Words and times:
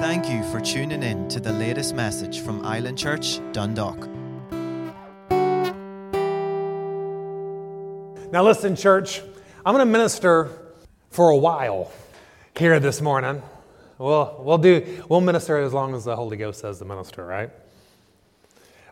Thank 0.00 0.30
you 0.30 0.44
for 0.44 0.60
tuning 0.60 1.02
in 1.02 1.28
to 1.28 1.40
the 1.40 1.52
latest 1.52 1.92
message 1.92 2.38
from 2.40 2.64
Island 2.64 2.96
Church, 2.96 3.40
Dundalk. 3.50 4.08
Now, 8.30 8.44
listen, 8.44 8.76
church, 8.76 9.20
I'm 9.66 9.74
going 9.74 9.84
to 9.84 9.90
minister 9.90 10.50
for 11.10 11.30
a 11.30 11.36
while 11.36 11.90
here 12.56 12.78
this 12.78 13.00
morning. 13.00 13.42
We'll, 13.98 14.36
we'll, 14.38 14.58
do, 14.58 15.04
we'll 15.08 15.20
minister 15.20 15.58
as 15.58 15.72
long 15.72 15.96
as 15.96 16.04
the 16.04 16.14
Holy 16.14 16.36
Ghost 16.36 16.60
says 16.60 16.78
to 16.78 16.84
minister, 16.84 17.26
right? 17.26 17.50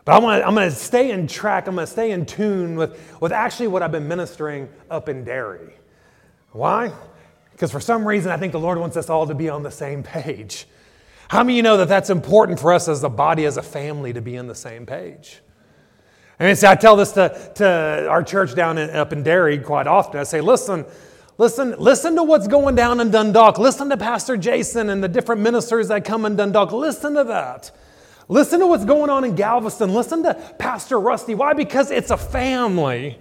But 0.03 0.11
I'm 0.11 0.21
going, 0.21 0.41
to, 0.41 0.45
I'm 0.45 0.55
going 0.55 0.69
to 0.69 0.75
stay 0.75 1.11
in 1.11 1.27
track, 1.27 1.67
I'm 1.67 1.75
going 1.75 1.87
to 1.87 1.91
stay 1.91 2.11
in 2.11 2.25
tune 2.25 2.75
with, 2.75 3.21
with 3.21 3.31
actually 3.31 3.67
what 3.67 3.81
I've 3.81 3.93
been 3.93 4.09
ministering 4.09 4.67
up 4.91 5.07
in 5.07 5.23
Derry. 5.23 5.73
Why? 6.51 6.91
Because 7.53 7.71
for 7.71 7.79
some 7.79 8.05
reason, 8.05 8.29
I 8.29 8.35
think 8.35 8.51
the 8.51 8.59
Lord 8.59 8.77
wants 8.77 8.97
us 8.97 9.09
all 9.09 9.25
to 9.25 9.33
be 9.33 9.47
on 9.47 9.63
the 9.63 9.71
same 9.71 10.03
page. 10.03 10.67
How 11.29 11.43
many 11.43 11.53
of 11.53 11.57
you 11.57 11.63
know 11.63 11.77
that 11.77 11.89
that's 11.89 12.09
important 12.09 12.59
for 12.59 12.71
us 12.73 12.87
as 12.87 13.03
a 13.03 13.09
body, 13.09 13.45
as 13.45 13.57
a 13.57 13.61
family, 13.61 14.13
to 14.13 14.21
be 14.21 14.37
on 14.37 14.47
the 14.47 14.55
same 14.55 14.85
page? 14.85 15.41
I 16.39 16.45
mean, 16.45 16.55
see, 16.55 16.67
I 16.67 16.75
tell 16.75 16.95
this 16.95 17.11
to, 17.13 17.51
to 17.55 18.07
our 18.09 18.23
church 18.23 18.55
down 18.55 18.77
in, 18.77 18.89
up 18.91 19.11
in 19.11 19.23
Derry 19.23 19.57
quite 19.57 19.87
often. 19.87 20.19
I 20.19 20.23
say, 20.23 20.39
listen, 20.39 20.85
listen, 21.37 21.75
listen 21.79 22.15
to 22.15 22.23
what's 22.23 22.47
going 22.47 22.75
down 22.75 22.99
in 22.99 23.09
Dundalk. 23.09 23.57
Listen 23.57 23.89
to 23.89 23.97
Pastor 23.97 24.37
Jason 24.37 24.89
and 24.89 25.03
the 25.03 25.07
different 25.07 25.41
ministers 25.41 25.87
that 25.87 26.05
come 26.05 26.25
in 26.25 26.35
Dundalk. 26.35 26.71
Listen 26.71 27.15
to 27.15 27.23
that. 27.25 27.71
Listen 28.29 28.59
to 28.59 28.67
what's 28.67 28.85
going 28.85 29.09
on 29.09 29.23
in 29.23 29.35
Galveston. 29.35 29.93
Listen 29.93 30.23
to 30.23 30.33
Pastor 30.59 30.99
Rusty. 30.99 31.33
Why? 31.33 31.53
Because 31.53 31.91
it's 31.91 32.11
a 32.11 32.17
family. 32.17 33.17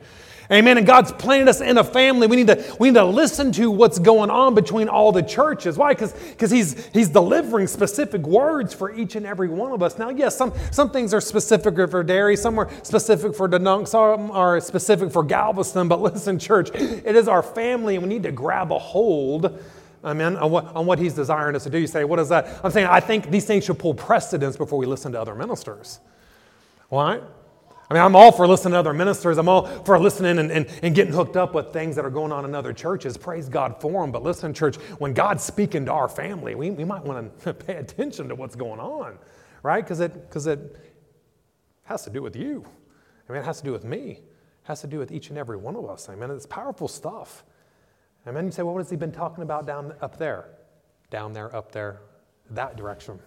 Amen. 0.51 0.79
And 0.79 0.87
God's 0.87 1.13
planted 1.13 1.49
us 1.49 1.61
in 1.61 1.77
a 1.79 1.85
family. 1.85 2.27
We 2.27 2.37
need 2.37 2.47
to, 2.47 2.77
we 2.79 2.89
need 2.89 2.95
to 2.95 3.05
listen 3.05 3.51
to 3.53 3.71
what's 3.71 3.99
going 3.99 4.31
on 4.31 4.55
between 4.55 4.89
all 4.89 5.11
the 5.13 5.23
churches. 5.23 5.77
Why? 5.77 5.95
Because 5.95 6.51
he's, 6.51 6.87
he's 6.89 7.09
delivering 7.09 7.67
specific 7.67 8.23
words 8.23 8.73
for 8.73 8.95
each 8.95 9.17
and 9.17 9.27
every 9.27 9.49
one 9.49 9.73
of 9.73 9.83
us. 9.83 9.99
Now, 9.99 10.11
yes, 10.11 10.37
some, 10.37 10.53
some 10.71 10.91
things 10.91 11.13
are 11.13 11.21
specific 11.21 11.75
for 11.91 12.03
Derry, 12.05 12.37
some 12.37 12.59
are 12.59 12.71
specific 12.83 13.35
for 13.35 13.49
Dundalk, 13.49 13.89
some 13.89 14.31
are 14.31 14.61
specific 14.61 15.11
for 15.11 15.25
Galveston. 15.25 15.89
But 15.89 16.01
listen, 16.01 16.39
church, 16.39 16.71
it 16.75 17.17
is 17.17 17.27
our 17.29 17.43
family, 17.43 17.97
and 17.97 18.05
we 18.05 18.09
need 18.09 18.23
to 18.23 18.33
grab 18.33 18.71
a 18.71 18.79
hold. 18.79 19.59
Amen. 20.05 20.37
On 20.37 20.51
what, 20.53 20.67
on 20.77 20.87
what 20.87 21.01
he's 21.01 21.15
desiring 21.15 21.57
us 21.57 21.65
to 21.65 21.71
do. 21.71 21.79
You 21.79 21.89
say, 21.89 22.05
what 22.05 22.21
is 22.21 22.29
that? 22.29 22.61
I'm 22.63 22.71
saying, 22.71 22.87
I 22.87 23.01
think 23.01 23.31
these 23.31 23.45
things 23.45 23.65
should 23.65 23.79
pull 23.79 23.95
precedence 23.95 24.57
before 24.57 24.79
we 24.79 24.87
listen 24.87 25.11
to 25.13 25.21
other 25.21 25.35
ministers. 25.35 25.99
Why? 26.89 27.21
I 27.89 27.95
mean, 27.95 28.03
I'm 28.03 28.17
all 28.17 28.33
for 28.33 28.49
listening 28.49 28.73
to 28.73 28.79
other 28.79 28.93
ministers. 28.93 29.39
I'm 29.39 29.49
all 29.49 29.67
for 29.85 29.99
listening 29.99 30.39
and, 30.39 30.51
and, 30.51 30.67
and 30.83 30.95
getting 30.95 31.13
hooked 31.13 31.37
up 31.37 31.55
with 31.55 31.73
things 31.73 31.95
that 31.95 32.05
are 32.05 32.11
going 32.11 32.33
on 32.33 32.45
in 32.45 32.55
other 32.55 32.73
churches. 32.73 33.17
Praise 33.17 33.49
God 33.49 33.81
for 33.81 34.03
them. 34.03 34.11
But 34.11 34.25
listen, 34.25 34.53
church, 34.53 34.77
when 34.99 35.15
God's 35.15 35.45
speaking 35.45 35.85
to 35.87 35.93
our 35.93 36.09
family, 36.09 36.57
we, 36.57 36.71
we 36.71 36.85
might 36.85 37.05
want 37.05 37.41
to 37.43 37.55
pay 37.55 37.77
attention 37.77 38.29
to 38.29 38.35
what's 38.35 38.57
going 38.57 38.81
on, 38.81 39.19
right? 39.63 39.85
Because 39.85 40.01
it, 40.01 40.29
cause 40.31 40.49
it 40.49 40.77
has 41.85 42.03
to 42.05 42.11
do 42.11 42.23
with 42.23 42.35
you. 42.35 42.65
I 43.29 43.33
mean, 43.33 43.43
it 43.43 43.45
has 43.45 43.59
to 43.59 43.65
do 43.65 43.73
with 43.73 43.85
me. 43.85 44.11
It 44.11 44.25
has 44.65 44.81
to 44.81 44.89
do 44.89 44.99
with 44.99 45.13
each 45.13 45.29
and 45.29 45.39
every 45.39 45.57
one 45.57 45.77
of 45.77 45.89
us. 45.89 46.09
I 46.09 46.17
mean, 46.17 46.31
it's 46.31 46.47
powerful 46.47 46.89
stuff. 46.89 47.45
And 48.25 48.37
then 48.37 48.47
you 48.47 48.51
say, 48.51 48.65
well, 48.65 48.75
what 48.75 48.81
has 48.81 48.91
he 48.91 48.97
been 48.97 49.13
talking 49.13 49.43
about 49.43 49.65
down 49.65 49.95
up 50.01 50.19
there? 50.19 50.49
Down 51.11 51.33
there, 51.33 51.55
up 51.55 51.71
there, 51.71 52.01
that 52.51 52.77
direction. 52.77 53.21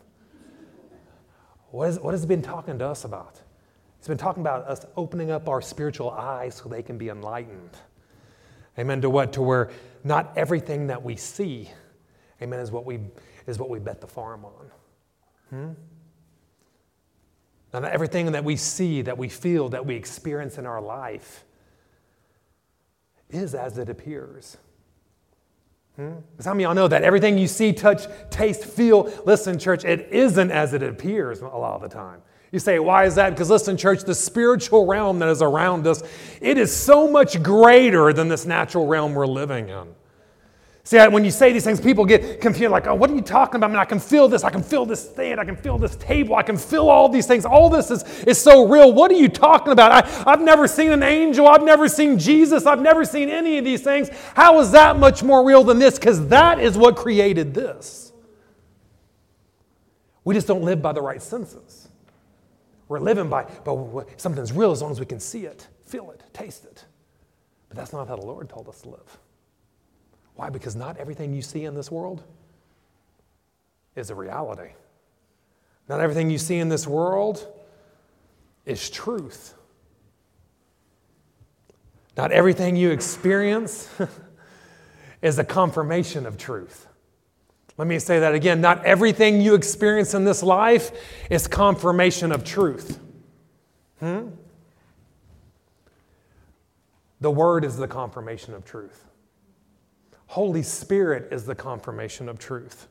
What, 1.71 1.89
is, 1.89 1.99
what 1.99 2.11
has 2.11 2.21
he 2.21 2.27
been 2.27 2.41
talking 2.41 2.77
to 2.79 2.85
us 2.85 3.05
about? 3.05 3.39
He's 3.99 4.07
been 4.07 4.17
talking 4.17 4.41
about 4.41 4.65
us 4.65 4.85
opening 4.95 5.29
up 5.29 5.49
our 5.49 5.61
spiritual 5.61 6.09
eyes 6.09 6.55
so 6.55 6.69
they 6.69 6.81
can 6.81 6.97
be 6.97 7.09
enlightened. 7.09 7.77
Amen. 8.77 9.01
To 9.01 9.09
what? 9.09 9.33
To 9.33 9.41
where 9.41 9.69
not 10.03 10.31
everything 10.37 10.87
that 10.87 11.03
we 11.03 11.17
see, 11.17 11.69
amen, 12.41 12.59
is 12.61 12.71
what 12.71 12.85
we, 12.85 12.99
is 13.45 13.59
what 13.59 13.69
we 13.69 13.79
bet 13.79 13.99
the 13.99 14.07
farm 14.07 14.45
on. 14.45 14.71
Hmm? 15.49 15.71
Not 17.73 17.83
everything 17.85 18.31
that 18.31 18.43
we 18.43 18.55
see, 18.55 19.01
that 19.01 19.17
we 19.17 19.27
feel, 19.29 19.69
that 19.69 19.85
we 19.85 19.95
experience 19.95 20.57
in 20.57 20.65
our 20.65 20.81
life 20.81 21.43
is 23.29 23.53
as 23.53 23.77
it 23.77 23.89
appears. 23.89 24.57
Hmm? 25.97 26.13
Some 26.39 26.57
of 26.57 26.61
y'all 26.61 26.73
know 26.73 26.87
that 26.87 27.03
everything 27.03 27.37
you 27.37 27.47
see, 27.47 27.73
touch, 27.73 28.03
taste, 28.29 28.63
feel, 28.63 29.11
listen, 29.25 29.59
church, 29.59 29.83
it 29.83 30.07
isn't 30.11 30.51
as 30.51 30.73
it 30.73 30.81
appears 30.81 31.41
a 31.41 31.47
lot 31.47 31.75
of 31.75 31.81
the 31.81 31.89
time. 31.89 32.21
You 32.51 32.59
say, 32.59 32.79
why 32.79 33.05
is 33.05 33.15
that? 33.15 33.29
Because 33.31 33.49
listen, 33.49 33.77
church, 33.77 34.03
the 34.03 34.15
spiritual 34.15 34.87
realm 34.87 35.19
that 35.19 35.29
is 35.29 35.41
around 35.41 35.85
us, 35.85 36.01
it 36.41 36.57
is 36.57 36.75
so 36.75 37.07
much 37.07 37.41
greater 37.43 38.11
than 38.11 38.27
this 38.27 38.45
natural 38.45 38.87
realm 38.87 39.13
we're 39.13 39.27
living 39.27 39.69
in. 39.69 39.87
See, 40.83 40.97
when 40.97 41.23
you 41.23 41.29
say 41.29 41.53
these 41.53 41.63
things, 41.63 41.79
people 41.79 42.03
get 42.03 42.41
confused, 42.41 42.71
like, 42.71 42.87
oh, 42.87 42.95
what 42.95 43.11
are 43.11 43.15
you 43.15 43.21
talking 43.21 43.57
about? 43.57 43.67
I 43.67 43.73
mean, 43.73 43.79
I 43.79 43.85
can 43.85 43.99
feel 43.99 44.27
this, 44.27 44.43
I 44.43 44.49
can 44.49 44.63
feel 44.63 44.87
this 44.87 45.07
stand, 45.07 45.39
I 45.39 45.45
can 45.45 45.55
feel 45.55 45.77
this 45.77 45.95
table, 45.97 46.33
I 46.33 46.41
can 46.41 46.57
feel 46.57 46.89
all 46.89 47.07
these 47.07 47.27
things. 47.27 47.45
All 47.45 47.69
this 47.69 47.91
is, 47.91 48.03
is 48.23 48.41
so 48.41 48.67
real. 48.67 48.91
What 48.91 49.11
are 49.11 49.15
you 49.15 49.29
talking 49.29 49.71
about? 49.71 49.91
I, 49.91 50.31
I've 50.31 50.41
never 50.41 50.67
seen 50.67 50.91
an 50.91 51.03
angel, 51.03 51.47
I've 51.47 51.61
never 51.61 51.87
seen 51.87 52.17
Jesus, 52.17 52.65
I've 52.65 52.81
never 52.81 53.05
seen 53.05 53.29
any 53.29 53.59
of 53.59 53.65
these 53.65 53.83
things. 53.83 54.09
How 54.33 54.59
is 54.61 54.71
that 54.71 54.97
much 54.97 55.21
more 55.21 55.45
real 55.45 55.63
than 55.63 55.77
this? 55.77 55.99
Because 55.99 56.27
that 56.29 56.59
is 56.59 56.75
what 56.75 56.95
created 56.95 57.53
this. 57.53 58.11
We 60.23 60.33
just 60.33 60.47
don't 60.47 60.63
live 60.63 60.81
by 60.81 60.93
the 60.93 61.03
right 61.03 61.21
senses. 61.21 61.88
We're 62.89 62.99
living 62.99 63.29
by, 63.29 63.43
but 63.63 64.19
something's 64.19 64.51
real 64.51 64.71
as 64.71 64.81
long 64.81 64.91
as 64.91 64.99
we 64.99 65.05
can 65.05 65.19
see 65.19 65.45
it, 65.45 65.67
feel 65.85 66.09
it, 66.11 66.23
taste 66.33 66.65
it. 66.65 66.83
But 67.69 67.77
that's 67.77 67.93
not 67.93 68.07
how 68.07 68.15
the 68.15 68.25
Lord 68.25 68.49
told 68.49 68.67
us 68.67 68.81
to 68.81 68.89
live. 68.89 69.17
Why? 70.35 70.49
Because 70.49 70.75
not 70.75 70.97
everything 70.97 71.33
you 71.33 71.43
see 71.43 71.65
in 71.65 71.75
this 71.75 71.91
world 71.91 72.23
is 73.95 74.09
a 74.09 74.15
reality. 74.15 74.71
Not 75.87 76.01
everything 76.01 76.31
you 76.31 76.39
see 76.39 76.57
in 76.57 76.69
this 76.69 76.87
world 76.87 77.47
is 78.65 78.89
truth. 78.89 79.53
Not 82.17 82.31
everything 82.31 82.75
you 82.75 82.89
experience 82.89 83.87
is 85.21 85.37
a 85.37 85.43
confirmation 85.43 86.25
of 86.25 86.37
truth. 86.37 86.87
Let 87.79 87.87
me 87.87 87.97
say 87.97 88.19
that 88.19 88.35
again. 88.35 88.59
Not 88.59 88.83
everything 88.83 89.39
you 89.39 89.55
experience 89.55 90.13
in 90.13 90.25
this 90.25 90.43
life 90.43 90.91
is 91.29 91.47
confirmation 91.47 92.33
of 92.33 92.43
truth. 92.43 92.99
Hmm? 94.01 94.31
The 97.21 97.31
Word 97.31 97.63
is 97.63 97.77
the 97.77 97.87
confirmation 97.87 98.53
of 98.53 98.65
truth. 98.65 99.05
Holy 100.27 100.61
Spirit 100.61 101.31
is 101.31 101.45
the 101.45 101.55
confirmation 101.55 102.27
of 102.27 102.37
truth. 102.37 102.89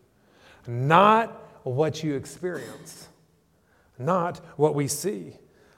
Not 0.66 1.32
what 1.64 2.02
you 2.02 2.14
experience, 2.14 3.08
not 3.98 4.38
what 4.56 4.74
we 4.74 4.88
see. 4.88 5.34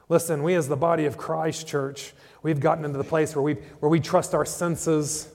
Listen, 0.09 0.45
we 0.45 0.55
as 0.55 0.69
the 0.69 0.77
body 0.77 1.07
of 1.07 1.17
Christ, 1.17 1.67
church, 1.67 2.13
we've 2.45 2.61
gotten 2.61 2.85
into 2.85 2.99
the 2.99 3.03
place 3.03 3.35
where 3.35 3.43
we, 3.43 3.55
where 3.81 3.91
we 3.91 3.99
trust 3.99 4.37
our 4.37 4.45
senses. 4.45 5.29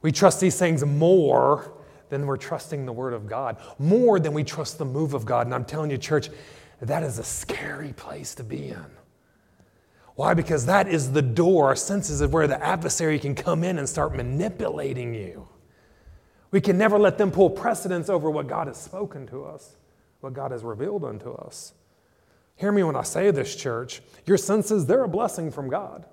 We 0.00 0.12
trust 0.12 0.40
these 0.40 0.58
things 0.58 0.82
more 0.82 1.74
then 2.10 2.26
we're 2.26 2.36
trusting 2.36 2.84
the 2.84 2.92
Word 2.92 3.14
of 3.14 3.26
God 3.26 3.56
more 3.78 4.20
than 4.20 4.34
we 4.34 4.44
trust 4.44 4.78
the 4.78 4.84
move 4.84 5.14
of 5.14 5.24
God. 5.24 5.46
And 5.46 5.54
I'm 5.54 5.64
telling 5.64 5.90
you, 5.90 5.98
church, 5.98 6.28
that 6.82 7.02
is 7.02 7.18
a 7.18 7.24
scary 7.24 7.92
place 7.92 8.34
to 8.36 8.44
be 8.44 8.68
in. 8.68 8.86
Why? 10.16 10.34
Because 10.34 10.66
that 10.66 10.88
is 10.88 11.12
the 11.12 11.22
door, 11.22 11.68
our 11.68 11.76
senses 11.76 12.20
of 12.20 12.32
where 12.32 12.46
the 12.46 12.62
adversary 12.62 13.18
can 13.18 13.34
come 13.34 13.64
in 13.64 13.78
and 13.78 13.88
start 13.88 14.14
manipulating 14.14 15.14
you. 15.14 15.48
We 16.50 16.60
can 16.60 16.76
never 16.76 16.98
let 16.98 17.16
them 17.16 17.30
pull 17.30 17.48
precedence 17.48 18.08
over 18.08 18.30
what 18.30 18.48
God 18.48 18.66
has 18.66 18.76
spoken 18.76 19.26
to 19.28 19.44
us, 19.44 19.76
what 20.20 20.32
God 20.32 20.50
has 20.50 20.62
revealed 20.62 21.04
unto 21.04 21.32
us. 21.32 21.72
Hear 22.56 22.72
me 22.72 22.82
when 22.82 22.96
I 22.96 23.02
say 23.02 23.30
this, 23.30 23.56
church. 23.56 24.02
Your 24.26 24.36
senses, 24.36 24.84
they're 24.84 25.04
a 25.04 25.08
blessing 25.08 25.50
from 25.50 25.70
God. 25.70 26.04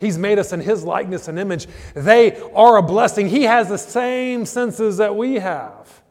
He's 0.00 0.18
made 0.18 0.38
us 0.38 0.52
in 0.52 0.60
His 0.60 0.84
likeness 0.84 1.28
and 1.28 1.38
image. 1.38 1.66
They 1.94 2.40
are 2.54 2.76
a 2.76 2.82
blessing. 2.82 3.28
He 3.28 3.44
has 3.44 3.68
the 3.68 3.78
same 3.78 4.46
senses 4.46 4.98
that 4.98 5.16
we 5.16 5.34
have. 5.36 6.02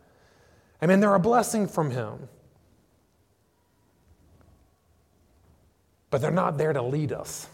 I 0.81 0.87
mean, 0.87 0.99
they're 0.99 1.15
a 1.15 1.19
blessing 1.19 1.67
from 1.67 1.91
Him. 1.91 2.29
But 6.09 6.21
they're 6.21 6.31
not 6.31 6.57
there 6.57 6.73
to 6.73 6.81
lead 6.81 7.11
us, 7.11 7.47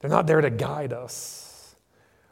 they're 0.00 0.10
not 0.10 0.26
there 0.26 0.40
to 0.40 0.50
guide 0.50 0.92
us. 0.92 1.48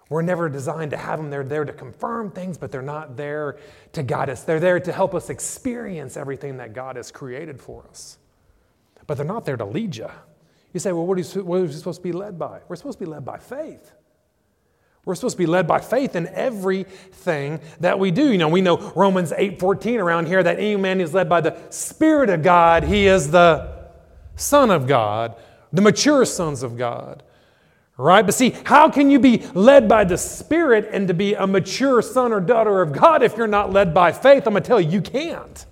We're 0.09 0.23
never 0.23 0.49
designed 0.49 0.91
to 0.91 0.97
have 0.97 1.21
them. 1.21 1.31
They're 1.31 1.45
there 1.45 1.65
to 1.65 1.73
confirm 1.73 2.33
things, 2.33 2.59
but 2.59 2.73
they're 2.73 2.83
not 2.83 3.17
there 3.17 3.59
to 3.93 4.03
guide 4.03 4.29
us. 4.29 4.43
They're 4.43 4.59
there 4.59 4.81
to 4.81 4.91
help 4.91 5.15
us 5.15 5.31
experience 5.31 6.17
everything 6.17 6.57
that 6.57 6.73
God 6.73 6.97
has 6.97 7.13
created 7.13 7.61
for 7.61 7.85
us. 7.89 8.19
But 9.07 9.17
they're 9.17 9.25
not 9.25 9.47
there 9.47 9.57
to 9.57 9.65
lead 9.65 9.95
you. 9.95 10.11
You 10.73 10.81
say, 10.81 10.93
well, 10.93 11.07
what 11.07 11.19
are, 11.19 11.21
you, 11.21 11.45
what 11.45 11.57
are 11.57 11.63
we 11.63 11.73
supposed 11.73 11.99
to 11.99 12.03
be 12.03 12.13
led 12.13 12.39
by? 12.39 12.61
We're 12.69 12.77
supposed 12.77 12.99
to 12.99 13.05
be 13.05 13.11
led 13.11 13.25
by 13.25 13.39
faith. 13.39 13.93
We're 15.05 15.15
supposed 15.15 15.37
to 15.37 15.39
be 15.39 15.47
led 15.47 15.67
by 15.67 15.81
faith 15.81 16.15
in 16.15 16.29
everything 16.29 17.61
that 17.81 17.99
we 17.99 18.11
do. 18.11 18.31
You 18.31 18.39
know, 18.39 18.49
we 18.49 18.61
know 18.61 18.77
Romans 18.95 19.33
8:14 19.33 19.99
around 19.99 20.27
here 20.27 20.43
that 20.43 20.59
any 20.59 20.77
man 20.77 21.01
is 21.01 21.15
led 21.15 21.29
by 21.29 21.41
the 21.41 21.57
Spirit 21.71 22.29
of 22.29 22.43
God, 22.43 22.85
he 22.85 23.07
is 23.07 23.31
the 23.31 23.81
Son 24.37 24.71
of 24.71 24.87
God, 24.87 25.37
the 25.73 25.81
mature 25.81 26.25
sons 26.25 26.63
of 26.63 26.77
God. 26.77 27.23
Right? 27.97 28.25
But 28.25 28.35
see, 28.35 28.55
how 28.65 28.89
can 28.89 29.11
you 29.11 29.19
be 29.19 29.39
led 29.53 29.89
by 29.89 30.05
the 30.05 30.17
Spirit 30.17 30.89
and 30.91 31.09
to 31.09 31.15
be 31.15 31.35
a 31.35 31.47
mature 31.47 32.01
son 32.01 32.33
or 32.33 32.41
daughter 32.41 32.81
of 32.81 32.93
God 32.93 33.23
if 33.23 33.37
you're 33.37 33.47
not 33.47 33.73
led 33.73 33.93
by 33.93 34.13
faith? 34.13 34.47
I'm 34.47 34.55
going 34.55 34.63
to 34.63 34.67
tell 34.67 34.81
you, 34.81 34.91
you 34.91 35.03
can't. 35.03 35.67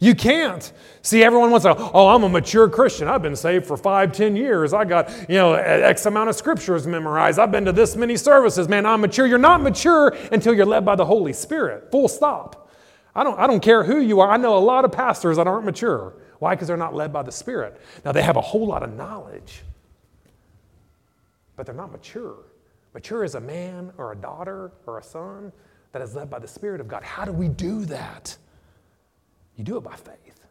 You 0.00 0.14
can't. 0.14 0.72
See, 1.02 1.24
everyone 1.24 1.50
wants 1.50 1.64
to, 1.64 1.74
oh, 1.76 2.08
I'm 2.08 2.22
a 2.22 2.28
mature 2.28 2.68
Christian. 2.68 3.08
I've 3.08 3.22
been 3.22 3.34
saved 3.34 3.66
for 3.66 3.76
five, 3.76 4.12
ten 4.12 4.36
years. 4.36 4.72
I 4.72 4.84
got, 4.84 5.10
you 5.28 5.34
know, 5.34 5.54
X 5.54 6.06
amount 6.06 6.28
of 6.28 6.36
scriptures 6.36 6.86
memorized. 6.86 7.38
I've 7.40 7.50
been 7.50 7.64
to 7.64 7.72
this 7.72 7.96
many 7.96 8.16
services. 8.16 8.68
Man, 8.68 8.86
I'm 8.86 9.00
mature. 9.00 9.26
You're 9.26 9.38
not 9.38 9.60
mature 9.60 10.16
until 10.30 10.54
you're 10.54 10.66
led 10.66 10.84
by 10.84 10.94
the 10.94 11.04
Holy 11.04 11.32
Spirit. 11.32 11.90
Full 11.90 12.06
stop. 12.06 12.70
I 13.16 13.24
don't, 13.24 13.38
I 13.40 13.48
don't 13.48 13.60
care 13.60 13.82
who 13.82 14.00
you 14.00 14.20
are. 14.20 14.30
I 14.30 14.36
know 14.36 14.56
a 14.56 14.60
lot 14.60 14.84
of 14.84 14.92
pastors 14.92 15.36
that 15.38 15.48
aren't 15.48 15.64
mature. 15.64 16.14
Why? 16.38 16.54
Because 16.54 16.68
they're 16.68 16.76
not 16.76 16.94
led 16.94 17.12
by 17.12 17.24
the 17.24 17.32
Spirit. 17.32 17.80
Now, 18.04 18.12
they 18.12 18.22
have 18.22 18.36
a 18.36 18.40
whole 18.40 18.66
lot 18.66 18.84
of 18.84 18.94
knowledge, 18.94 19.62
but 21.56 21.66
they're 21.66 21.74
not 21.74 21.90
mature. 21.90 22.44
Mature 22.94 23.24
is 23.24 23.34
a 23.34 23.40
man 23.40 23.92
or 23.98 24.12
a 24.12 24.16
daughter 24.16 24.70
or 24.86 24.98
a 24.98 25.02
son 25.02 25.52
that 25.90 26.02
is 26.02 26.14
led 26.14 26.30
by 26.30 26.38
the 26.38 26.46
Spirit 26.46 26.80
of 26.80 26.86
God. 26.86 27.02
How 27.02 27.24
do 27.24 27.32
we 27.32 27.48
do 27.48 27.84
that? 27.86 28.36
You 29.58 29.64
do 29.64 29.76
it 29.76 29.82
by 29.82 29.96
faith. 29.96 30.46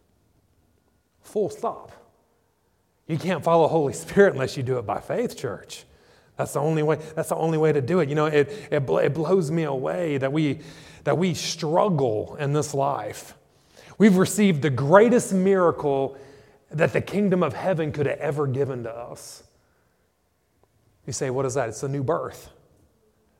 Full 1.21 1.49
stop. 1.49 1.93
You 3.07 3.17
can't 3.17 3.41
follow 3.41 3.67
Holy 3.69 3.93
Spirit 3.93 4.33
unless 4.33 4.57
you 4.57 4.63
do 4.63 4.77
it 4.77 4.85
by 4.85 4.99
faith, 4.99 5.37
church. 5.37 5.85
That's 6.35 6.53
the 6.53 6.59
only 6.59 6.83
way, 6.83 6.97
that's 7.15 7.29
the 7.29 7.37
only 7.37 7.57
way 7.57 7.71
to 7.71 7.81
do 7.81 8.01
it. 8.01 8.09
You 8.09 8.15
know, 8.15 8.25
it, 8.25 8.49
it, 8.69 8.83
it 8.83 9.13
blows 9.13 9.49
me 9.49 9.63
away 9.63 10.17
that 10.17 10.31
we, 10.31 10.59
that 11.05 11.17
we 11.17 11.33
struggle 11.33 12.35
in 12.37 12.51
this 12.51 12.73
life. 12.73 13.33
We've 13.97 14.17
received 14.17 14.61
the 14.61 14.69
greatest 14.69 15.33
miracle 15.33 16.17
that 16.69 16.91
the 16.91 17.01
kingdom 17.01 17.43
of 17.43 17.53
heaven 17.53 17.93
could 17.93 18.07
have 18.07 18.19
ever 18.19 18.45
given 18.45 18.83
to 18.83 18.93
us. 18.93 19.41
You 21.05 21.13
say, 21.13 21.29
what 21.29 21.45
is 21.45 21.53
that? 21.53 21.69
It's 21.69 21.81
a 21.81 21.87
new 21.87 22.03
birth. 22.03 22.49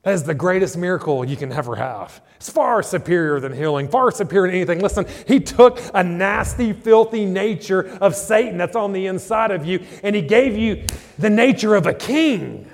That 0.04 0.14
is 0.14 0.24
the 0.24 0.34
greatest 0.34 0.78
miracle 0.78 1.26
you 1.26 1.36
can 1.36 1.52
ever 1.52 1.76
have. 1.76 2.22
It's 2.38 2.50
far 2.50 2.82
superior 2.82 3.40
than 3.40 3.54
healing, 3.54 3.90
far 3.90 4.12
superior 4.12 4.48
than 4.48 4.56
anything. 4.56 4.80
Listen, 4.80 5.06
he 5.28 5.40
took 5.40 5.82
a 5.94 6.04
nasty, 6.04 6.72
filthy 6.72 7.26
nature 7.26 7.90
of 8.00 8.16
Satan 8.16 8.58
that's 8.58 8.76
on 8.76 8.94
the 8.94 9.08
inside 9.08 9.52
of 9.52 9.66
you, 9.66 9.86
and 10.04 10.16
he 10.16 10.22
gave 10.22 10.56
you 10.56 10.86
the 11.18 11.30
nature 11.30 11.76
of 11.76 11.88
a 11.88 11.94
king. 11.94 12.70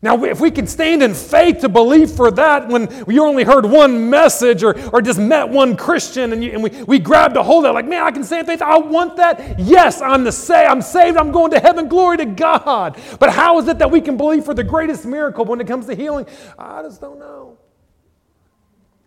Now, 0.00 0.22
if 0.22 0.40
we 0.40 0.52
can 0.52 0.68
stand 0.68 1.02
in 1.02 1.12
faith 1.12 1.58
to 1.62 1.68
believe 1.68 2.12
for 2.12 2.30
that 2.30 2.68
when 2.68 2.88
you 3.08 3.24
only 3.24 3.42
heard 3.42 3.66
one 3.66 4.08
message 4.08 4.62
or, 4.62 4.78
or 4.90 5.02
just 5.02 5.18
met 5.18 5.48
one 5.48 5.76
Christian 5.76 6.32
and, 6.32 6.44
you, 6.44 6.52
and 6.52 6.62
we, 6.62 6.70
we 6.84 6.98
grabbed 7.00 7.36
a 7.36 7.42
hold 7.42 7.64
of 7.64 7.70
it, 7.70 7.72
like, 7.72 7.86
man, 7.86 8.04
I 8.04 8.12
can 8.12 8.22
stand 8.22 8.40
in 8.42 8.46
faith. 8.46 8.62
I 8.62 8.78
want 8.78 9.16
that. 9.16 9.58
Yes, 9.58 10.00
I'm 10.00 10.22
the 10.22 10.30
say, 10.30 10.64
I'm 10.64 10.82
saved. 10.82 11.16
I'm 11.16 11.32
going 11.32 11.50
to 11.50 11.58
heaven. 11.58 11.88
Glory 11.88 12.16
to 12.18 12.26
God. 12.26 12.96
But 13.18 13.30
how 13.30 13.58
is 13.58 13.66
it 13.66 13.78
that 13.80 13.90
we 13.90 14.00
can 14.00 14.16
believe 14.16 14.44
for 14.44 14.54
the 14.54 14.62
greatest 14.62 15.04
miracle 15.04 15.44
when 15.44 15.60
it 15.60 15.66
comes 15.66 15.86
to 15.86 15.96
healing? 15.96 16.26
I 16.56 16.82
just 16.82 17.00
don't 17.00 17.18
know. 17.18 17.58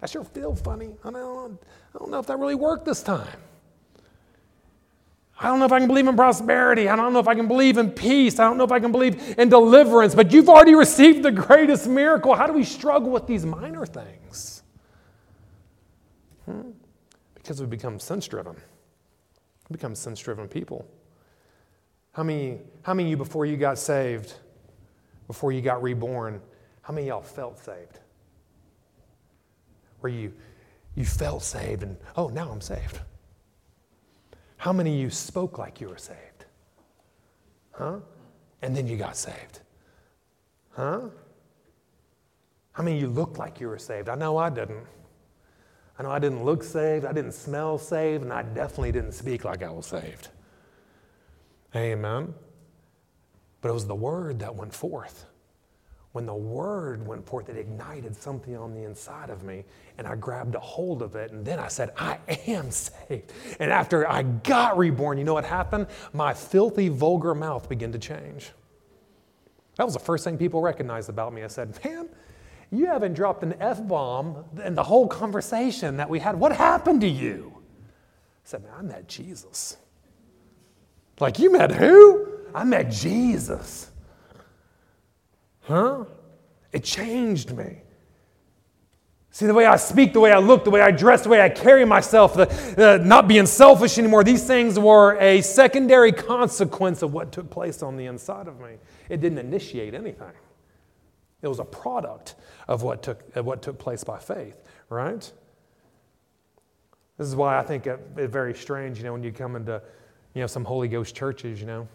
I 0.01 0.07
sure 0.07 0.25
feel 0.25 0.55
funny. 0.55 0.95
I 1.05 1.11
don't, 1.11 1.57
I 1.95 1.99
don't 1.99 2.11
know 2.11 2.19
if 2.19 2.25
that 2.27 2.38
really 2.38 2.55
worked 2.55 2.83
this 2.83 3.01
time. 3.01 3.27
I 5.41 5.47
don't 5.47 5.57
know 5.57 5.65
if 5.65 5.71
I 5.71 5.79
can 5.79 5.88
believe 5.88 6.07
in 6.07 6.15
prosperity. 6.15 6.88
I 6.88 6.95
don't 6.95 7.13
know 7.13 7.19
if 7.19 7.27
I 7.27 7.33
can 7.33 7.47
believe 7.47 7.79
in 7.79 7.89
peace. 7.89 8.38
I 8.38 8.43
don't 8.43 8.57
know 8.57 8.63
if 8.63 8.71
I 8.71 8.79
can 8.79 8.91
believe 8.91 9.39
in 9.39 9.49
deliverance. 9.49 10.13
But 10.13 10.31
you've 10.31 10.47
already 10.47 10.75
received 10.75 11.23
the 11.23 11.31
greatest 11.31 11.88
miracle. 11.88 12.35
How 12.35 12.45
do 12.45 12.53
we 12.53 12.63
struggle 12.63 13.09
with 13.09 13.25
these 13.25 13.43
minor 13.43 13.88
things? 13.88 14.61
Hmm? 16.45 16.69
Because 17.33 17.59
we 17.59 17.65
become 17.65 17.99
sense 17.99 18.27
driven. 18.27 18.55
We 19.67 19.77
become 19.77 19.95
sense 19.95 20.19
driven 20.19 20.47
people. 20.47 20.88
How 22.11 22.21
many, 22.21 22.59
how 22.83 22.93
many 22.93 23.07
of 23.07 23.09
you, 23.11 23.17
before 23.17 23.47
you 23.47 23.57
got 23.57 23.79
saved, 23.79 24.35
before 25.25 25.51
you 25.51 25.61
got 25.63 25.81
reborn, 25.81 26.39
how 26.83 26.93
many 26.93 27.07
y'all 27.07 27.23
felt 27.23 27.57
saved? 27.57 27.99
Where 30.01 30.13
you, 30.13 30.33
you 30.93 31.03
felt 31.03 31.41
saved 31.41 31.81
and, 31.81 31.97
oh, 32.15 32.27
now 32.27 32.51
I'm 32.51 32.61
saved. 32.61 32.99
How 34.62 34.72
many 34.72 34.94
of 34.94 35.00
you 35.00 35.10
spoke 35.10 35.58
like 35.58 35.81
you 35.81 35.90
were 35.90 35.98
saved? 35.98 36.46
Huh? 37.72 37.98
And 38.62 38.78
then 38.78 38.86
you 38.86 38.96
got 38.96 39.18
saved? 39.18 39.62
Huh? 40.74 41.10
How 42.74 42.84
many 42.84 42.98
of 42.98 43.02
you 43.02 43.08
looked 43.08 43.40
like 43.40 43.60
you 43.60 43.68
were 43.69 43.80
saved? 43.80 44.08
I 44.08 44.13
know 44.13 44.38
I 44.38 44.52
didn't. 44.52 44.86
I 45.98 46.04
know 46.04 46.12
I 46.12 46.19
didn't 46.19 46.44
look 46.44 46.63
saved, 46.63 47.06
I 47.06 47.12
didn't 47.12 47.31
smell 47.31 47.80
saved, 47.80 48.22
and 48.22 48.31
I 48.31 48.44
definitely 48.44 48.92
didn't 48.92 49.13
speak 49.13 49.46
like 49.46 49.63
I 49.63 49.72
was 49.72 49.88
saved. 49.88 50.28
Amen. 51.75 52.31
But 53.62 53.69
it 53.69 53.74
was 53.74 53.88
the 53.88 53.96
word 53.96 54.38
that 54.42 54.54
went 54.54 54.75
forth 54.75 55.25
when 56.12 56.25
the 56.25 56.36
word 56.36 57.08
went 57.08 57.25
forth, 57.25 57.48
it 57.48 57.58
ignited 57.58 58.16
something 58.16 58.56
on 58.58 58.74
the 58.74 58.84
inside 58.84 59.30
of 59.30 59.44
me, 59.44 59.63
and 59.98 60.06
I 60.06 60.16
grabbed 60.16 60.56
a 60.56 60.60
hold 60.60 61.02
of 61.02 61.16
it, 61.16 61.31
and 61.31 61.46
then 61.46 61.58
I 61.58 61.69
said, 61.69 61.92
I 61.98 62.19
am 62.48 62.69
saved. 62.72 63.31
And 63.60 63.72
after 63.72 64.10
I 64.10 64.24
got 64.24 64.78
reborn, 64.78 65.18
you 65.18 65.24
know 65.24 65.34
what 65.34 65.46
happened? 65.46 65.88
My 66.12 66.34
filthy, 66.34 66.90
vulgar 66.90 67.34
mouth 67.34 67.69
began 67.69 67.94
to 67.94 68.00
change. 68.00 68.52
That 69.78 69.86
was 69.86 69.94
the 69.94 70.00
first 70.00 70.25
thing 70.25 70.38
people 70.38 70.62
recognized 70.62 71.10
about 71.10 71.34
me. 71.34 71.44
I 71.44 71.48
said, 71.48 71.80
Man, 71.84 72.10
you 72.72 72.88
haven't 72.88 73.13
dropped 73.13 73.44
an 73.44 73.56
F 73.60 73.86
bomb 73.88 74.44
in 74.63 74.75
the 74.75 74.84
whole 74.84 75.08
conversation 75.08 75.98
that 75.98 76.10
we 76.10 76.19
had. 76.19 76.38
What 76.38 76.52
happened 76.52 77.02
to 77.02 77.08
you? 77.08 77.54
I 77.56 77.62
said, 78.44 78.63
Man, 78.63 78.74
I 78.78 78.81
met 78.81 79.08
Jesus. 79.08 79.78
Like, 81.22 81.40
you 81.40 81.52
met 81.52 81.72
who? 81.72 82.28
I 82.54 82.66
met 82.66 82.92
Jesus. 82.92 83.90
Huh? 85.62 86.06
It 86.72 86.84
changed 86.84 87.56
me. 87.56 87.81
See, 89.34 89.46
the 89.46 89.54
way 89.54 89.66
I 89.66 89.78
speak, 89.78 90.12
the 90.12 90.19
way 90.19 90.34
I 90.34 90.40
look, 90.40 90.66
the 90.66 90.69
way 90.69 90.81
I 90.81 90.92
dress, 90.92 91.22
the 91.24 91.30
way 91.30 91.42
I 91.42 91.48
carry 91.48 91.86
myself, 91.86 92.34
the, 92.34 92.46
the, 92.75 93.02
not 93.04 93.30
being 93.30 93.46
selfish 93.46 93.98
anymore, 93.98 94.25
these 94.25 94.46
things 94.46 94.78
were 94.78 95.18
a 95.19 95.42
secondary 95.42 96.12
consequence 96.12 97.02
of 97.02 97.13
what 97.13 97.31
took 97.31 97.50
place 97.50 97.81
on 97.81 97.96
the 97.96 98.08
inside 98.08 98.50
of 98.50 98.60
me. 98.60 98.72
It 99.08 99.22
didn't 99.22 99.38
initiate 99.38 99.94
anything, 99.94 100.34
it 101.42 101.48
was 101.48 101.60
a 101.60 101.66
product 101.66 102.36
of 102.68 102.84
what 102.84 103.04
took, 103.04 103.24
of 103.36 103.46
what 103.46 103.62
took 103.62 103.80
place 103.80 104.04
by 104.04 104.19
faith, 104.19 104.56
right? 104.90 105.31
This 107.18 107.28
is 107.28 107.36
why 107.36 107.58
I 107.58 107.63
think 107.63 107.88
it's 107.88 108.31
very 108.31 108.54
strange, 108.54 108.98
you 108.98 109.06
know, 109.06 109.13
when 109.13 109.24
you 109.24 109.31
come 109.31 109.56
into, 109.56 109.81
you 110.34 110.42
know, 110.42 110.48
some 110.48 110.66
Holy 110.66 110.90
Ghost 110.90 111.16
churches, 111.16 111.62
you 111.62 111.68
know. 111.68 111.88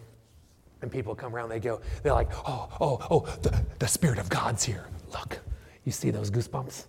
And 0.81 0.91
people 0.91 1.15
come 1.15 1.35
around, 1.35 1.49
they 1.49 1.59
go, 1.59 1.81
they're 2.03 2.13
like, 2.13 2.29
oh, 2.47 2.69
oh, 2.79 3.07
oh, 3.09 3.19
the, 3.41 3.63
the 3.79 3.87
Spirit 3.87 4.19
of 4.19 4.29
God's 4.29 4.63
here. 4.63 4.85
Look, 5.11 5.39
you 5.85 5.91
see 5.91 6.11
those 6.11 6.29
goosebumps? 6.29 6.85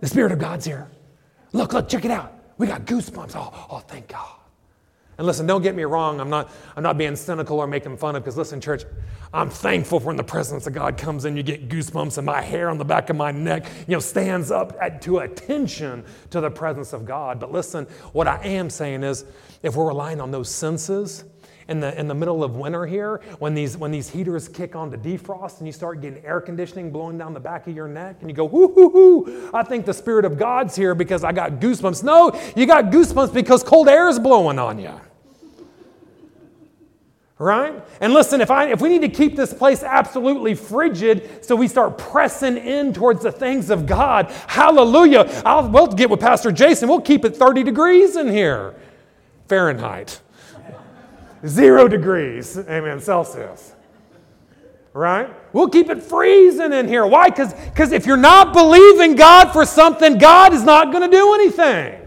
The 0.00 0.08
Spirit 0.08 0.32
of 0.32 0.38
God's 0.38 0.64
here. 0.64 0.88
Look, 1.52 1.72
look, 1.72 1.88
check 1.88 2.04
it 2.04 2.10
out. 2.10 2.32
We 2.58 2.66
got 2.66 2.86
goosebumps. 2.86 3.32
Oh, 3.36 3.66
oh, 3.70 3.78
thank 3.78 4.08
God. 4.08 4.36
And 5.18 5.26
listen, 5.26 5.46
don't 5.46 5.60
get 5.60 5.74
me 5.74 5.82
wrong. 5.82 6.18
I'm 6.18 6.30
not, 6.30 6.50
I'm 6.76 6.82
not 6.82 6.96
being 6.96 7.14
cynical 7.14 7.58
or 7.58 7.66
making 7.66 7.98
fun 7.98 8.16
of, 8.16 8.22
because 8.22 8.38
listen, 8.38 8.58
church, 8.58 8.84
I'm 9.34 9.50
thankful 9.50 10.00
for 10.00 10.06
when 10.06 10.16
the 10.16 10.24
presence 10.24 10.66
of 10.66 10.72
God 10.72 10.96
comes 10.96 11.26
in, 11.26 11.36
you 11.36 11.42
get 11.42 11.68
goosebumps, 11.68 12.16
and 12.16 12.24
my 12.24 12.40
hair 12.40 12.70
on 12.70 12.78
the 12.78 12.86
back 12.86 13.10
of 13.10 13.16
my 13.16 13.30
neck, 13.30 13.66
you 13.86 13.94
know, 13.94 14.00
stands 14.00 14.50
up 14.50 14.76
at, 14.80 15.02
to 15.02 15.18
attention 15.18 16.04
to 16.30 16.40
the 16.40 16.50
presence 16.50 16.94
of 16.94 17.04
God. 17.04 17.38
But 17.38 17.52
listen, 17.52 17.84
what 18.12 18.26
I 18.26 18.42
am 18.44 18.70
saying 18.70 19.02
is, 19.02 19.26
if 19.62 19.76
we're 19.76 19.88
relying 19.88 20.22
on 20.22 20.30
those 20.30 20.48
senses, 20.48 21.24
in 21.70 21.78
the, 21.78 21.98
in 21.98 22.08
the 22.08 22.14
middle 22.14 22.42
of 22.42 22.56
winter 22.56 22.84
here 22.84 23.20
when 23.38 23.54
these, 23.54 23.76
when 23.76 23.92
these 23.92 24.10
heaters 24.10 24.48
kick 24.48 24.74
on 24.74 24.90
to 24.90 24.98
defrost 24.98 25.58
and 25.58 25.66
you 25.66 25.72
start 25.72 26.00
getting 26.02 26.22
air 26.24 26.40
conditioning 26.40 26.90
blowing 26.90 27.16
down 27.16 27.32
the 27.32 27.40
back 27.40 27.66
of 27.68 27.74
your 27.74 27.88
neck 27.88 28.16
and 28.20 28.28
you 28.28 28.34
go, 28.34 28.44
whoo, 28.44 28.68
hoo, 28.74 28.90
hoo, 28.90 29.50
I 29.54 29.62
think 29.62 29.86
the 29.86 29.94
Spirit 29.94 30.24
of 30.24 30.36
God's 30.36 30.74
here 30.74 30.94
because 30.94 31.22
I 31.22 31.32
got 31.32 31.52
goosebumps. 31.52 32.02
No, 32.02 32.38
you 32.56 32.66
got 32.66 32.86
goosebumps 32.86 33.32
because 33.32 33.62
cold 33.62 33.88
air 33.88 34.08
is 34.08 34.18
blowing 34.18 34.58
on 34.58 34.78
you. 34.80 35.00
Right? 37.38 37.72
And 38.02 38.12
listen, 38.12 38.42
if, 38.42 38.50
I, 38.50 38.66
if 38.66 38.82
we 38.82 38.90
need 38.90 39.00
to 39.00 39.08
keep 39.08 39.34
this 39.34 39.54
place 39.54 39.82
absolutely 39.82 40.54
frigid 40.54 41.42
so 41.42 41.56
we 41.56 41.68
start 41.68 41.96
pressing 41.96 42.58
in 42.58 42.92
towards 42.92 43.22
the 43.22 43.32
things 43.32 43.70
of 43.70 43.86
God, 43.86 44.30
hallelujah. 44.46 45.40
I'll, 45.46 45.70
we'll 45.70 45.86
get 45.86 46.10
with 46.10 46.20
Pastor 46.20 46.52
Jason. 46.52 46.88
We'll 46.88 47.00
keep 47.00 47.24
it 47.24 47.36
30 47.36 47.62
degrees 47.62 48.16
in 48.16 48.28
here, 48.28 48.74
Fahrenheit 49.48 50.20
zero 51.46 51.88
degrees, 51.88 52.56
amen, 52.58 53.00
Celsius. 53.00 53.74
Right? 54.92 55.32
We'll 55.52 55.68
keep 55.68 55.88
it 55.88 56.02
freezing 56.02 56.72
in 56.72 56.88
here. 56.88 57.06
Why? 57.06 57.28
Because 57.28 57.92
if 57.92 58.06
you're 58.06 58.16
not 58.16 58.52
believing 58.52 59.14
God 59.14 59.52
for 59.52 59.64
something, 59.64 60.18
God 60.18 60.52
is 60.52 60.64
not 60.64 60.90
going 60.90 61.08
to 61.08 61.16
do 61.16 61.34
anything. 61.34 62.06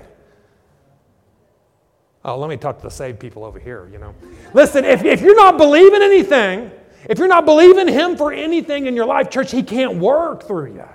Oh, 2.26 2.38
let 2.38 2.50
me 2.50 2.58
talk 2.58 2.78
to 2.78 2.84
the 2.84 2.92
saved 2.92 3.20
people 3.20 3.44
over 3.44 3.60
here, 3.60 3.90
you 3.92 4.00
know. 4.00 4.14
Listen, 4.54 4.86
if, 4.86 5.04
if 5.04 5.22
you're 5.22 5.36
not 5.36 5.58
believing 5.58 6.02
anything, 6.02 6.72
if 7.10 7.20
you're 7.20 7.28
not 7.28 7.46
believing 7.46 7.88
Him 7.88 8.16
for 8.16 8.32
anything 8.32 8.86
in 8.88 8.96
your 8.96 9.06
life, 9.06 9.30
church, 9.30 9.52
He 9.52 9.64
can't 9.64 9.98
work 9.98 10.44
through 10.44 10.74
you. 10.74 10.90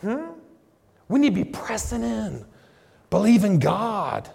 Hmm? 0.00 0.32
We 1.08 1.18
need 1.18 1.34
to 1.34 1.44
be 1.44 1.50
pressing 1.50 2.02
in, 2.02 2.44
believing 3.10 3.58
God 3.58 4.30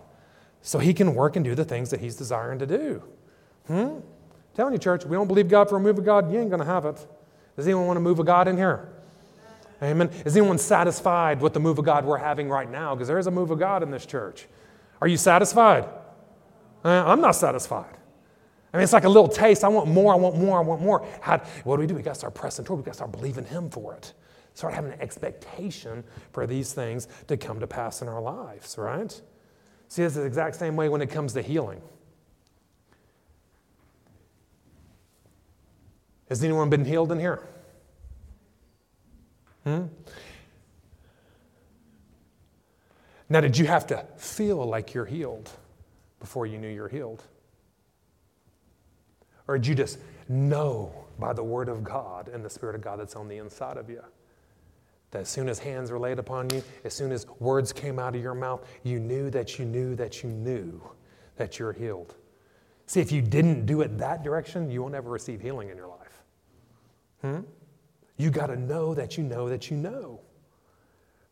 so 0.64 0.80
he 0.80 0.94
can 0.94 1.14
work 1.14 1.36
and 1.36 1.46
do 1.46 1.54
the 1.54 1.66
things 1.66 1.92
that 1.92 2.00
he's 2.00 2.16
desiring 2.16 2.58
to 2.60 2.66
do. 2.66 3.04
Hmm? 3.68 4.00
telling 4.56 4.74
you, 4.74 4.80
church, 4.80 5.06
we 5.06 5.16
don't 5.16 5.28
believe 5.28 5.48
God 5.48 5.70
for 5.70 5.78
a 5.78 5.80
move 5.80 5.98
of 5.98 6.06
God, 6.06 6.32
you 6.32 6.40
ain't 6.40 6.50
going 6.50 6.60
to 6.60 6.66
have 6.66 6.86
it. 6.86 7.06
Does 7.56 7.68
anyone 7.68 7.88
want 7.88 7.98
to 7.98 8.02
move 8.02 8.20
of 8.20 8.26
God 8.26 8.48
in 8.48 8.58
here? 8.58 8.90
Amen. 9.82 10.10
Is 10.26 10.38
anyone 10.38 10.58
satisfied 10.58 11.42
with 11.42 11.54
the 11.54 11.60
move 11.60 11.78
of 11.78 11.86
God 11.86 12.06
we're 12.06 12.18
having 12.18 12.50
right 12.50 12.70
now? 12.70 12.96
Because 12.96 13.08
there 13.08 13.20
is 13.20 13.28
a 13.28 13.32
move 13.32 13.52
of 13.52 13.60
God 13.60 13.84
in 13.84 13.92
this 13.92 14.06
church. 14.06 14.48
Are 15.02 15.08
you 15.08 15.18
satisfied? 15.18 15.86
Uh, 16.86 17.04
I'm 17.06 17.20
not 17.20 17.32
satisfied. 17.32 17.98
I 18.74 18.78
mean, 18.78 18.84
it's 18.84 18.94
like 18.94 19.04
a 19.04 19.10
little 19.10 19.28
taste. 19.28 19.64
I 19.64 19.68
want 19.68 19.88
more, 19.88 20.14
I 20.14 20.16
want 20.16 20.38
more, 20.38 20.58
I 20.58 20.62
want 20.62 20.82
more. 20.82 21.06
How, 21.22 21.40
what 21.64 21.76
do 21.76 21.82
we 21.82 21.88
do? 21.88 21.96
We 21.96 22.02
got 22.02 22.14
to 22.14 22.20
start 22.20 22.34
pressing 22.34 22.66
toward. 22.66 22.80
We 22.80 22.86
got 22.86 22.92
to 22.92 22.98
start 22.98 23.12
believing 23.12 23.46
Him 23.46 23.70
for 23.70 23.94
it. 23.94 24.14
Start 24.54 24.74
having 24.74 24.94
an 24.94 25.02
expectation 25.02 26.04
for 26.32 26.48
these 26.48 26.74
things 26.74 27.08
to 27.28 27.38
come 27.38 27.60
to 27.60 27.68
pass 27.68 28.02
in 28.02 28.08
our 28.08 28.22
lives, 28.22 28.78
right? 28.78 29.20
See, 29.94 30.02
it's 30.02 30.16
the 30.16 30.24
exact 30.24 30.56
same 30.56 30.76
way 30.76 30.90
when 30.90 31.04
it 31.04 31.12
comes 31.12 31.34
to 31.34 31.44
healing. 31.44 31.80
Has 36.30 36.44
anyone 36.44 36.72
been 36.72 36.84
healed 36.84 37.12
in 37.12 37.20
here? 37.20 37.44
Hmm? 39.66 39.84
Now, 43.30 43.40
did 43.40 43.56
you 43.56 43.68
have 43.68 43.86
to 43.86 44.04
feel 44.18 44.66
like 44.66 44.96
you're 44.96 45.06
healed 45.06 45.52
before 46.20 46.48
you 46.48 46.58
knew 46.58 46.70
you're 46.70 46.90
healed? 46.90 47.22
Or 49.48 49.60
did 49.60 49.68
you 49.68 49.76
just 49.76 50.00
know 50.28 51.06
by 51.20 51.34
the 51.34 51.44
Word 51.44 51.70
of 51.70 51.84
God 51.84 52.30
and 52.30 52.44
the 52.44 52.50
Spirit 52.50 52.74
of 52.74 52.82
God 52.82 53.00
that's 53.00 53.16
on 53.16 53.28
the 53.28 53.38
inside 53.38 53.78
of 53.78 53.92
you? 53.92 54.02
That 55.14 55.22
as 55.22 55.30
soon 55.30 55.48
as 55.48 55.60
hands 55.60 55.92
were 55.92 56.00
laid 56.00 56.18
upon 56.18 56.50
you, 56.50 56.64
as 56.84 56.94
soon 56.94 57.12
as 57.12 57.28
words 57.40 57.72
came 57.72 58.00
out 58.00 58.16
of 58.16 58.22
your 58.22 58.34
mouth, 58.34 58.68
you 58.82 59.00
knew 59.00 59.30
that 59.30 59.60
you 59.60 59.66
knew 59.66 59.96
that 59.96 60.24
you 60.24 60.30
knew 60.30 60.82
that 61.36 61.60
you're 61.60 61.72
healed. 61.72 62.16
See, 62.88 63.00
if 63.00 63.12
you 63.12 63.22
didn't 63.22 63.68
do 63.68 63.82
it 63.82 64.00
that 64.00 64.24
direction, 64.24 64.72
you 64.72 64.82
will 64.82 64.90
never 64.90 65.12
receive 65.12 65.40
healing 65.40 65.70
in 65.70 65.78
your 65.78 65.88
life. 65.88 66.24
Hmm? 67.22 67.40
You 68.18 68.32
got 68.32 68.48
to 68.48 68.56
know 68.56 68.96
that 68.96 69.16
you 69.16 69.24
know 69.24 69.50
that 69.50 69.70
you 69.70 69.78
know. 69.78 70.20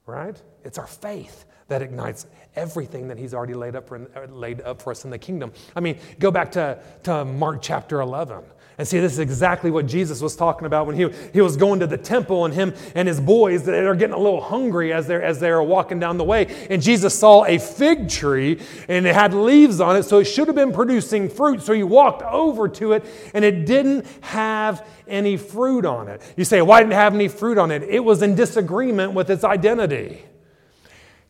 Right? 0.06 0.40
It's 0.64 0.78
our 0.78 0.88
faith 0.88 1.46
that 1.68 1.82
ignites 1.82 2.28
everything 2.56 3.08
that 3.08 3.18
he's 3.18 3.34
already 3.34 3.56
laid 3.56 3.76
up 3.76 3.88
for, 3.88 4.00
laid 4.30 4.62
up 4.62 4.80
for 4.82 4.92
us 4.92 5.06
in 5.06 5.10
the 5.10 5.18
kingdom. 5.18 5.54
I 5.76 5.80
mean, 5.80 5.98
go 6.20 6.30
back 6.30 6.52
to, 6.52 6.80
to 7.04 7.26
Mark 7.26 7.64
chapter 7.64 8.02
11. 8.02 8.44
And 8.78 8.88
see, 8.88 9.00
this 9.00 9.14
is 9.14 9.20
exactly 9.20 9.70
what 9.70 9.86
Jesus 9.86 10.22
was 10.22 10.36
talking 10.36 10.66
about 10.66 10.88
when 10.88 10.96
he, 10.96 11.10
he 11.34 11.42
was 11.42 11.58
going 11.58 11.82
to 11.82 11.88
the 11.88 11.98
temple 11.98 12.46
and 12.46 12.54
him 12.54 12.74
and 12.96 13.08
his 13.08 13.20
boys, 13.20 13.64
they're 13.64 13.94
getting 13.96 14.16
a 14.16 14.20
little 14.20 14.42
hungry 14.42 14.92
as 14.92 15.08
they're, 15.08 15.22
as 15.22 15.40
they're 15.40 15.62
walking 15.62 16.00
down 16.00 16.18
the 16.18 16.24
way. 16.24 16.48
And 16.70 16.82
Jesus 16.82 17.18
saw 17.18 17.46
a 17.46 17.60
fig 17.60 18.10
tree 18.10 18.60
and 18.88 19.06
it 19.06 19.14
had 19.14 19.34
leaves 19.34 19.80
on 19.80 19.98
it, 19.98 20.04
so 20.04 20.20
it 20.20 20.26
should 20.26 20.48
have 20.48 20.56
been 20.56 20.74
producing 20.74 21.30
fruit. 21.30 21.62
So 21.62 21.74
he 21.74 21.84
walked 21.84 22.24
over 22.24 22.68
to 22.70 22.94
it 22.94 23.06
and 23.34 23.46
it 23.46 23.66
didn't 23.66 24.06
have 24.22 24.88
any 25.08 25.38
fruit 25.38 25.86
on 25.86 26.08
it. 26.08 26.22
You 26.38 26.46
say, 26.46 26.62
why 26.62 26.80
didn't 26.80 26.94
it 26.94 26.96
have 26.96 27.14
any 27.14 27.28
fruit 27.28 27.58
on 27.58 27.72
it? 27.72 27.84
It 27.84 28.00
was 28.00 28.22
in 28.22 28.36
disagreement 28.36 29.14
with 29.14 29.30
its 29.30 29.44
identity. 29.44 30.24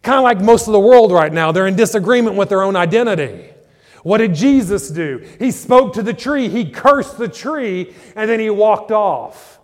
Kind 0.03 0.17
of 0.17 0.23
like 0.23 0.39
most 0.39 0.67
of 0.67 0.73
the 0.73 0.79
world 0.79 1.11
right 1.11 1.33
now, 1.33 1.51
they're 1.51 1.67
in 1.67 1.75
disagreement 1.75 2.35
with 2.35 2.49
their 2.49 2.63
own 2.63 2.75
identity. 2.75 3.50
What 4.03 4.17
did 4.17 4.33
Jesus 4.33 4.89
do? 4.89 5.25
He 5.39 5.51
spoke 5.51 5.93
to 5.93 6.03
the 6.03 6.13
tree, 6.13 6.49
he 6.49 6.69
cursed 6.69 7.17
the 7.17 7.27
tree, 7.27 7.93
and 8.15 8.29
then 8.29 8.39
he 8.39 8.49
walked 8.49 8.91
off. 8.91 9.59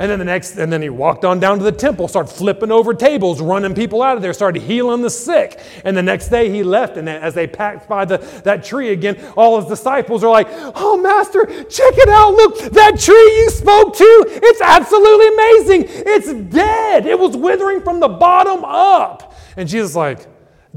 And 0.00 0.10
then 0.10 0.18
the 0.18 0.24
next, 0.24 0.56
and 0.56 0.72
then 0.72 0.80
he 0.80 0.88
walked 0.88 1.26
on 1.26 1.40
down 1.40 1.58
to 1.58 1.64
the 1.64 1.70
temple, 1.70 2.08
started 2.08 2.32
flipping 2.32 2.72
over 2.72 2.94
tables, 2.94 3.38
running 3.38 3.74
people 3.74 4.00
out 4.00 4.16
of 4.16 4.22
there, 4.22 4.32
started 4.32 4.62
healing 4.62 5.02
the 5.02 5.10
sick. 5.10 5.60
And 5.84 5.94
the 5.94 6.02
next 6.02 6.28
day 6.28 6.48
he 6.48 6.62
left, 6.62 6.96
and 6.96 7.06
as 7.06 7.34
they 7.34 7.46
passed 7.46 7.86
by 7.86 8.06
the, 8.06 8.16
that 8.44 8.64
tree 8.64 8.92
again, 8.92 9.22
all 9.36 9.60
his 9.60 9.68
disciples 9.68 10.24
are 10.24 10.30
like, 10.30 10.48
Oh, 10.50 10.96
Master, 10.96 11.44
check 11.44 11.94
it 11.98 12.08
out. 12.08 12.30
Look, 12.30 12.72
that 12.72 12.98
tree 12.98 13.14
you 13.14 13.50
spoke 13.50 13.94
to, 13.94 14.24
it's 14.42 14.62
absolutely 14.62 15.28
amazing. 15.28 16.04
It's 16.06 16.32
dead. 16.50 17.04
It 17.04 17.18
was 17.18 17.36
withering 17.36 17.82
from 17.82 18.00
the 18.00 18.08
bottom 18.08 18.64
up. 18.64 19.36
And 19.58 19.68
Jesus 19.68 19.94
like, 19.94 20.26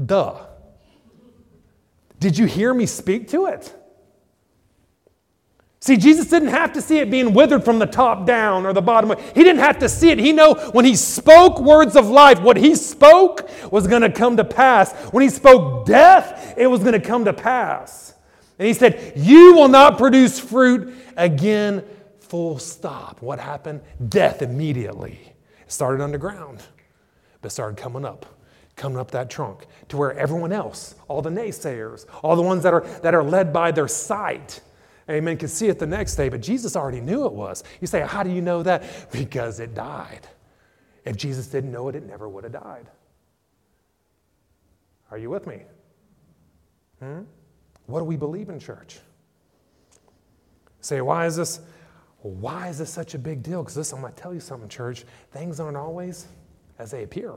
Duh. 0.04 0.38
Did 2.24 2.38
you 2.38 2.46
hear 2.46 2.72
me 2.72 2.86
speak 2.86 3.28
to 3.28 3.44
it? 3.44 3.70
See, 5.78 5.98
Jesus 5.98 6.30
didn't 6.30 6.48
have 6.48 6.72
to 6.72 6.80
see 6.80 7.00
it 7.00 7.10
being 7.10 7.34
withered 7.34 7.66
from 7.66 7.78
the 7.78 7.84
top 7.84 8.24
down 8.24 8.64
or 8.64 8.72
the 8.72 8.80
bottom. 8.80 9.14
He 9.34 9.44
didn't 9.44 9.58
have 9.58 9.78
to 9.80 9.90
see 9.90 10.08
it. 10.08 10.18
He 10.18 10.32
know 10.32 10.54
when 10.72 10.86
he 10.86 10.96
spoke 10.96 11.60
words 11.60 11.96
of 11.96 12.08
life, 12.08 12.40
what 12.40 12.56
he 12.56 12.76
spoke 12.76 13.50
was 13.70 13.86
going 13.86 14.00
to 14.00 14.10
come 14.10 14.38
to 14.38 14.44
pass. 14.44 14.94
When 15.12 15.22
he 15.22 15.28
spoke 15.28 15.84
death, 15.84 16.54
it 16.56 16.66
was 16.66 16.80
going 16.80 16.94
to 16.94 16.98
come 16.98 17.26
to 17.26 17.34
pass. 17.34 18.14
And 18.58 18.66
he 18.66 18.72
said, 18.72 19.12
"You 19.16 19.52
will 19.52 19.68
not 19.68 19.98
produce 19.98 20.40
fruit 20.40 20.94
again." 21.18 21.84
Full 22.20 22.58
stop. 22.58 23.20
What 23.20 23.38
happened? 23.38 23.82
Death 24.08 24.40
immediately. 24.40 25.20
It 25.60 25.70
started 25.70 26.02
underground, 26.02 26.62
but 27.42 27.52
started 27.52 27.76
coming 27.76 28.06
up 28.06 28.33
coming 28.76 28.98
up 28.98 29.10
that 29.12 29.30
trunk 29.30 29.66
to 29.88 29.96
where 29.96 30.12
everyone 30.18 30.52
else, 30.52 30.94
all 31.08 31.22
the 31.22 31.30
naysayers, 31.30 32.06
all 32.22 32.36
the 32.36 32.42
ones 32.42 32.62
that 32.62 32.74
are, 32.74 32.82
that 33.02 33.14
are 33.14 33.22
led 33.22 33.52
by 33.52 33.70
their 33.70 33.88
sight, 33.88 34.60
amen, 35.08 35.36
can 35.36 35.48
see 35.48 35.68
it 35.68 35.78
the 35.78 35.86
next 35.86 36.16
day. 36.16 36.28
But 36.28 36.40
Jesus 36.40 36.76
already 36.76 37.00
knew 37.00 37.26
it 37.26 37.32
was. 37.32 37.62
You 37.80 37.86
say, 37.86 38.00
How 38.00 38.22
do 38.22 38.30
you 38.30 38.42
know 38.42 38.62
that? 38.62 38.84
Because 39.12 39.60
it 39.60 39.74
died. 39.74 40.26
If 41.04 41.16
Jesus 41.16 41.46
didn't 41.48 41.70
know 41.70 41.88
it, 41.88 41.94
it 41.94 42.04
never 42.04 42.28
would 42.28 42.44
have 42.44 42.52
died. 42.52 42.88
Are 45.10 45.18
you 45.18 45.30
with 45.30 45.46
me? 45.46 45.62
Hmm? 47.00 47.20
What 47.86 48.00
do 48.00 48.04
we 48.04 48.16
believe 48.16 48.48
in 48.48 48.58
church? 48.58 48.98
Say, 50.80 51.00
why 51.00 51.26
is 51.26 51.36
this? 51.36 51.60
Why 52.20 52.68
is 52.68 52.78
this 52.78 52.90
such 52.90 53.14
a 53.14 53.18
big 53.18 53.42
deal? 53.42 53.62
Because 53.62 53.76
listen, 53.76 53.96
I'm 53.96 54.02
going 54.02 54.14
to 54.14 54.20
tell 54.20 54.32
you 54.32 54.40
something, 54.40 54.68
church. 54.68 55.04
Things 55.32 55.60
aren't 55.60 55.76
always 55.76 56.26
as 56.78 56.90
they 56.90 57.02
appear. 57.02 57.34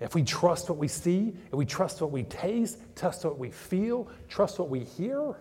If 0.00 0.14
we 0.14 0.22
trust 0.22 0.68
what 0.68 0.78
we 0.78 0.88
see, 0.88 1.34
if 1.46 1.54
we 1.54 1.66
trust 1.66 2.00
what 2.00 2.12
we 2.12 2.22
taste, 2.24 2.78
trust 2.94 3.24
what 3.24 3.38
we 3.38 3.50
feel, 3.50 4.08
trust 4.28 4.58
what 4.58 4.68
we 4.68 4.80
hear, 4.80 5.34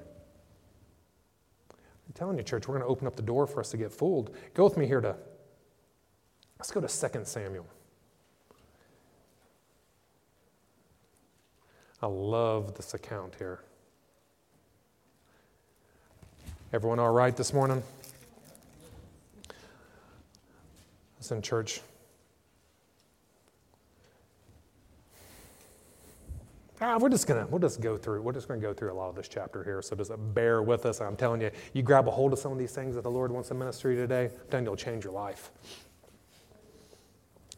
I'm 2.08 2.14
telling 2.14 2.38
you, 2.38 2.44
church, 2.44 2.68
we're 2.68 2.76
going 2.76 2.86
to 2.86 2.92
open 2.92 3.06
up 3.06 3.16
the 3.16 3.22
door 3.22 3.46
for 3.46 3.60
us 3.60 3.70
to 3.72 3.78
get 3.78 3.92
fooled. 3.92 4.36
Go 4.54 4.64
with 4.64 4.78
me 4.78 4.88
here 4.88 5.02
to, 5.02 5.16
let's 6.58 6.72
go 6.72 6.80
to 6.80 6.88
2 6.88 7.26
Samuel. 7.26 7.68
I 12.02 12.08
love 12.08 12.76
this 12.76 12.94
account 12.94 13.36
here. 13.38 13.60
Everyone 16.72 17.00
all 17.00 17.12
right 17.12 17.36
this 17.36 17.54
morning? 17.54 17.84
Listen, 21.18 21.42
church. 21.42 21.82
Ah, 26.80 26.98
we're 27.00 27.10
just 27.10 27.26
gonna 27.26 27.48
we'll 27.50 27.60
just 27.60 27.82
go 27.82 27.98
through 27.98 28.22
we're 28.22 28.34
just 28.34 28.48
gonna 28.48 28.60
go 28.60 28.72
through 28.72 28.92
a 28.92 28.94
lot 28.94 29.10
of 29.10 29.16
this 29.16 29.28
chapter 29.28 29.64
here. 29.64 29.82
So 29.82 29.96
just 29.96 30.12
bear 30.34 30.62
with 30.62 30.86
us. 30.86 31.02
I'm 31.02 31.16
telling 31.16 31.42
you, 31.42 31.50
you 31.74 31.82
grab 31.82 32.08
a 32.08 32.12
hold 32.12 32.34
of 32.34 32.40
some 32.40 32.52
of 32.52 32.60
these 32.60 32.74
things 32.74 32.94
that 32.96 33.02
the 33.02 33.12
Lord 33.12 33.32
wants 33.32 33.50
to 33.50 33.56
minister 33.56 33.90
to 33.90 33.96
you 33.96 34.02
today. 34.02 34.30
Then 34.50 34.64
you'll 34.64 34.76
change 34.76 35.04
your 35.04 35.14
life. 35.14 35.52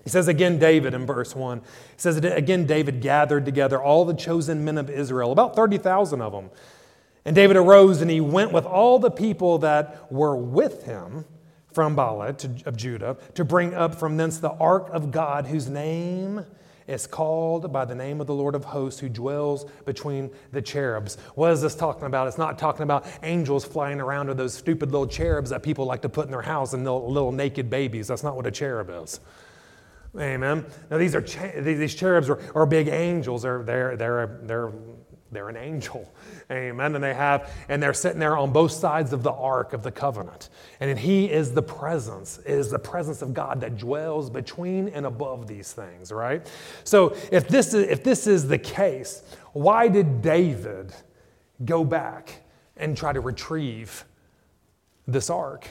He 0.05 0.09
says 0.09 0.29
again, 0.29 0.57
David 0.57 0.93
in 0.93 1.05
verse 1.05 1.35
1. 1.35 1.59
He 1.59 1.65
says 1.97 2.17
again, 2.17 2.65
David 2.65 3.01
gathered 3.01 3.45
together 3.45 3.81
all 3.81 4.05
the 4.05 4.13
chosen 4.13 4.63
men 4.63 4.77
of 4.77 4.89
Israel, 4.89 5.33
about 5.33 5.55
30,000 5.55 6.21
of 6.21 6.31
them. 6.31 6.49
And 7.25 7.35
David 7.35 7.57
arose 7.57 8.01
and 8.01 8.09
he 8.09 8.21
went 8.21 8.53
with 8.53 8.65
all 8.65 8.97
the 8.99 9.11
people 9.11 9.57
that 9.59 10.11
were 10.11 10.37
with 10.37 10.85
him 10.85 11.25
from 11.73 11.95
Baalah 11.95 12.37
to, 12.37 12.67
of 12.67 12.77
Judah 12.77 13.17
to 13.35 13.43
bring 13.43 13.73
up 13.73 13.93
from 13.93 14.17
thence 14.17 14.39
the 14.39 14.51
ark 14.53 14.89
of 14.91 15.11
God, 15.11 15.47
whose 15.47 15.67
name 15.67 16.45
it's 16.89 17.05
called 17.05 17.71
by 17.71 17.85
the 17.85 17.93
name 17.93 18.19
of 18.19 18.25
the 18.25 18.33
Lord 18.33 18.55
of 18.55 18.65
hosts 18.65 18.99
who 18.99 19.09
dwells 19.09 19.65
between 19.85 20.31
the 20.51 20.61
cherubs. 20.61 21.17
What 21.35 21.51
is 21.51 21.61
this 21.61 21.75
talking 21.75 22.05
about? 22.05 22.27
It's 22.27 22.37
not 22.39 22.57
talking 22.57 22.81
about 22.81 23.05
angels 23.21 23.63
flying 23.63 24.01
around 24.01 24.27
or 24.27 24.33
those 24.33 24.55
stupid 24.55 24.91
little 24.91 25.07
cherubs 25.07 25.51
that 25.51 25.61
people 25.61 25.85
like 25.85 26.01
to 26.01 26.09
put 26.09 26.25
in 26.25 26.31
their 26.31 26.41
house 26.41 26.73
and 26.73 26.83
little, 26.83 27.11
little 27.11 27.31
naked 27.31 27.69
babies. 27.69 28.07
That's 28.07 28.23
not 28.23 28.35
what 28.35 28.47
a 28.47 28.51
cherub 28.51 28.89
is. 29.03 29.19
Amen. 30.17 30.65
Now 30.89 30.97
these 30.97 31.13
are 31.13 31.21
these 31.21 31.93
cherubs 31.93 32.29
are, 32.29 32.39
are 32.55 32.65
big 32.65 32.87
angels. 32.87 33.43
They're 33.43 33.61
they're 33.61 33.95
they're 33.95 34.39
they're 34.41 34.71
they're 35.31 35.49
an 35.49 35.57
angel. 35.57 36.11
Amen. 36.51 36.95
And 36.95 37.03
they 37.03 37.13
have, 37.13 37.51
and 37.69 37.81
they're 37.81 37.93
sitting 37.93 38.19
there 38.19 38.37
on 38.37 38.51
both 38.51 38.71
sides 38.71 39.13
of 39.13 39.23
the 39.23 39.31
ark 39.31 39.73
of 39.73 39.83
the 39.83 39.91
covenant. 39.91 40.49
And 40.79 40.97
he 40.97 41.31
is 41.31 41.53
the 41.53 41.61
presence, 41.61 42.39
is 42.39 42.71
the 42.71 42.79
presence 42.79 43.21
of 43.21 43.33
God 43.33 43.61
that 43.61 43.77
dwells 43.77 44.29
between 44.29 44.89
and 44.89 45.05
above 45.05 45.47
these 45.47 45.71
things, 45.71 46.11
right? 46.11 46.49
So 46.83 47.15
if 47.31 47.47
this 47.47 47.73
is 47.73 47.87
if 47.87 48.03
this 48.03 48.27
is 48.27 48.47
the 48.47 48.57
case, 48.57 49.23
why 49.53 49.87
did 49.87 50.21
David 50.21 50.93
go 51.65 51.83
back 51.83 52.41
and 52.77 52.95
try 52.97 53.13
to 53.13 53.19
retrieve 53.19 54.05
this 55.07 55.29
ark? 55.29 55.67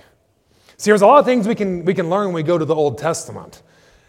See, 0.76 0.92
there's 0.92 1.02
a 1.02 1.06
lot 1.06 1.18
of 1.18 1.24
things 1.24 1.48
we 1.48 1.56
can 1.56 1.84
we 1.84 1.94
can 1.94 2.08
learn 2.08 2.26
when 2.26 2.34
we 2.34 2.42
go 2.44 2.58
to 2.58 2.64
the 2.64 2.74
Old 2.74 2.98
Testament. 2.98 3.62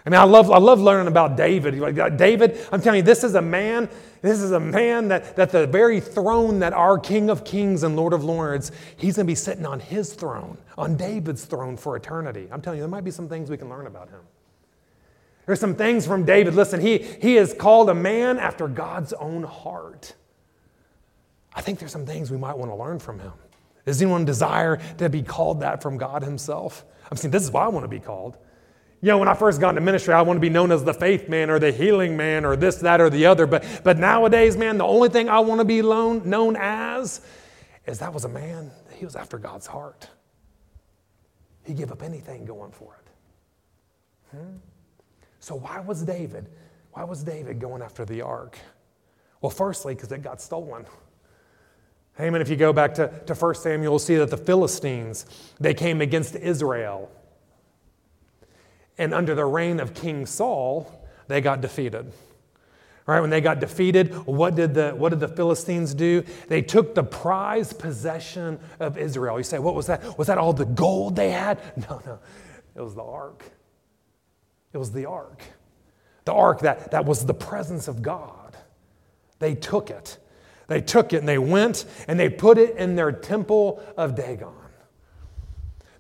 I 0.06 0.10
mean, 0.10 0.20
I 0.20 0.24
love, 0.24 0.50
I 0.50 0.58
love 0.58 0.80
learning 0.80 1.08
about 1.08 1.36
David. 1.36 1.78
Like, 1.78 1.98
uh, 2.00 2.10
David, 2.10 2.58
I'm 2.72 2.82
telling 2.82 3.00
you, 3.00 3.04
this 3.04 3.24
is 3.24 3.36
a 3.36 3.42
man, 3.42 3.90
this 4.22 4.40
is 4.40 4.52
a 4.52 4.60
man 4.60 5.10
that, 5.10 5.36
that 5.36 5.52
the 5.52 5.68
very 5.68 6.00
throne 6.00 6.60
that 6.60 6.74
our 6.74 6.98
King 6.98 7.30
of 7.30 7.44
Kings 7.44 7.84
and 7.84 7.96
Lord 7.96 8.14
of 8.14 8.24
Lords, 8.24 8.72
he's 8.96 9.18
going 9.18 9.28
to 9.28 9.32
be 9.32 9.36
sitting 9.36 9.66
on 9.66 9.80
his 9.80 10.14
throne, 10.14 10.58
on 10.78 10.96
David's 10.96 11.44
throne 11.46 11.76
for 11.76 11.98
eternity. 11.98 12.48
I'm 12.52 12.62
telling 12.62 12.78
you, 12.78 12.84
there 12.84 12.90
might 12.90 13.04
be 13.04 13.12
some 13.12 13.28
things 13.28 13.50
we 13.50 13.58
can 13.58 13.70
learn 13.70 13.88
about 13.88 14.10
him. 14.10 14.22
There's 15.46 15.60
some 15.60 15.76
things 15.76 16.08
from 16.08 16.26
David. 16.26 16.56
Listen, 16.56 16.80
he, 16.80 17.00
he 17.00 17.36
is 17.36 17.54
called 17.54 17.90
a 17.90 17.96
man 17.96 18.40
after 18.40 18.68
God's 18.68 19.14
own 19.14 19.44
heart. 19.44 20.14
I 21.54 21.62
think 21.62 21.80
there's 21.80 21.92
some 21.92 22.06
things 22.06 22.32
we 22.32 22.38
might 22.38 22.58
want 22.58 22.72
to 22.72 22.76
learn 22.76 23.00
from 23.00 23.20
him. 23.20 23.34
Does 23.86 24.02
anyone 24.02 24.26
desire 24.26 24.80
to 24.98 25.10
be 25.10 25.24
called 25.24 25.62
that 25.62 25.82
from 25.82 25.98
God 25.98 26.22
Himself? 26.22 26.86
I'm 27.10 27.18
saying 27.18 27.32
this 27.32 27.44
is 27.44 27.52
why 27.52 27.66
I 27.66 27.70
want 27.70 27.86
to 27.86 27.88
be 27.88 28.00
called. 28.00 28.38
You 29.02 29.08
know, 29.08 29.18
when 29.18 29.30
I 29.30 29.34
first 29.34 29.62
got 29.62 29.70
into 29.70 29.82
ministry, 29.82 30.14
I 30.14 30.22
want 30.24 30.38
to 30.38 30.42
be 30.42 30.50
known 30.50 30.72
as 30.72 30.84
the 30.84 30.94
faith 30.94 31.30
man 31.30 31.50
or 31.50 31.58
the 31.58 31.72
healing 31.72 32.18
man 32.18 32.44
or 32.44 32.58
this, 32.58 32.78
that, 32.78 33.00
or 33.00 33.10
the 33.10 33.28
other. 33.28 33.46
But, 33.48 33.64
but 33.84 33.98
nowadays, 33.98 34.58
man, 34.58 34.78
the 34.78 34.86
only 34.86 35.08
thing 35.08 35.30
I 35.30 35.40
want 35.40 35.60
to 35.60 35.66
be 35.66 35.82
known, 35.82 36.30
known 36.30 36.58
as 36.60 37.22
is 37.86 38.00
that 38.00 38.14
was 38.14 38.26
a 38.26 38.30
man, 38.30 38.72
he 38.94 39.06
was 39.06 39.16
after 39.16 39.38
God's 39.38 39.68
heart. 39.68 40.10
He 41.64 41.74
gave 41.74 41.92
up 41.92 42.04
anything 42.04 42.46
going 42.46 42.72
for 42.72 43.00
it. 43.00 44.38
Hmm? 44.38 44.58
So 45.40 45.56
why 45.56 45.80
was 45.80 46.04
David, 46.04 46.50
why 46.92 47.06
was 47.06 47.24
David 47.24 47.60
going 47.60 47.82
after 47.82 48.04
the 48.04 48.22
ark? 48.22 48.58
Well, 49.42 49.50
firstly, 49.50 49.96
because 49.96 50.12
it 50.12 50.22
got 50.22 50.42
stolen. 50.42 50.86
Amen. 52.20 52.42
If 52.42 52.50
you 52.50 52.58
go 52.58 52.74
back 52.74 52.96
to, 52.96 53.08
to 53.28 53.34
1 53.34 53.56
Samuel, 53.56 53.94
you'll 53.94 54.00
see 54.00 54.18
that 54.18 54.30
the 54.30 54.36
Philistines, 54.36 55.26
they 55.58 55.74
came 55.74 56.02
against 56.02 56.36
Israel. 56.36 57.10
And 59.00 59.14
under 59.14 59.34
the 59.34 59.46
reign 59.46 59.80
of 59.80 59.96
King 59.96 60.28
Saul, 60.28 60.92
they 61.28 61.42
got 61.42 61.62
defeated. 61.62 62.12
Right 63.08 63.22
when 63.22 63.32
they 63.32 63.42
got 63.42 63.60
defeated, 63.60 64.14
what 64.28 64.54
did, 64.54 64.76
the, 64.76 64.92
what 64.92 65.10
did 65.10 65.20
the 65.20 65.28
Philistines 65.28 65.96
do? 65.96 66.24
They 66.48 66.62
took 66.62 66.94
the 66.94 67.04
prized 67.04 67.80
possession 67.80 68.60
of 68.80 69.00
Israel. 69.00 69.38
You 69.40 69.44
say, 69.44 69.58
what 69.58 69.74
was 69.74 69.88
that? 69.88 70.20
Was 70.20 70.28
that 70.28 70.38
all 70.38 70.54
the 70.54 70.66
gold 70.66 71.16
they 71.16 71.32
had? 71.32 71.60
No, 71.90 72.02
no. 72.06 72.20
It 72.76 72.82
was 72.82 72.94
the 72.94 73.04
ark. 73.04 73.44
It 74.74 74.78
was 74.78 74.92
the 74.92 75.06
ark. 75.08 75.42
The 76.26 76.34
ark 76.34 76.60
that, 76.60 76.92
that 76.92 77.06
was 77.06 77.26
the 77.26 77.34
presence 77.34 77.88
of 77.88 78.04
God. 78.04 78.56
They 79.40 79.56
took 79.56 79.90
it. 79.90 80.18
They 80.68 80.82
took 80.82 81.14
it 81.14 81.18
and 81.18 81.28
they 81.28 81.40
went 81.40 81.86
and 82.08 82.20
they 82.20 82.30
put 82.30 82.58
it 82.60 82.76
in 82.76 82.96
their 82.96 83.12
temple 83.12 83.84
of 83.98 84.14
Dagon. 84.14 84.54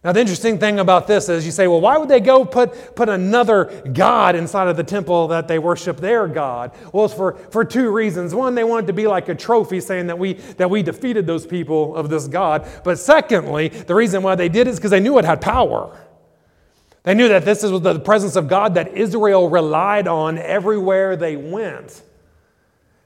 Now, 0.02 0.14
the 0.14 0.22
interesting 0.22 0.60
thing 0.60 0.80
about 0.80 1.08
this 1.08 1.28
is 1.28 1.46
you 1.46 1.52
say, 1.52 1.68
well, 1.68 1.82
why 1.82 1.98
would 1.98 2.08
they 2.08 2.22
go 2.22 2.46
put, 2.46 2.96
put 2.96 3.10
another 3.10 3.66
God 3.92 4.34
inside 4.34 4.70
of 4.70 4.78
the 4.78 4.84
temple 4.84 5.28
that 5.28 5.50
they 5.50 5.60
worship 5.60 5.98
their 5.98 6.26
God? 6.26 6.72
Well, 6.94 7.04
it's 7.04 7.14
for, 7.14 7.34
for 7.52 7.66
two 7.66 7.92
reasons. 7.92 8.34
One, 8.34 8.56
they 8.56 8.64
wanted 8.64 8.88
to 8.88 8.94
be 8.94 9.08
like 9.08 9.28
a 9.28 9.36
trophy 9.36 9.82
saying 9.82 10.08
that 10.08 10.18
we, 10.18 10.34
that 10.34 10.70
we 10.70 10.84
defeated 10.84 11.28
those 11.28 11.46
people 11.46 11.98
of 11.98 12.10
this 12.10 12.30
God. 12.30 12.66
But 12.86 12.98
secondly, 12.98 13.68
the 13.68 13.94
reason 13.94 14.24
why 14.24 14.36
they 14.36 14.48
did 14.48 14.70
is 14.70 14.78
because 14.78 14.92
they 14.92 15.02
knew 15.02 15.18
it 15.18 15.26
had 15.26 15.42
power. 15.42 15.98
They 17.04 17.14
knew 17.14 17.28
that 17.28 17.44
this 17.44 17.64
was 17.64 17.82
the 17.82 18.00
presence 18.00 18.38
of 18.38 18.48
God 18.48 18.76
that 18.76 18.96
Israel 18.96 19.50
relied 19.50 20.08
on 20.08 20.38
everywhere 20.38 21.18
they 21.18 21.36
went. 21.36 22.04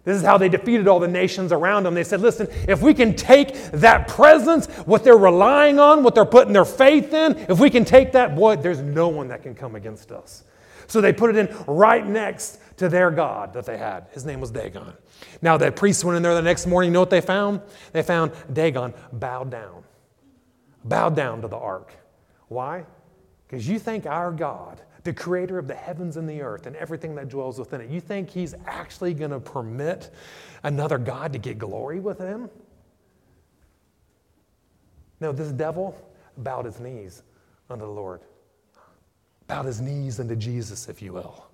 This 0.03 0.17
is 0.17 0.23
how 0.23 0.37
they 0.37 0.49
defeated 0.49 0.87
all 0.87 0.99
the 0.99 1.07
nations 1.07 1.53
around 1.53 1.83
them. 1.83 1.93
They 1.93 2.03
said, 2.03 2.19
listen, 2.19 2.47
if 2.67 2.81
we 2.81 2.93
can 2.93 3.15
take 3.15 3.55
that 3.71 4.07
presence, 4.09 4.67
what 4.85 5.03
they're 5.03 5.15
relying 5.17 5.79
on, 5.79 6.03
what 6.03 6.13
they're 6.13 6.25
putting 6.25 6.51
their 6.51 6.65
faith 6.65 7.13
in, 7.13 7.37
if 7.49 7.59
we 7.59 7.69
can 7.69 7.85
take 7.85 8.11
that, 8.11 8.35
boy, 8.35 8.57
there's 8.57 8.81
no 8.81 9.07
one 9.07 9.29
that 9.29 9.43
can 9.43 9.55
come 9.55 9.75
against 9.75 10.11
us. 10.11 10.43
So 10.87 10.99
they 10.99 11.13
put 11.13 11.29
it 11.29 11.37
in 11.37 11.55
right 11.67 12.05
next 12.05 12.59
to 12.77 12.89
their 12.89 13.11
God 13.11 13.53
that 13.53 13.65
they 13.65 13.77
had. 13.77 14.07
His 14.11 14.25
name 14.25 14.41
was 14.41 14.51
Dagon. 14.51 14.91
Now, 15.41 15.55
the 15.55 15.71
priests 15.71 16.03
went 16.03 16.17
in 16.17 16.23
there 16.23 16.35
the 16.35 16.41
next 16.41 16.67
morning. 16.67 16.89
You 16.89 16.93
know 16.93 16.99
what 16.99 17.09
they 17.09 17.21
found? 17.21 17.61
They 17.93 18.03
found 18.03 18.33
Dagon 18.51 18.93
bowed 19.13 19.49
down, 19.49 19.83
bowed 20.83 21.15
down 21.15 21.41
to 21.41 21.47
the 21.47 21.57
ark. 21.57 21.93
Why? 22.49 22.85
Because 23.47 23.67
you 23.67 23.79
think 23.79 24.05
our 24.05 24.31
God, 24.31 24.81
the 25.03 25.13
creator 25.13 25.57
of 25.57 25.67
the 25.67 25.75
heavens 25.75 26.17
and 26.17 26.27
the 26.27 26.41
earth 26.41 26.65
and 26.65 26.75
everything 26.75 27.15
that 27.15 27.29
dwells 27.29 27.59
within 27.59 27.81
it, 27.81 27.89
you 27.89 27.99
think 27.99 28.29
he's 28.29 28.55
actually 28.65 29.13
going 29.13 29.31
to 29.31 29.39
permit 29.39 30.13
another 30.63 30.97
God 30.97 31.33
to 31.33 31.39
get 31.39 31.57
glory 31.57 31.99
with 31.99 32.19
him? 32.19 32.49
No, 35.19 35.31
this 35.31 35.51
devil 35.51 35.95
bowed 36.37 36.65
his 36.65 36.79
knees 36.79 37.23
unto 37.69 37.85
the 37.85 37.91
Lord, 37.91 38.21
bowed 39.47 39.65
his 39.65 39.81
knees 39.81 40.19
unto 40.19 40.35
Jesus, 40.35 40.89
if 40.89 41.01
you 41.01 41.13
will. 41.13 41.47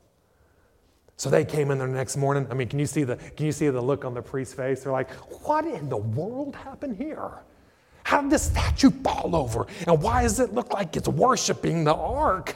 So 1.17 1.29
they 1.29 1.43
came 1.43 1.69
in 1.69 1.79
there 1.79 1.87
the 1.87 1.93
next 1.93 2.15
morning. 2.15 2.47
I 2.49 2.53
mean, 2.53 2.69
can 2.69 2.79
you 2.79 2.85
see 2.85 3.03
the 3.03 3.17
can 3.17 3.45
you 3.45 3.51
see 3.51 3.67
the 3.67 3.81
look 3.81 4.05
on 4.05 4.13
the 4.13 4.21
priest's 4.21 4.53
face? 4.53 4.83
They're 4.83 4.93
like, 4.93 5.11
"What 5.45 5.65
in 5.65 5.89
the 5.89 5.97
world 5.97 6.55
happened 6.55 6.95
here?" 6.95 7.31
How 8.03 8.21
did 8.21 8.31
this 8.31 8.43
statue 8.43 8.89
fall 8.89 9.35
over? 9.35 9.67
And 9.85 10.01
why 10.01 10.23
does 10.23 10.39
it 10.39 10.53
look 10.53 10.73
like 10.73 10.95
it's 10.95 11.09
worshiping 11.09 11.83
the 11.83 11.93
ark? 11.93 12.55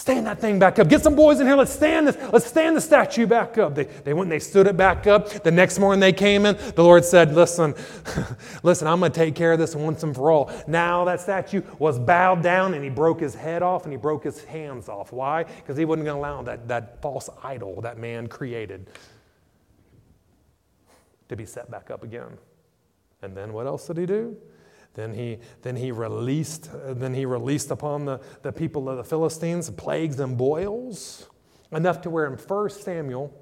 Stand 0.00 0.26
that 0.28 0.40
thing 0.40 0.58
back 0.58 0.78
up. 0.78 0.88
Get 0.88 1.02
some 1.02 1.14
boys 1.14 1.40
in 1.40 1.46
here. 1.46 1.56
Let's 1.56 1.74
stand 1.74 2.08
this. 2.08 2.16
Let's 2.32 2.46
stand 2.46 2.74
the 2.74 2.80
statue 2.80 3.26
back 3.26 3.58
up. 3.58 3.74
They, 3.74 3.84
they 3.84 4.14
went 4.14 4.28
and 4.28 4.32
they 4.32 4.38
stood 4.38 4.66
it 4.66 4.74
back 4.74 5.06
up. 5.06 5.28
The 5.42 5.50
next 5.50 5.78
morning 5.78 6.00
they 6.00 6.14
came 6.14 6.46
in. 6.46 6.56
The 6.74 6.82
Lord 6.82 7.04
said, 7.04 7.34
Listen, 7.34 7.74
listen, 8.62 8.88
I'm 8.88 9.00
going 9.00 9.12
to 9.12 9.18
take 9.18 9.34
care 9.34 9.52
of 9.52 9.58
this 9.58 9.76
once 9.76 10.02
and 10.02 10.14
for 10.14 10.30
all. 10.30 10.50
Now 10.66 11.04
that 11.04 11.20
statue 11.20 11.60
was 11.78 11.98
bowed 11.98 12.42
down 12.42 12.72
and 12.72 12.82
he 12.82 12.88
broke 12.88 13.20
his 13.20 13.34
head 13.34 13.62
off 13.62 13.84
and 13.84 13.92
he 13.92 13.98
broke 13.98 14.24
his 14.24 14.42
hands 14.42 14.88
off. 14.88 15.12
Why? 15.12 15.44
Because 15.44 15.76
he 15.76 15.84
wasn't 15.84 16.06
going 16.06 16.16
to 16.16 16.20
allow 16.20 16.40
that, 16.44 16.66
that 16.68 17.02
false 17.02 17.28
idol 17.42 17.82
that 17.82 17.98
man 17.98 18.26
created 18.26 18.88
to 21.28 21.36
be 21.36 21.44
set 21.44 21.70
back 21.70 21.90
up 21.90 22.04
again. 22.04 22.38
And 23.20 23.36
then 23.36 23.52
what 23.52 23.66
else 23.66 23.86
did 23.86 23.98
he 23.98 24.06
do? 24.06 24.34
Then 25.00 25.14
he, 25.14 25.38
then 25.62 25.76
he 25.76 25.92
released, 25.92 26.68
then 26.86 27.14
he 27.14 27.24
released 27.24 27.70
upon 27.70 28.04
the, 28.04 28.20
the 28.42 28.52
people 28.52 28.86
of 28.90 28.98
the 28.98 29.04
Philistines 29.04 29.70
plagues 29.70 30.20
and 30.20 30.36
boils, 30.36 31.26
enough 31.72 32.02
to 32.02 32.10
where 32.10 32.26
in 32.26 32.34
1 32.34 32.70
Samuel, 32.70 33.32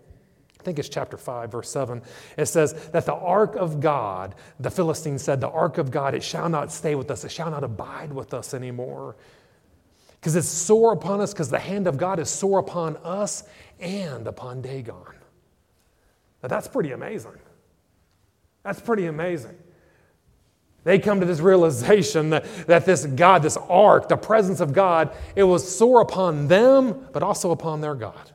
I 0.61 0.63
think 0.63 0.79
it's 0.79 0.89
chapter 0.89 1.17
5, 1.17 1.51
verse 1.51 1.69
7, 1.69 2.01
it 2.37 2.47
says 2.47 2.75
that 2.91 3.07
the 3.07 3.15
ark 3.15 3.57
of 3.57 3.81
God, 3.81 4.37
the 4.61 4.71
Philistines 4.71 5.23
said, 5.23 5.41
the 5.41 5.51
ark 5.51 5.79
of 5.79 5.91
God, 5.91 6.15
it 6.15 6.23
shall 6.23 6.49
not 6.49 6.71
stay 6.71 6.95
with 6.95 7.11
us, 7.11 7.25
it 7.25 7.33
shall 7.33 7.51
not 7.51 7.65
abide 7.65 8.13
with 8.13 8.35
us 8.35 8.55
anymore. 8.55 9.17
Because 10.21 10.37
it's 10.37 10.47
sore 10.47 10.93
upon 10.93 11.21
us, 11.21 11.33
because 11.33 11.51
the 11.51 11.59
hand 11.59 11.89
of 11.89 11.97
God 11.97 12.21
is 12.21 12.31
sore 12.31 12.61
upon 12.61 12.99
us 12.99 13.43
and 13.81 14.29
upon 14.29 14.63
Dagon. 14.63 14.95
Now 16.41 16.49
that's 16.49 16.69
pretty 16.69 16.93
amazing. 16.93 17.39
That's 18.63 18.81
pretty 18.81 19.07
amazing. 19.07 19.57
They 20.89 20.99
come 20.99 21.21
to 21.21 21.27
this 21.27 21.41
realization 21.41 22.31
that, 22.31 22.47
that 22.67 22.87
this 22.87 23.05
God, 23.05 23.43
this 23.43 23.59
ark, 23.59 24.09
the 24.09 24.17
presence 24.17 24.59
of 24.59 24.73
God, 24.73 25.15
it 25.37 25.43
was 25.43 25.77
sore 25.77 26.01
upon 26.01 26.49
them, 26.49 27.07
but 27.13 27.23
also 27.23 27.51
upon 27.51 27.83
their 27.83 27.95
God. 27.95 28.33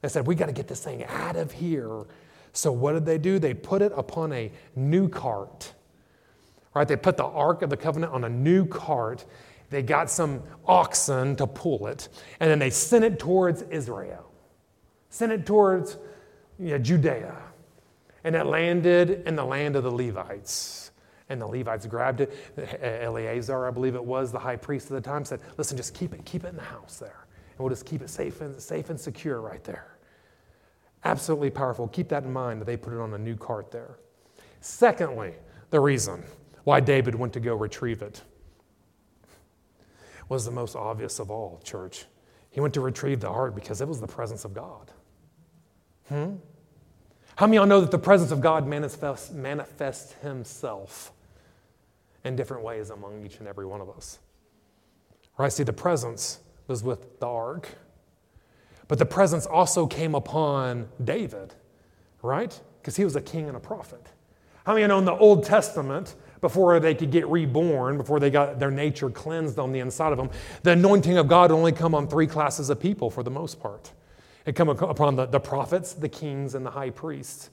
They 0.00 0.08
said, 0.08 0.26
We 0.26 0.36
got 0.36 0.46
to 0.46 0.52
get 0.52 0.68
this 0.68 0.82
thing 0.82 1.04
out 1.04 1.36
of 1.36 1.52
here. 1.52 2.04
So, 2.54 2.72
what 2.72 2.94
did 2.94 3.04
they 3.04 3.18
do? 3.18 3.38
They 3.38 3.52
put 3.52 3.82
it 3.82 3.92
upon 3.94 4.32
a 4.32 4.50
new 4.74 5.06
cart. 5.06 5.74
Right? 6.72 6.88
They 6.88 6.96
put 6.96 7.18
the 7.18 7.26
Ark 7.26 7.60
of 7.60 7.68
the 7.68 7.76
Covenant 7.76 8.14
on 8.14 8.24
a 8.24 8.30
new 8.30 8.64
cart. 8.64 9.26
They 9.68 9.82
got 9.82 10.08
some 10.08 10.42
oxen 10.64 11.36
to 11.36 11.46
pull 11.46 11.88
it, 11.88 12.08
and 12.40 12.50
then 12.50 12.58
they 12.58 12.70
sent 12.70 13.04
it 13.04 13.18
towards 13.18 13.60
Israel, 13.60 14.32
sent 15.10 15.30
it 15.30 15.44
towards 15.44 15.98
you 16.58 16.70
know, 16.70 16.78
Judea. 16.78 17.36
And 18.26 18.34
it 18.34 18.44
landed 18.44 19.24
in 19.26 19.36
the 19.36 19.44
land 19.44 19.76
of 19.76 19.82
the 19.82 19.90
Levites. 19.90 20.83
And 21.34 21.42
the 21.42 21.48
Levites 21.48 21.84
grabbed 21.86 22.20
it. 22.20 22.32
Eleazar, 22.80 23.66
I 23.66 23.72
believe 23.72 23.96
it 23.96 24.04
was, 24.04 24.30
the 24.30 24.38
high 24.38 24.54
priest 24.54 24.86
at 24.86 24.92
the 24.92 25.00
time, 25.00 25.24
said, 25.24 25.40
Listen, 25.58 25.76
just 25.76 25.92
keep 25.92 26.14
it, 26.14 26.24
keep 26.24 26.44
it 26.44 26.48
in 26.50 26.56
the 26.56 26.62
house 26.62 26.98
there. 26.98 27.26
And 27.50 27.58
we'll 27.58 27.70
just 27.70 27.84
keep 27.84 28.02
it 28.02 28.08
safe 28.08 28.40
and 28.40 28.60
safe 28.60 28.88
and 28.88 29.00
secure 29.00 29.40
right 29.40 29.62
there. 29.64 29.96
Absolutely 31.04 31.50
powerful. 31.50 31.88
Keep 31.88 32.08
that 32.10 32.22
in 32.22 32.32
mind 32.32 32.60
that 32.60 32.66
they 32.66 32.76
put 32.76 32.92
it 32.92 33.00
on 33.00 33.12
a 33.14 33.18
new 33.18 33.34
cart 33.34 33.72
there. 33.72 33.98
Secondly, 34.60 35.34
the 35.70 35.80
reason 35.80 36.22
why 36.62 36.78
David 36.78 37.16
went 37.16 37.32
to 37.32 37.40
go 37.40 37.56
retrieve 37.56 38.00
it 38.00 38.22
was 40.28 40.44
the 40.44 40.52
most 40.52 40.76
obvious 40.76 41.18
of 41.18 41.32
all, 41.32 41.60
church. 41.64 42.04
He 42.52 42.60
went 42.60 42.74
to 42.74 42.80
retrieve 42.80 43.18
the 43.18 43.28
ark 43.28 43.56
because 43.56 43.80
it 43.80 43.88
was 43.88 44.00
the 44.00 44.06
presence 44.06 44.44
of 44.44 44.54
God. 44.54 44.92
Hmm? 46.08 46.36
How 47.34 47.46
many 47.46 47.56
of 47.56 47.62
y'all 47.62 47.66
know 47.66 47.80
that 47.80 47.90
the 47.90 47.98
presence 47.98 48.30
of 48.30 48.40
God 48.40 48.68
manifests, 48.68 49.32
manifests 49.32 50.12
Himself 50.22 51.10
in 52.24 52.36
different 52.36 52.62
ways 52.64 52.90
among 52.90 53.24
each 53.24 53.38
and 53.38 53.48
every 53.48 53.66
one 53.66 53.80
of 53.80 53.88
us? 53.90 54.18
Right? 55.36 55.52
See, 55.52 55.62
the 55.62 55.72
presence 55.72 56.40
was 56.66 56.82
with 56.82 57.20
the 57.20 57.26
ark, 57.26 57.68
but 58.88 58.98
the 58.98 59.06
presence 59.06 59.46
also 59.46 59.86
came 59.86 60.14
upon 60.14 60.88
David, 61.02 61.54
right? 62.22 62.58
Because 62.80 62.96
he 62.96 63.04
was 63.04 63.16
a 63.16 63.20
king 63.20 63.48
and 63.48 63.56
a 63.56 63.60
prophet. 63.60 64.06
How 64.64 64.72
many 64.72 64.84
of 64.84 64.88
you 64.88 64.88
know 64.88 64.98
in 64.98 65.04
the 65.04 65.12
Old 65.12 65.44
Testament, 65.44 66.14
before 66.40 66.78
they 66.80 66.94
could 66.94 67.10
get 67.10 67.26
reborn, 67.28 67.98
before 67.98 68.20
they 68.20 68.30
got 68.30 68.58
their 68.58 68.70
nature 68.70 69.10
cleansed 69.10 69.58
on 69.58 69.72
the 69.72 69.80
inside 69.80 70.12
of 70.12 70.18
them, 70.18 70.30
the 70.62 70.72
anointing 70.72 71.18
of 71.18 71.28
God 71.28 71.50
only 71.50 71.72
come 71.72 71.94
on 71.94 72.08
three 72.08 72.26
classes 72.26 72.70
of 72.70 72.80
people 72.80 73.10
for 73.10 73.22
the 73.22 73.30
most 73.30 73.60
part. 73.60 73.92
It 74.46 74.54
come 74.54 74.68
upon 74.68 75.16
the, 75.16 75.26
the 75.26 75.40
prophets, 75.40 75.94
the 75.94 76.08
kings, 76.08 76.54
and 76.54 76.64
the 76.64 76.70
high 76.70 76.90
priests. 76.90 77.50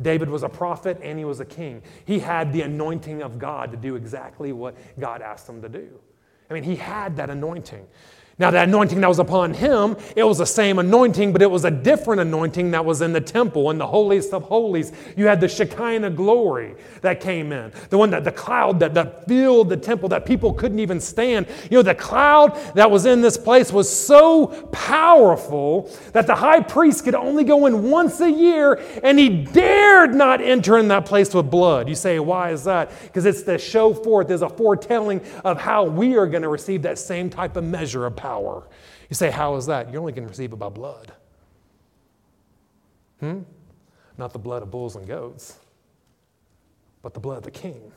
David 0.00 0.28
was 0.28 0.42
a 0.42 0.48
prophet 0.48 0.98
and 1.02 1.18
he 1.18 1.24
was 1.24 1.40
a 1.40 1.44
king. 1.44 1.82
He 2.04 2.18
had 2.18 2.52
the 2.52 2.62
anointing 2.62 3.22
of 3.22 3.38
God 3.38 3.70
to 3.70 3.76
do 3.76 3.96
exactly 3.96 4.52
what 4.52 4.76
God 4.98 5.22
asked 5.22 5.48
him 5.48 5.62
to 5.62 5.68
do. 5.68 5.88
I 6.50 6.54
mean, 6.54 6.62
he 6.62 6.76
had 6.76 7.16
that 7.16 7.30
anointing. 7.30 7.86
Now, 8.36 8.50
that 8.50 8.68
anointing 8.68 9.00
that 9.00 9.06
was 9.06 9.20
upon 9.20 9.54
him, 9.54 9.96
it 10.16 10.24
was 10.24 10.38
the 10.38 10.46
same 10.46 10.80
anointing, 10.80 11.32
but 11.32 11.40
it 11.40 11.48
was 11.48 11.64
a 11.64 11.70
different 11.70 12.20
anointing 12.20 12.72
that 12.72 12.84
was 12.84 13.00
in 13.00 13.12
the 13.12 13.20
temple, 13.20 13.70
in 13.70 13.78
the 13.78 13.86
holiest 13.86 14.34
of 14.34 14.42
holies. 14.42 14.90
You 15.16 15.28
had 15.28 15.40
the 15.40 15.48
Shekinah 15.48 16.10
glory 16.10 16.74
that 17.02 17.20
came 17.20 17.52
in, 17.52 17.70
the 17.90 17.98
one 17.98 18.10
that 18.10 18.24
the 18.24 18.32
cloud 18.32 18.80
that, 18.80 18.92
that 18.94 19.28
filled 19.28 19.68
the 19.68 19.76
temple 19.76 20.08
that 20.08 20.26
people 20.26 20.52
couldn't 20.52 20.80
even 20.80 20.98
stand. 21.00 21.46
You 21.70 21.78
know, 21.78 21.82
the 21.82 21.94
cloud 21.94 22.56
that 22.74 22.90
was 22.90 23.06
in 23.06 23.20
this 23.20 23.38
place 23.38 23.72
was 23.72 23.88
so 23.88 24.48
powerful 24.72 25.88
that 26.12 26.26
the 26.26 26.34
high 26.34 26.60
priest 26.60 27.04
could 27.04 27.14
only 27.14 27.44
go 27.44 27.66
in 27.66 27.88
once 27.88 28.20
a 28.20 28.30
year, 28.30 28.82
and 29.04 29.16
he 29.16 29.28
dared 29.28 30.12
not 30.12 30.40
enter 30.40 30.76
in 30.78 30.88
that 30.88 31.06
place 31.06 31.32
with 31.32 31.52
blood. 31.52 31.88
You 31.88 31.94
say, 31.94 32.18
why 32.18 32.50
is 32.50 32.64
that? 32.64 32.90
Because 33.04 33.26
it's 33.26 33.44
the 33.44 33.58
show 33.58 33.94
forth, 33.94 34.26
there's 34.26 34.42
a 34.42 34.48
foretelling 34.48 35.20
of 35.44 35.60
how 35.60 35.84
we 35.84 36.16
are 36.16 36.26
going 36.26 36.42
to 36.42 36.48
receive 36.48 36.82
that 36.82 36.98
same 36.98 37.30
type 37.30 37.56
of 37.56 37.62
measure 37.62 38.06
of 38.06 38.16
power. 38.16 38.23
You 39.10 39.14
say, 39.14 39.30
How 39.30 39.54
is 39.56 39.66
that? 39.66 39.90
You're 39.90 40.00
only 40.00 40.12
to 40.26 40.30
receive 40.30 40.52
it 40.52 40.56
by 40.56 40.68
blood. 40.68 41.12
Hmm? 43.20 43.40
Not 44.16 44.32
the 44.32 44.38
blood 44.38 44.62
of 44.62 44.70
bulls 44.70 44.96
and 44.96 45.06
goats, 45.06 45.58
but 47.02 47.14
the 47.14 47.20
blood 47.20 47.38
of 47.38 47.44
the 47.44 47.50
king. 47.50 47.92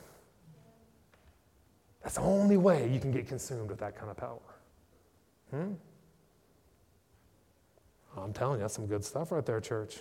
That's 2.02 2.16
the 2.16 2.22
only 2.22 2.56
way 2.56 2.88
you 2.90 3.00
can 3.00 3.10
get 3.10 3.28
consumed 3.28 3.70
with 3.70 3.78
that 3.80 3.96
kind 3.96 4.10
of 4.10 4.16
power. 4.16 4.38
Hmm? 5.50 5.72
I'm 8.16 8.32
telling 8.32 8.58
you, 8.58 8.62
that's 8.62 8.74
some 8.74 8.86
good 8.86 9.04
stuff 9.04 9.32
right 9.32 9.44
there, 9.44 9.60
church. 9.60 10.00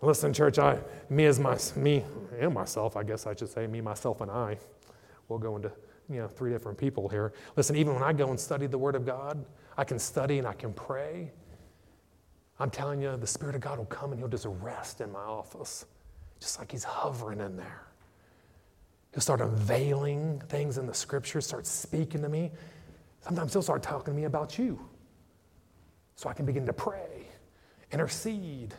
Listen, 0.00 0.32
church, 0.32 0.58
I, 0.58 0.78
me 1.10 1.26
as 1.26 1.40
my, 1.40 1.58
me 1.76 2.04
and 2.38 2.54
myself, 2.54 2.96
I 2.96 3.02
guess 3.02 3.26
I 3.26 3.34
should 3.34 3.48
say, 3.48 3.66
me, 3.66 3.80
myself, 3.80 4.20
and 4.20 4.30
I, 4.30 4.58
will 5.28 5.38
go 5.38 5.56
into 5.56 5.70
you 6.08 6.16
know, 6.16 6.28
three 6.28 6.50
different 6.50 6.78
people 6.78 7.08
here. 7.08 7.32
Listen, 7.56 7.76
even 7.76 7.94
when 7.94 8.02
I 8.02 8.12
go 8.12 8.30
and 8.30 8.40
study 8.40 8.66
the 8.66 8.78
Word 8.78 8.94
of 8.94 9.04
God, 9.04 9.44
I 9.76 9.84
can 9.84 9.98
study 9.98 10.38
and 10.38 10.46
I 10.46 10.54
can 10.54 10.72
pray. 10.72 11.30
I'm 12.58 12.70
telling 12.70 13.00
you, 13.00 13.16
the 13.16 13.26
Spirit 13.26 13.54
of 13.54 13.60
God 13.60 13.78
will 13.78 13.86
come 13.86 14.12
and 14.12 14.20
He'll 14.20 14.28
just 14.28 14.46
rest 14.46 15.00
in 15.00 15.12
my 15.12 15.20
office, 15.20 15.84
just 16.40 16.58
like 16.58 16.72
He's 16.72 16.84
hovering 16.84 17.40
in 17.40 17.56
there. 17.56 17.86
He'll 19.12 19.20
start 19.20 19.40
unveiling 19.40 20.42
things 20.48 20.78
in 20.78 20.86
the 20.86 20.94
Scriptures, 20.94 21.46
start 21.46 21.66
speaking 21.66 22.22
to 22.22 22.28
me. 22.28 22.50
Sometimes 23.20 23.52
He'll 23.52 23.62
start 23.62 23.82
talking 23.82 24.14
to 24.14 24.18
me 24.18 24.24
about 24.24 24.58
you 24.58 24.80
so 26.16 26.28
I 26.28 26.32
can 26.32 26.46
begin 26.46 26.66
to 26.66 26.72
pray, 26.72 27.28
intercede, 27.92 28.74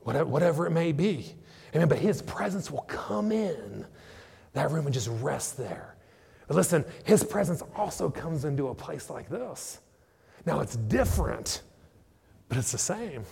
whatever, 0.00 0.28
whatever 0.28 0.66
it 0.66 0.70
may 0.70 0.92
be. 0.92 1.34
Amen. 1.74 1.88
But 1.88 1.98
His 1.98 2.22
presence 2.22 2.70
will 2.70 2.82
come 2.82 3.32
in 3.32 3.86
that 4.52 4.70
room 4.70 4.86
and 4.86 4.92
just 4.92 5.08
rest 5.20 5.56
there. 5.56 5.95
But 6.46 6.56
listen, 6.56 6.84
his 7.04 7.24
presence 7.24 7.62
also 7.74 8.08
comes 8.08 8.44
into 8.44 8.68
a 8.68 8.74
place 8.74 9.10
like 9.10 9.28
this. 9.28 9.80
Now 10.44 10.60
it's 10.60 10.76
different, 10.76 11.62
but 12.48 12.58
it's 12.58 12.72
the 12.72 12.78
same. 12.78 13.24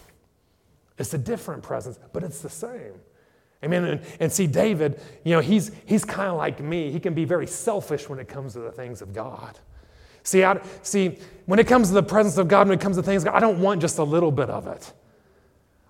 It's 0.98 1.14
a 1.14 1.18
different 1.18 1.62
presence, 1.62 1.98
but 2.12 2.22
it's 2.22 2.40
the 2.40 2.48
same. 2.48 2.94
Amen. 3.62 3.84
And, 3.84 4.00
and 4.20 4.32
see, 4.32 4.46
David, 4.46 5.00
you 5.24 5.32
know, 5.32 5.40
he's, 5.40 5.70
he's 5.86 6.04
kind 6.04 6.28
of 6.28 6.36
like 6.36 6.60
me. 6.60 6.90
He 6.90 7.00
can 7.00 7.14
be 7.14 7.24
very 7.24 7.46
selfish 7.46 8.08
when 8.08 8.18
it 8.18 8.28
comes 8.28 8.52
to 8.54 8.60
the 8.60 8.70
things 8.70 9.00
of 9.00 9.12
God. 9.12 9.58
See, 10.22 10.44
I, 10.44 10.60
see, 10.82 11.18
when 11.46 11.58
it 11.58 11.66
comes 11.66 11.88
to 11.88 11.94
the 11.94 12.02
presence 12.02 12.36
of 12.36 12.48
God, 12.48 12.68
when 12.68 12.78
it 12.78 12.80
comes 12.80 12.96
to 12.96 13.02
things, 13.02 13.26
I 13.26 13.40
don't 13.40 13.60
want 13.60 13.80
just 13.80 13.98
a 13.98 14.04
little 14.04 14.32
bit 14.32 14.50
of 14.50 14.66
it. 14.66 14.92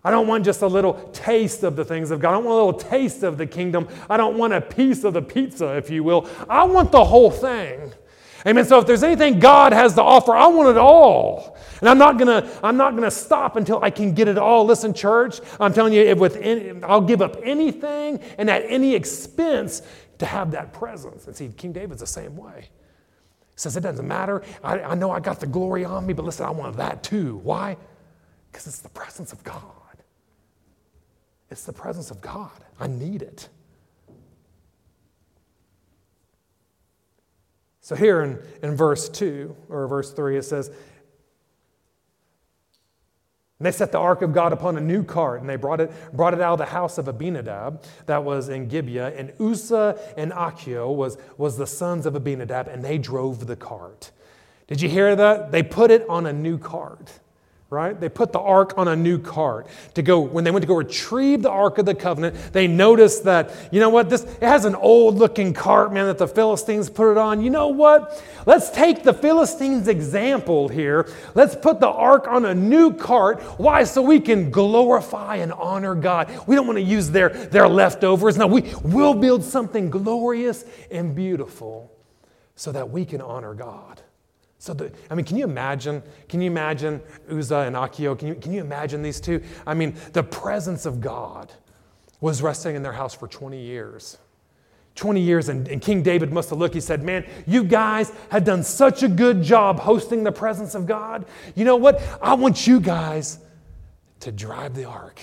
I 0.05 0.11
don't 0.11 0.27
want 0.27 0.45
just 0.45 0.61
a 0.61 0.67
little 0.67 0.95
taste 1.13 1.63
of 1.63 1.77
the 1.77 1.85
things 1.85 2.11
of 2.11 2.21
God. 2.21 2.35
I 2.35 2.37
want 2.37 2.49
a 2.49 2.55
little 2.55 2.73
taste 2.75 3.23
of 3.23 3.39
the 3.39 3.47
kingdom. 3.47 3.89
I 4.11 4.19
don't 4.19 4.37
want 4.37 4.53
a 4.53 4.61
piece 4.61 5.03
of 5.03 5.15
the 5.15 5.23
pizza, 5.23 5.77
if 5.77 5.89
you 5.89 6.05
will. 6.05 6.29
I 6.49 6.65
want 6.65 6.93
the 6.93 7.05
whole 7.05 7.31
thing. 7.31 7.93
Amen. 8.47 8.67
So 8.67 8.79
if 8.79 8.87
there's 8.87 9.03
anything 9.03 9.39
God 9.39 9.73
has 9.73 9.95
to 9.95 10.03
offer, 10.03 10.33
I 10.33 10.47
want 10.49 10.69
it 10.69 10.77
all. 10.77 11.57
And 11.81 11.89
I'm 11.89 11.97
not 11.97 12.19
gonna, 12.19 12.51
I'm 12.63 12.77
not 12.77 12.95
gonna 12.95 13.11
stop 13.11 13.57
until 13.57 13.83
I 13.83 13.89
can 13.89 14.13
get 14.13 14.29
it 14.29 14.37
all. 14.37 14.67
Listen, 14.67 14.93
church, 14.93 15.41
I'm 15.59 15.73
telling 15.73 15.95
you, 15.95 16.03
if 16.03 16.19
with 16.19 16.37
I'll 16.85 17.01
give 17.01 17.23
up 17.23 17.39
anything 17.43 18.21
and 18.37 18.51
at 18.51 18.63
any 18.69 18.95
expense 18.95 19.81
to 20.19 20.27
have 20.27 20.51
that 20.51 20.75
presence. 20.75 21.27
And 21.27 21.35
see, 21.35 21.49
King 21.49 21.73
David's 21.73 22.01
the 22.01 22.07
same 22.07 22.37
way. 22.37 22.69
He 23.55 23.59
says, 23.59 23.77
it 23.77 23.81
doesn't 23.81 24.07
matter. 24.07 24.43
I, 24.63 24.81
I 24.81 24.95
know 24.95 25.11
I 25.11 25.21
got 25.21 25.41
the 25.41 25.47
glory 25.47 25.85
on 25.85 26.07
me, 26.07 26.13
but 26.13 26.25
listen, 26.25 26.45
I 26.45 26.51
want 26.51 26.77
that 26.77 27.03
too. 27.03 27.37
Why? 27.39 27.77
Because 28.51 28.67
it's 28.67 28.81
the 28.81 28.89
presence 28.91 29.33
of 29.33 29.43
God. 29.43 29.63
It's 31.55 31.63
the 31.63 31.73
presence 31.73 32.11
of 32.11 32.21
God. 32.21 32.51
I 32.81 32.89
need 32.89 33.23
it. 33.23 33.49
So 37.81 37.95
here 37.95 38.23
in, 38.23 38.41
in 38.61 38.75
verse 38.75 39.09
2 39.09 39.55
or 39.69 39.87
verse 39.87 40.11
3, 40.11 40.37
it 40.37 40.43
says, 40.43 40.67
and 40.67 40.77
they 43.61 43.71
set 43.71 43.93
the 43.93 44.01
ark 44.01 44.23
of 44.23 44.33
God 44.33 44.53
upon 44.53 44.77
a 44.77 44.81
new 44.81 45.05
cart, 45.05 45.43
and 45.43 45.49
they 45.49 45.55
brought 45.55 45.81
it, 45.81 45.93
brought 46.13 46.35
it 46.35 46.41
out 46.41 46.55
of 46.55 46.59
the 46.59 46.67
house 46.67 46.99
of 46.99 47.07
Abinadab 47.07 47.85
that 48.07 48.25
was 48.25 48.49
in 48.49 48.67
Gibeah. 48.67 49.15
And 49.17 49.33
Uzzah 49.39 49.97
and 50.17 50.33
Ahio 50.33 50.93
was, 50.93 51.19
was 51.39 51.57
the 51.57 51.69
sons 51.69 52.05
of 52.05 52.17
Abinadab, 52.17 52.67
and 52.67 52.85
they 52.85 52.99
drove 52.99 53.47
the 53.47 53.55
cart. 53.55 54.11
Did 54.67 54.81
you 54.81 54.89
hear 54.89 55.15
that? 55.15 55.53
They 55.53 55.63
put 55.63 55.93
it 55.93 56.05
on 56.09 56.27
a 56.27 56.33
new 56.33 56.59
cart 56.59 57.21
right? 57.71 57.99
They 57.99 58.09
put 58.09 58.33
the 58.33 58.39
ark 58.39 58.75
on 58.77 58.89
a 58.89 58.95
new 58.95 59.19
cart 59.19 59.67
to 59.95 60.03
go, 60.03 60.21
when 60.21 60.45
they 60.45 60.51
went 60.51 60.63
to 60.63 60.67
go 60.67 60.77
retrieve 60.77 61.43
the 61.43 61.51
ark 61.51 61.79
of 61.79 61.87
the 61.87 61.95
covenant, 61.95 62.53
they 62.53 62.67
noticed 62.67 63.25
that, 63.25 63.51
you 63.73 63.81
know 63.81 63.89
what, 63.89 64.11
this 64.11 64.23
it 64.23 64.43
has 64.43 64.65
an 64.65 64.75
old 64.75 65.17
looking 65.17 65.53
cart, 65.53 65.93
man, 65.93 66.07
that 66.07 66.19
the 66.19 66.29
Philistines 66.29 66.89
put 66.89 67.11
it 67.13 67.19
on. 67.19 67.43
You 67.43 67.51
know 67.51 67.69
what? 67.69 68.23
Let's 68.47 68.71
take 68.71 69.03
the 69.03 69.13
Philistines' 69.13 69.89
example 69.89 70.69
here. 70.69 71.11
Let's 71.35 71.57
put 71.57 71.81
the 71.81 71.89
ark 71.89 72.29
on 72.29 72.45
a 72.45 72.55
new 72.55 72.93
cart. 72.93 73.41
Why? 73.59 73.85
So 73.85 74.03
we 74.03 74.21
can 74.21 74.51
glorify 74.51 75.37
and 75.37 75.53
honor 75.53 75.95
God. 75.95 76.31
We 76.47 76.55
don't 76.55 76.67
want 76.67 76.79
to 76.79 76.85
use 76.85 77.11
their, 77.11 77.31
their 77.31 77.69
leftovers. 77.69 78.37
No, 78.37 78.47
we 78.47 78.73
will 78.83 79.15
build 79.15 79.43
something 79.43 79.91
glorious 79.91 80.65
and 80.91 81.15
beautiful 81.15 81.91
so 82.55 82.71
that 82.73 82.91
we 82.91 83.05
can 83.05 83.21
honor 83.21 83.55
God. 83.55 84.01
So, 84.65 84.73
the, 84.73 84.91
I 85.11 85.15
mean, 85.15 85.27
can 85.27 85.37
you 85.37 85.45
imagine? 85.45 86.03
Can 86.27 86.41
you 86.41 86.51
imagine 86.51 87.03
Uzzah 87.31 87.67
and 87.67 87.77
Ahio? 87.77 88.19
Can 88.19 88.29
you, 88.29 88.35
can 88.35 88.51
you 88.51 88.63
imagine 88.63 89.03
these 89.03 89.21
two? 89.21 89.43
I 89.67 89.75
mean, 89.75 89.95
the 90.15 90.23
presence 90.23 90.87
of 90.87 91.03
God 91.03 91.53
was 92.23 92.41
resting 92.41 92.75
in 92.75 92.83
their 92.83 92.95
house 92.95 93.13
for 93.13 93.29
20 93.29 93.61
years. 93.61 94.17
20 94.95 95.21
years, 95.21 95.51
and, 95.51 95.69
and, 95.69 95.83
King 95.83 96.03
David 96.03 96.33
must 96.33 96.49
have 96.49 96.59
looked. 96.59 96.73
He 96.73 96.81
said, 96.81 97.03
Man, 97.03 97.27
you 97.47 97.63
guys 97.63 98.11
have 98.31 98.45
done 98.45 98.63
such 98.63 99.03
a 99.03 99.09
good 99.09 99.43
job 99.43 99.81
hosting 99.81 100.25
the 100.25 100.33
presence 100.33 100.75
of 100.75 100.87
God. 100.87 101.27
You 101.55 101.67
know 101.67 101.77
what? 101.77 102.01
I 102.23 102.33
want 102.33 102.67
you 102.67 102.81
guys 102.81 103.41
to 104.21 104.33
drive 104.33 104.75
the 104.75 104.87
ark 104.87 105.21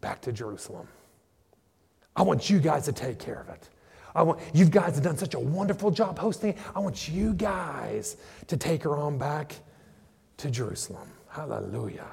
back 0.00 0.22
to 0.22 0.32
Jerusalem. 0.32 0.88
I 2.16 2.22
want 2.22 2.48
you 2.48 2.58
guys 2.58 2.86
to 2.86 2.92
take 2.92 3.18
care 3.18 3.40
of 3.40 3.50
it. 3.50 3.68
I 4.14 4.22
want, 4.22 4.40
you 4.52 4.64
guys 4.64 4.94
have 4.94 5.04
done 5.04 5.16
such 5.16 5.34
a 5.34 5.38
wonderful 5.38 5.90
job 5.90 6.18
hosting. 6.18 6.54
I 6.74 6.80
want 6.80 7.08
you 7.08 7.32
guys 7.34 8.16
to 8.48 8.56
take 8.56 8.82
her 8.82 8.96
on 8.96 9.18
back 9.18 9.54
to 10.38 10.50
Jerusalem. 10.50 11.08
Hallelujah. 11.28 12.06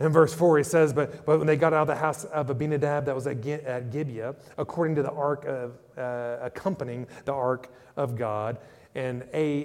In 0.00 0.12
verse 0.12 0.32
4, 0.32 0.58
he 0.58 0.64
says, 0.64 0.92
but, 0.92 1.26
but 1.26 1.38
when 1.38 1.46
they 1.46 1.56
got 1.56 1.72
out 1.72 1.82
of 1.82 1.88
the 1.88 1.96
house 1.96 2.24
of 2.24 2.50
Abinadab 2.50 3.06
that 3.06 3.14
was 3.14 3.26
at, 3.26 3.44
at 3.46 3.90
Gibeah, 3.90 4.36
according 4.56 4.94
to 4.96 5.02
the 5.02 5.10
ark 5.10 5.44
of, 5.44 5.76
uh, 5.96 6.38
accompanying 6.40 7.06
the 7.24 7.32
ark 7.32 7.72
of 7.96 8.16
God, 8.16 8.58
and 8.94 9.24
A, 9.34 9.64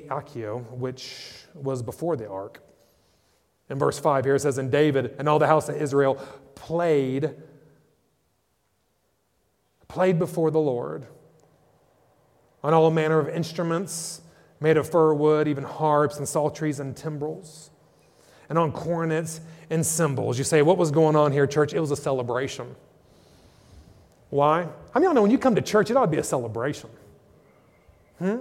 which 0.72 1.46
was 1.54 1.84
before 1.84 2.16
the 2.16 2.28
ark. 2.30 2.62
In 3.70 3.78
verse 3.78 4.00
5 4.00 4.26
here 4.26 4.36
it 4.36 4.40
says, 4.40 4.58
And 4.58 4.72
David 4.72 5.16
and 5.18 5.30
all 5.30 5.40
the 5.40 5.48
house 5.48 5.70
of 5.70 5.82
Israel 5.82 6.16
played 6.56 7.36
played 9.94 10.18
before 10.18 10.50
the 10.50 10.60
Lord 10.60 11.06
on 12.64 12.74
all 12.74 12.90
manner 12.90 13.20
of 13.20 13.30
instruments 13.30 14.22
made 14.60 14.76
of 14.76 14.90
fir 14.90 15.14
wood, 15.14 15.48
even 15.48 15.64
harps 15.64 16.18
and 16.18 16.28
psalteries 16.28 16.80
and 16.80 16.98
timbrels, 16.98 17.70
and 18.50 18.58
on 18.58 18.72
cornets 18.72 19.40
and 19.70 19.86
cymbals. 19.86 20.40
You 20.40 20.46
say, 20.46 20.64
what 20.64 20.80
was 20.80 20.90
going 20.90 21.16
on 21.16 21.32
here, 21.32 21.46
church? 21.46 21.74
It 21.74 21.80
was 21.80 21.92
a 21.92 21.96
celebration. 21.96 22.76
Why? 24.32 24.68
I 24.96 25.00
mean, 25.00 25.10
I 25.12 25.14
know 25.14 25.22
when 25.22 25.30
you 25.30 25.38
come 25.38 25.54
to 25.54 25.62
church, 25.62 25.92
it 25.92 25.98
ought 25.98 26.06
to 26.06 26.12
be 26.12 26.18
a 26.18 26.24
celebration. 26.24 26.90
Hmm? 28.18 28.38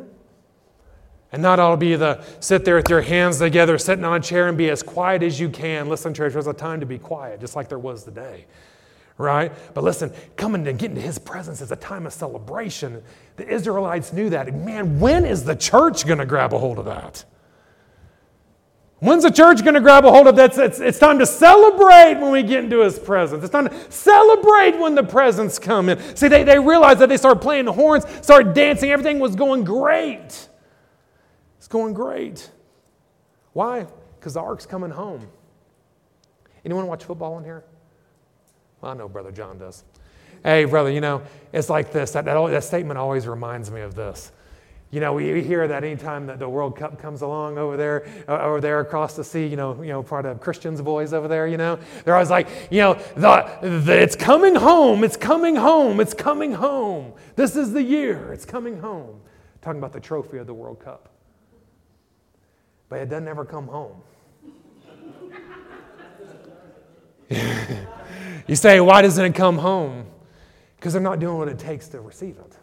And 1.33 1.43
not 1.43 1.61
all 1.61 1.77
be 1.77 1.97
the 1.97 2.25
sit 2.41 2.65
there 2.65 2.77
with 2.77 2.89
your 2.89 3.03
hands 3.03 3.41
together, 3.41 3.77
sitting 3.77 4.07
on 4.07 4.17
a 4.17 4.21
chair 4.21 4.49
and 4.49 4.57
be 4.57 4.71
as 4.71 4.83
quiet 4.83 5.23
as 5.23 5.39
you 5.39 5.51
can. 5.51 5.91
Listen, 5.91 6.15
church, 6.15 6.33
there's 6.33 6.47
a 6.47 6.55
time 6.55 6.81
to 6.81 6.87
be 6.87 6.99
quiet, 6.99 7.41
just 7.41 7.57
like 7.57 7.69
there 7.69 7.79
was 7.79 8.05
today 8.05 8.47
right? 9.23 9.53
But 9.73 9.85
listen, 9.85 10.13
coming 10.37 10.67
and 10.67 10.79
getting 10.79 10.97
to 10.97 11.01
his 11.01 11.19
presence 11.19 11.61
is 11.61 11.73
a 11.73 11.77
time 11.77 12.07
of 12.07 12.13
celebration. 12.13 13.03
The 13.37 13.49
Israelites 13.49 14.13
knew 14.13 14.29
that. 14.31 14.53
Man, 14.53 15.01
when 15.01 15.25
is 15.25 15.45
the 15.45 15.57
church 15.57 16.07
going 16.07 16.19
to 16.19 16.27
grab 16.27 16.53
a 16.53 16.59
hold 16.59 16.79
of 16.79 16.85
that? 16.85 17.25
When's 19.03 19.25
the 19.25 19.31
church 19.31 19.63
going 19.63 19.75
to 19.75 19.81
grab 19.81 20.05
a 20.05 20.13
hold 20.13 20.29
of 20.29 20.37
that? 20.37 20.57
It's, 20.57 20.79
it's 20.79 20.99
time 21.01 21.19
to 21.19 21.27
celebrate 21.27 22.21
when 22.21 22.31
we 22.31 22.45
get 22.45 22.63
into 22.63 22.83
his 22.83 23.01
presence. 23.01 23.43
It's 23.43 23.53
time 23.53 23.69
to 23.69 23.91
celebrate 23.91 24.79
when 24.79 24.95
the 24.95 25.03
presence 25.03 25.59
come 25.59 25.89
in. 25.89 25.99
See, 26.15 26.29
they, 26.29 26.45
they 26.45 26.59
realized 26.59 27.01
that 27.01 27.09
they 27.09 27.17
started 27.17 27.41
playing 27.41 27.65
the 27.65 27.73
horns, 27.73 28.05
started 28.23 28.55
dancing, 28.55 28.91
everything 28.91 29.19
was 29.19 29.35
going 29.35 29.65
great. 29.65 30.49
It's 31.59 31.69
going 31.69 31.95
great. 31.95 32.49
Why? 33.55 33.87
Because 34.21 34.35
the 34.35 34.41
ark's 34.41 34.67
coming 34.67 34.91
home. 34.91 35.27
Anyone 36.65 36.87
watch 36.87 37.03
football 37.03 37.39
in 37.39 37.45
here? 37.45 37.65
I 38.83 38.95
know 38.95 39.09
Brother 39.09 39.31
John 39.31 39.59
does. 39.59 39.85
Hey, 40.43 40.65
brother, 40.65 40.91
you 40.91 41.01
know, 41.01 41.23
it's 41.53 41.71
like 41.71 41.93
this. 41.93 42.13
That, 42.13 42.25
that, 42.25 42.51
that 42.51 42.65
statement 42.65 42.99
always 42.99 43.29
reminds 43.29 43.71
me 43.71 43.81
of 43.81 43.95
this. 43.95 44.33
You 44.91 45.01
know, 45.01 45.15
we, 45.15 45.43
hear 45.43 45.67
that 45.69 45.85
anytime 45.85 46.27
that 46.27 46.39
the 46.39 46.49
World 46.49 46.77
Cup 46.77 47.01
comes 47.01 47.23
along 47.23 47.57
over 47.57 47.79
there, 47.79 48.07
uh, 48.29 48.41
over 48.41 48.61
there 48.61 48.81
across 48.81 49.17
the 49.17 49.25
sea, 49.25 49.47
you 49.47 49.57
know, 49.57 49.81
you 49.81 49.89
know, 49.89 50.03
part 50.03 50.27
of 50.27 50.39
Christians' 50.41 50.83
boys 50.83 51.15
over 51.15 51.29
there, 51.29 51.47
you 51.47 51.57
know, 51.57 51.79
they're 52.05 52.15
always 52.15 52.29
like, 52.29 52.49
you 52.71 52.81
know, 52.81 52.95
the, 53.17 53.81
the, 53.85 54.03
it's 54.03 54.17
coming 54.17 54.55
home, 54.55 55.03
it's 55.03 55.17
coming 55.17 55.57
home, 55.57 55.99
it's 55.99 56.13
coming 56.13 56.53
home. 56.53 57.15
This 57.37 57.57
is 57.57 57.73
the 57.73 57.83
year, 57.83 58.35
it's 58.35 58.45
coming 58.45 58.81
home. 58.81 59.19
Talking 59.63 59.79
about 59.79 59.95
the 59.95 60.01
trophy 60.01 60.37
of 60.37 60.47
the 60.47 60.55
World 60.55 60.81
Cup. 60.81 61.09
But 62.91 63.01
it 63.01 63.09
doesn't 63.09 63.29
ever 63.29 63.47
come 63.47 63.69
home. 63.69 64.03
you 68.47 68.57
say, 68.57 68.81
why 68.81 69.03
doesn't 69.03 69.25
it 69.25 69.35
come 69.35 69.59
home? 69.59 70.07
Because 70.77 70.93
they're 70.93 71.03
not 71.03 71.21
doing 71.21 71.39
what 71.39 71.49
it 71.49 71.59
takes 71.59 71.89
to 71.89 72.01
receive 72.01 72.37
it. 72.39 72.57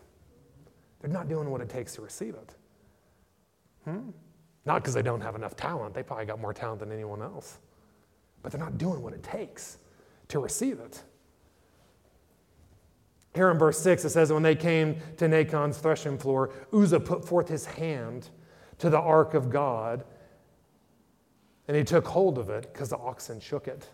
They're 1.00 1.10
not 1.10 1.30
doing 1.30 1.50
what 1.50 1.62
it 1.62 1.70
takes 1.70 1.96
to 1.96 2.02
receive 2.02 2.36
it. 2.36 2.56
Hmm? 3.86 4.10
Not 4.66 4.82
because 4.82 4.94
they 4.94 5.02
don't 5.02 5.22
have 5.22 5.36
enough 5.36 5.56
talent, 5.56 5.94
they 5.94 6.04
probably 6.04 6.26
got 6.26 6.40
more 6.40 6.54
talent 6.54 6.82
than 6.82 6.92
anyone 6.92 7.22
else. 7.22 7.60
But 8.44 8.52
they're 8.52 8.62
not 8.62 8.78
doing 8.78 9.02
what 9.02 9.14
it 9.14 9.24
takes 9.24 9.78
to 10.30 10.40
receive 10.40 10.80
it. 10.80 11.04
Here 13.36 13.52
in 13.52 13.58
verse 13.58 13.80
6, 13.80 14.06
it 14.06 14.10
says, 14.10 14.34
When 14.34 14.44
they 14.44 14.56
came 14.56 14.98
to 15.18 15.28
Nachon's 15.28 15.78
threshing 15.78 16.18
floor, 16.18 16.52
Uzzah 16.74 17.00
put 17.00 17.24
forth 17.24 17.48
his 17.48 17.66
hand 17.66 18.30
to 18.80 18.90
the 18.90 19.00
ark 19.00 19.34
of 19.34 19.50
God, 19.50 20.04
and 21.68 21.78
he 21.78 21.84
took 21.84 22.08
hold 22.08 22.38
of 22.38 22.50
it 22.50 22.72
because 22.74 22.90
the 22.90 22.98
oxen 22.98 23.40
shook 23.40 23.68
it. 23.68 23.88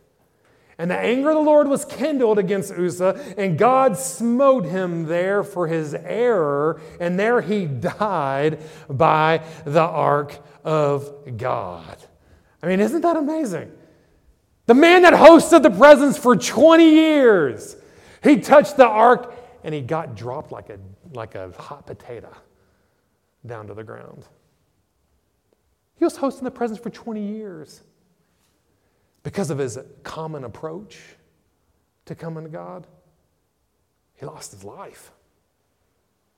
And 0.77 0.91
the 0.91 0.97
anger 0.97 1.29
of 1.29 1.35
the 1.35 1.41
Lord 1.41 1.67
was 1.69 1.85
kindled 1.85 2.38
against 2.38 2.73
Uzzah, 2.73 3.35
and 3.38 3.57
God 3.57 3.97
smote 3.97 4.65
him 4.65 5.05
there 5.05 5.43
for 5.43 5.67
his 5.67 5.93
error, 5.93 6.81
and 6.99 7.17
there 7.17 7.41
he 7.41 7.65
died 7.99 8.59
by 8.89 9.41
the 9.63 9.81
ark 9.81 10.38
of 10.65 11.38
God. 11.38 11.97
I 12.61 12.67
mean, 12.67 12.79
isn't 12.79 13.01
that 13.01 13.15
amazing? 13.15 13.71
The 14.65 14.73
man 14.73 15.03
that 15.03 15.13
hosted 15.13 15.61
the 15.61 15.69
presence 15.69 16.17
for 16.17 16.35
20 16.35 16.89
years, 16.89 17.77
he 18.23 18.38
touched 18.39 18.75
the 18.75 18.88
ark 18.88 19.33
and 19.63 19.73
he 19.73 19.81
got 19.81 20.15
dropped 20.15 20.51
like 20.51 20.69
a, 20.69 20.79
like 21.13 21.35
a 21.35 21.51
hot 21.57 21.85
potato 21.85 22.35
down 23.45 23.67
to 23.67 23.73
the 23.73 23.83
ground. 23.83 24.25
He 25.95 26.03
was 26.03 26.17
hosting 26.17 26.43
the 26.43 26.51
presence 26.51 26.79
for 26.79 26.89
20 26.89 27.21
years 27.21 27.83
because 29.25 29.49
of 29.49 29.57
his 29.57 29.79
common 30.03 30.43
approach 30.43 30.99
to 32.05 32.13
coming 32.13 32.43
to 32.43 32.49
God, 32.49 32.85
he 34.13 34.23
lost 34.23 34.51
his 34.51 34.63
life. 34.63 35.11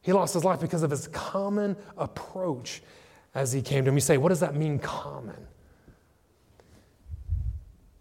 He 0.02 0.14
lost 0.14 0.34
his 0.34 0.46
life 0.46 0.62
because 0.62 0.84
of 0.84 0.92
his 0.92 1.10
common 1.10 1.76
approach 1.98 2.82
as 3.36 3.52
he 3.52 3.62
came 3.62 3.84
to 3.84 3.90
him. 3.90 3.96
You 3.98 4.00
say, 4.00 4.16
what 4.16 4.30
does 4.30 4.40
that 4.40 4.56
mean, 4.56 4.80
common? 4.80 5.36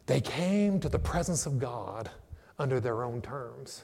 They 0.07 0.20
came 0.20 0.79
to 0.79 0.88
the 0.88 1.01
presence 1.01 1.46
of 1.46 1.59
God 1.59 2.09
under 2.57 2.79
their 2.79 3.03
own 3.03 3.20
terms. 3.20 3.83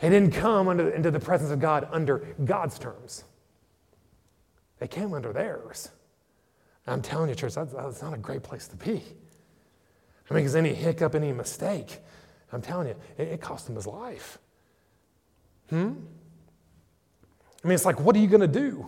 They 0.00 0.08
didn't 0.08 0.30
come 0.30 0.68
under, 0.68 0.88
into 0.90 1.10
the 1.10 1.18
presence 1.18 1.50
of 1.50 1.58
God 1.58 1.88
under 1.90 2.18
God's 2.44 2.78
terms. 2.78 3.24
They 4.78 4.86
came 4.86 5.12
under 5.14 5.32
theirs. 5.32 5.88
I'm 6.86 7.02
telling 7.02 7.28
you, 7.28 7.34
church, 7.34 7.54
that's, 7.54 7.72
that's 7.72 8.02
not 8.02 8.14
a 8.14 8.18
great 8.18 8.42
place 8.42 8.68
to 8.68 8.76
be. 8.76 9.02
I 10.30 10.34
mean, 10.34 10.42
because 10.42 10.56
any 10.56 10.74
hiccup, 10.74 11.14
any 11.14 11.32
mistake, 11.32 11.98
I'm 12.52 12.62
telling 12.62 12.88
you, 12.88 12.96
it, 13.18 13.28
it 13.28 13.40
cost 13.40 13.68
him 13.68 13.74
his 13.74 13.86
life. 13.86 14.38
Hmm? 15.70 15.92
I 17.62 17.66
mean, 17.66 17.74
it's 17.74 17.84
like, 17.84 18.00
what 18.00 18.14
are 18.16 18.18
you 18.18 18.28
going 18.28 18.40
to 18.40 18.46
do? 18.46 18.86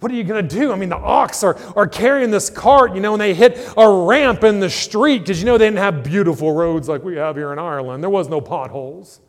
What 0.00 0.12
are 0.12 0.14
you 0.14 0.22
going 0.22 0.46
to 0.46 0.56
do? 0.56 0.70
I 0.70 0.76
mean, 0.76 0.90
the 0.90 0.96
ox 0.96 1.42
are, 1.42 1.58
are 1.74 1.88
carrying 1.88 2.30
this 2.30 2.50
cart, 2.50 2.94
you 2.94 3.00
know, 3.00 3.14
and 3.14 3.20
they 3.20 3.34
hit 3.34 3.58
a 3.76 3.90
ramp 3.90 4.44
in 4.44 4.60
the 4.60 4.70
street 4.70 5.20
because, 5.20 5.40
you 5.40 5.46
know, 5.46 5.58
they 5.58 5.66
didn't 5.66 5.78
have 5.78 6.04
beautiful 6.04 6.52
roads 6.52 6.88
like 6.88 7.02
we 7.02 7.16
have 7.16 7.34
here 7.34 7.52
in 7.52 7.58
Ireland. 7.58 8.02
There 8.02 8.10
was 8.10 8.28
no 8.28 8.40
potholes. 8.40 9.20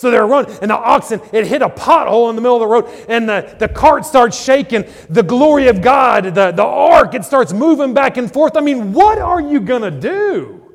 So 0.00 0.10
they're 0.10 0.26
running, 0.26 0.56
and 0.62 0.70
the 0.70 0.78
oxen, 0.78 1.20
it 1.30 1.46
hit 1.46 1.60
a 1.60 1.68
pothole 1.68 2.30
in 2.30 2.34
the 2.34 2.40
middle 2.40 2.56
of 2.56 2.60
the 2.60 2.66
road, 2.66 3.06
and 3.06 3.28
the, 3.28 3.54
the 3.58 3.68
cart 3.68 4.06
starts 4.06 4.42
shaking. 4.42 4.86
The 5.10 5.22
glory 5.22 5.68
of 5.68 5.82
God, 5.82 6.24
the, 6.24 6.52
the 6.52 6.64
ark, 6.64 7.12
it 7.12 7.22
starts 7.22 7.52
moving 7.52 7.92
back 7.92 8.16
and 8.16 8.32
forth. 8.32 8.56
I 8.56 8.62
mean, 8.62 8.94
what 8.94 9.18
are 9.18 9.42
you 9.42 9.60
going 9.60 9.82
to 9.82 9.90
do? 9.90 10.72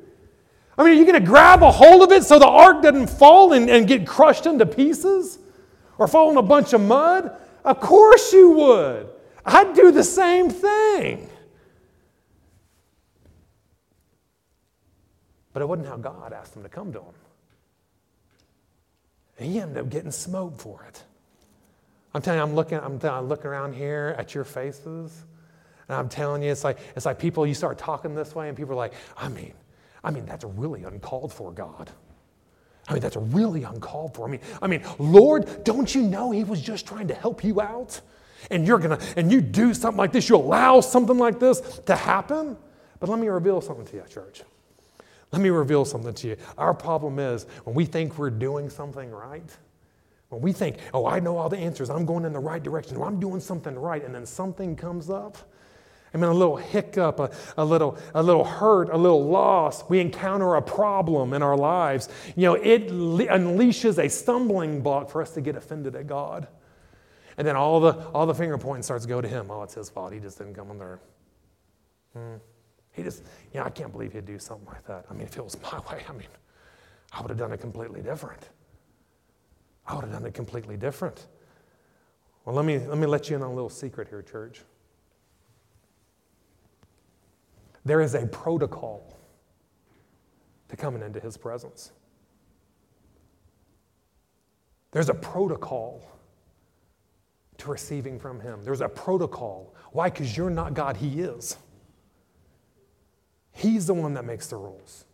I 0.77 0.83
mean, 0.83 0.93
are 0.93 0.95
you 0.95 1.07
going 1.07 1.19
to 1.19 1.27
grab 1.27 1.63
a 1.63 1.71
hold 1.71 2.03
of 2.03 2.11
it 2.11 2.23
so 2.23 2.37
the 2.37 2.47
ark 2.47 2.83
doesn't 2.83 3.07
fall 3.07 3.53
and, 3.53 3.67
and 3.67 3.87
get 3.87 4.05
crushed 4.05 4.45
into 4.45 4.63
pieces 4.63 5.39
or 5.97 6.07
fall 6.07 6.29
in 6.29 6.37
a 6.37 6.43
bunch 6.43 6.73
of 6.73 6.81
mud? 6.81 7.35
Of 7.63 7.79
course 7.79 8.31
you 8.31 8.51
would. 8.51 9.09
I'd 9.43 9.73
do 9.73 9.91
the 9.91 10.03
same 10.03 10.51
thing. 10.51 11.27
But 15.51 15.63
it 15.63 15.65
wasn't 15.67 15.87
how 15.87 15.97
God 15.97 16.31
asked 16.31 16.53
them 16.53 16.61
to 16.61 16.69
come 16.69 16.93
to 16.93 16.99
him. 16.99 17.24
And 19.37 19.51
he 19.51 19.59
ended 19.59 19.77
up 19.77 19.89
getting 19.89 20.11
smoked 20.11 20.61
for 20.61 20.83
it. 20.87 21.03
I'm 22.13 22.21
telling 22.21 22.39
you, 22.39 22.43
I'm 22.43 22.55
looking, 22.55 22.79
I'm, 22.79 22.99
I'm 23.03 23.27
looking 23.27 23.47
around 23.47 23.73
here 23.73 24.15
at 24.17 24.33
your 24.33 24.45
faces, 24.45 25.25
and 25.89 25.97
I'm 25.97 26.07
telling 26.07 26.41
you, 26.41 26.51
it's 26.51 26.63
like, 26.63 26.79
it's 26.95 27.05
like 27.05 27.19
people, 27.19 27.45
you 27.45 27.53
start 27.53 27.77
talking 27.77 28.15
this 28.15 28.33
way, 28.33 28.47
and 28.47 28.57
people 28.57 28.73
are 28.73 28.77
like, 28.77 28.93
I 29.17 29.27
mean, 29.27 29.53
I 30.03 30.11
mean, 30.11 30.25
that's 30.25 30.45
really 30.45 30.83
uncalled 30.83 31.33
for, 31.33 31.51
God. 31.51 31.91
I 32.87 32.93
mean, 32.93 33.01
that's 33.01 33.17
really 33.17 33.63
uncalled 33.63 34.13
for. 34.13 34.27
I 34.27 34.31
mean, 34.31 34.39
I 34.61 34.67
mean, 34.67 34.83
Lord, 34.99 35.63
don't 35.63 35.93
you 35.93 36.03
know 36.03 36.31
He 36.31 36.43
was 36.43 36.61
just 36.61 36.87
trying 36.87 37.07
to 37.09 37.15
help 37.15 37.43
you 37.43 37.59
out? 37.59 37.99
And 38.51 38.65
you're 38.65 38.79
gonna, 38.79 38.99
and 39.17 39.31
you 39.31 39.41
do 39.41 39.73
something 39.73 39.97
like 39.97 40.11
this, 40.11 40.29
you 40.29 40.35
allow 40.35 40.79
something 40.81 41.17
like 41.17 41.39
this 41.39 41.59
to 41.87 41.95
happen? 41.95 42.55
But 42.99 43.09
let 43.09 43.19
me 43.19 43.27
reveal 43.27 43.59
something 43.59 43.85
to 43.87 43.95
you, 43.97 44.03
church. 44.09 44.43
Let 45.31 45.41
me 45.41 45.49
reveal 45.49 45.85
something 45.85 46.13
to 46.13 46.27
you. 46.29 46.37
Our 46.57 46.73
problem 46.73 47.19
is 47.19 47.45
when 47.63 47.75
we 47.75 47.85
think 47.85 48.17
we're 48.17 48.29
doing 48.29 48.69
something 48.69 49.11
right, 49.11 49.49
when 50.29 50.41
we 50.41 50.51
think, 50.51 50.77
oh, 50.93 51.05
I 51.05 51.19
know 51.19 51.37
all 51.37 51.49
the 51.49 51.57
answers, 51.57 51.89
I'm 51.89 52.05
going 52.05 52.25
in 52.25 52.33
the 52.33 52.39
right 52.39 52.61
direction, 52.61 53.01
I'm 53.01 53.19
doing 53.19 53.39
something 53.39 53.75
right, 53.77 54.03
and 54.03 54.13
then 54.13 54.25
something 54.25 54.75
comes 54.75 55.09
up. 55.09 55.37
I 56.13 56.17
mean, 56.17 56.29
a 56.29 56.33
little 56.33 56.55
hiccup, 56.55 57.19
a, 57.19 57.29
a, 57.57 57.65
little, 57.65 57.97
a 58.13 58.23
little 58.23 58.45
hurt, 58.45 58.89
a 58.89 58.97
little 58.97 59.27
loss. 59.27 59.83
We 59.89 59.99
encounter 59.99 60.55
a 60.55 60.61
problem 60.61 61.33
in 61.33 61.43
our 61.43 61.57
lives. 61.57 62.07
You 62.37 62.43
know, 62.43 62.53
it 62.53 62.89
le- 62.89 63.27
unleashes 63.27 64.01
a 64.01 64.09
stumbling 64.09 64.81
block 64.81 65.09
for 65.09 65.21
us 65.21 65.31
to 65.31 65.41
get 65.41 65.57
offended 65.57 65.93
at 65.93 66.07
God. 66.07 66.47
And 67.37 67.45
then 67.45 67.57
all 67.57 67.81
the, 67.81 67.97
all 68.11 68.25
the 68.25 68.33
finger 68.33 68.57
pointing 68.57 68.83
starts 68.83 69.03
to 69.03 69.09
go 69.09 69.19
to 69.19 69.27
Him. 69.27 69.51
Oh, 69.51 69.63
it's 69.63 69.73
His 69.73 69.89
fault. 69.89 70.13
He 70.13 70.19
just 70.19 70.37
didn't 70.37 70.55
come 70.55 70.71
in 70.71 70.77
there. 70.77 70.99
Hmm. 72.13 72.35
He 72.95 73.03
just, 73.03 73.23
you 73.53 73.59
know, 73.59 73.65
I 73.65 73.69
can't 73.69 73.91
believe 73.91 74.13
he'd 74.13 74.25
do 74.25 74.39
something 74.39 74.65
like 74.67 74.85
that. 74.87 75.05
I 75.09 75.13
mean, 75.13 75.23
if 75.23 75.37
it 75.37 75.43
was 75.43 75.57
my 75.61 75.79
way, 75.91 76.03
I 76.07 76.11
mean, 76.13 76.27
I 77.11 77.21
would 77.21 77.29
have 77.29 77.37
done 77.37 77.51
it 77.51 77.59
completely 77.59 78.01
different. 78.01 78.49
I 79.85 79.95
would 79.95 80.05
have 80.05 80.13
done 80.13 80.25
it 80.25 80.33
completely 80.33 80.77
different. 80.77 81.27
Well, 82.45 82.55
let 82.55 82.65
me, 82.65 82.79
let 82.79 82.97
me 82.97 83.05
let 83.05 83.29
you 83.29 83.35
in 83.35 83.41
on 83.41 83.51
a 83.51 83.53
little 83.53 83.69
secret 83.69 84.07
here, 84.07 84.21
church. 84.21 84.61
There 87.83 88.01
is 88.01 88.15
a 88.15 88.25
protocol 88.27 89.17
to 90.69 90.75
coming 90.75 91.01
into 91.01 91.19
his 91.19 91.37
presence. 91.37 91.91
There's 94.91 95.09
a 95.09 95.13
protocol 95.13 96.09
to 97.57 97.69
receiving 97.69 98.19
from 98.19 98.39
him. 98.39 98.63
There's 98.63 98.81
a 98.81 98.89
protocol. 98.89 99.75
Why? 99.91 100.09
Because 100.09 100.35
you're 100.35 100.49
not 100.49 100.73
God, 100.73 100.97
he 100.97 101.19
is. 101.19 101.57
He's 103.55 103.87
the 103.87 103.93
one 103.93 104.13
that 104.15 104.25
makes 104.25 104.47
the 104.47 104.57
rules. 104.57 105.05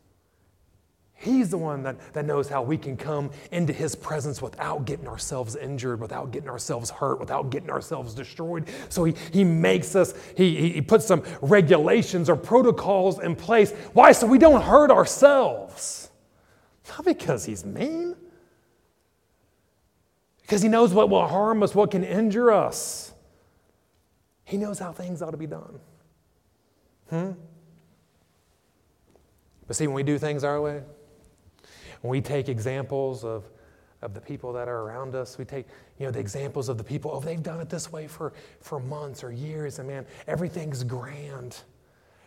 He's 1.13 1.51
the 1.51 1.57
one 1.59 1.83
that, 1.83 2.13
that 2.13 2.25
knows 2.25 2.49
how 2.49 2.63
we 2.63 2.75
can 2.75 2.97
come 2.97 3.29
into 3.51 3.71
His 3.71 3.93
presence 3.95 4.41
without 4.41 4.85
getting 4.85 5.07
ourselves 5.07 5.55
injured, 5.55 6.01
without 6.01 6.31
getting 6.31 6.49
ourselves 6.49 6.89
hurt, 6.89 7.19
without 7.19 7.51
getting 7.51 7.69
ourselves 7.69 8.15
destroyed. 8.15 8.67
So 8.89 9.03
He, 9.03 9.13
he 9.31 9.43
makes 9.43 9.95
us, 9.95 10.15
he, 10.35 10.71
he 10.71 10.81
puts 10.81 11.05
some 11.05 11.21
regulations 11.41 12.27
or 12.27 12.35
protocols 12.35 13.19
in 13.19 13.35
place. 13.35 13.71
Why? 13.93 14.11
So 14.11 14.25
we 14.25 14.39
don't 14.39 14.61
hurt 14.61 14.89
ourselves. 14.89 16.09
Not 16.89 17.05
because 17.05 17.45
He's 17.45 17.63
mean, 17.63 18.15
because 20.41 20.63
He 20.63 20.67
knows 20.67 20.91
what 20.91 21.11
will 21.11 21.27
harm 21.27 21.61
us, 21.61 21.75
what 21.75 21.91
can 21.91 22.03
injure 22.03 22.51
us. 22.51 23.13
He 24.43 24.57
knows 24.57 24.79
how 24.79 24.91
things 24.91 25.21
ought 25.21 25.31
to 25.31 25.37
be 25.37 25.45
done. 25.45 25.79
Hmm? 27.11 27.31
But 29.71 29.77
see, 29.77 29.87
when 29.87 29.95
we 29.95 30.03
do 30.03 30.17
things 30.17 30.43
our 30.43 30.59
way, 30.59 30.81
when 32.01 32.11
we 32.11 32.19
take 32.19 32.49
examples 32.49 33.23
of, 33.23 33.45
of 34.01 34.13
the 34.13 34.19
people 34.19 34.51
that 34.51 34.67
are 34.67 34.81
around 34.81 35.15
us, 35.15 35.37
we 35.37 35.45
take, 35.45 35.65
you 35.97 36.05
know, 36.05 36.11
the 36.11 36.19
examples 36.19 36.67
of 36.67 36.77
the 36.77 36.83
people, 36.83 37.09
oh, 37.09 37.21
they've 37.21 37.41
done 37.41 37.61
it 37.61 37.69
this 37.69 37.89
way 37.89 38.05
for, 38.05 38.33
for 38.59 38.81
months 38.81 39.23
or 39.23 39.31
years, 39.31 39.79
and 39.79 39.87
man, 39.87 40.05
everything's 40.27 40.83
grand. 40.83 41.55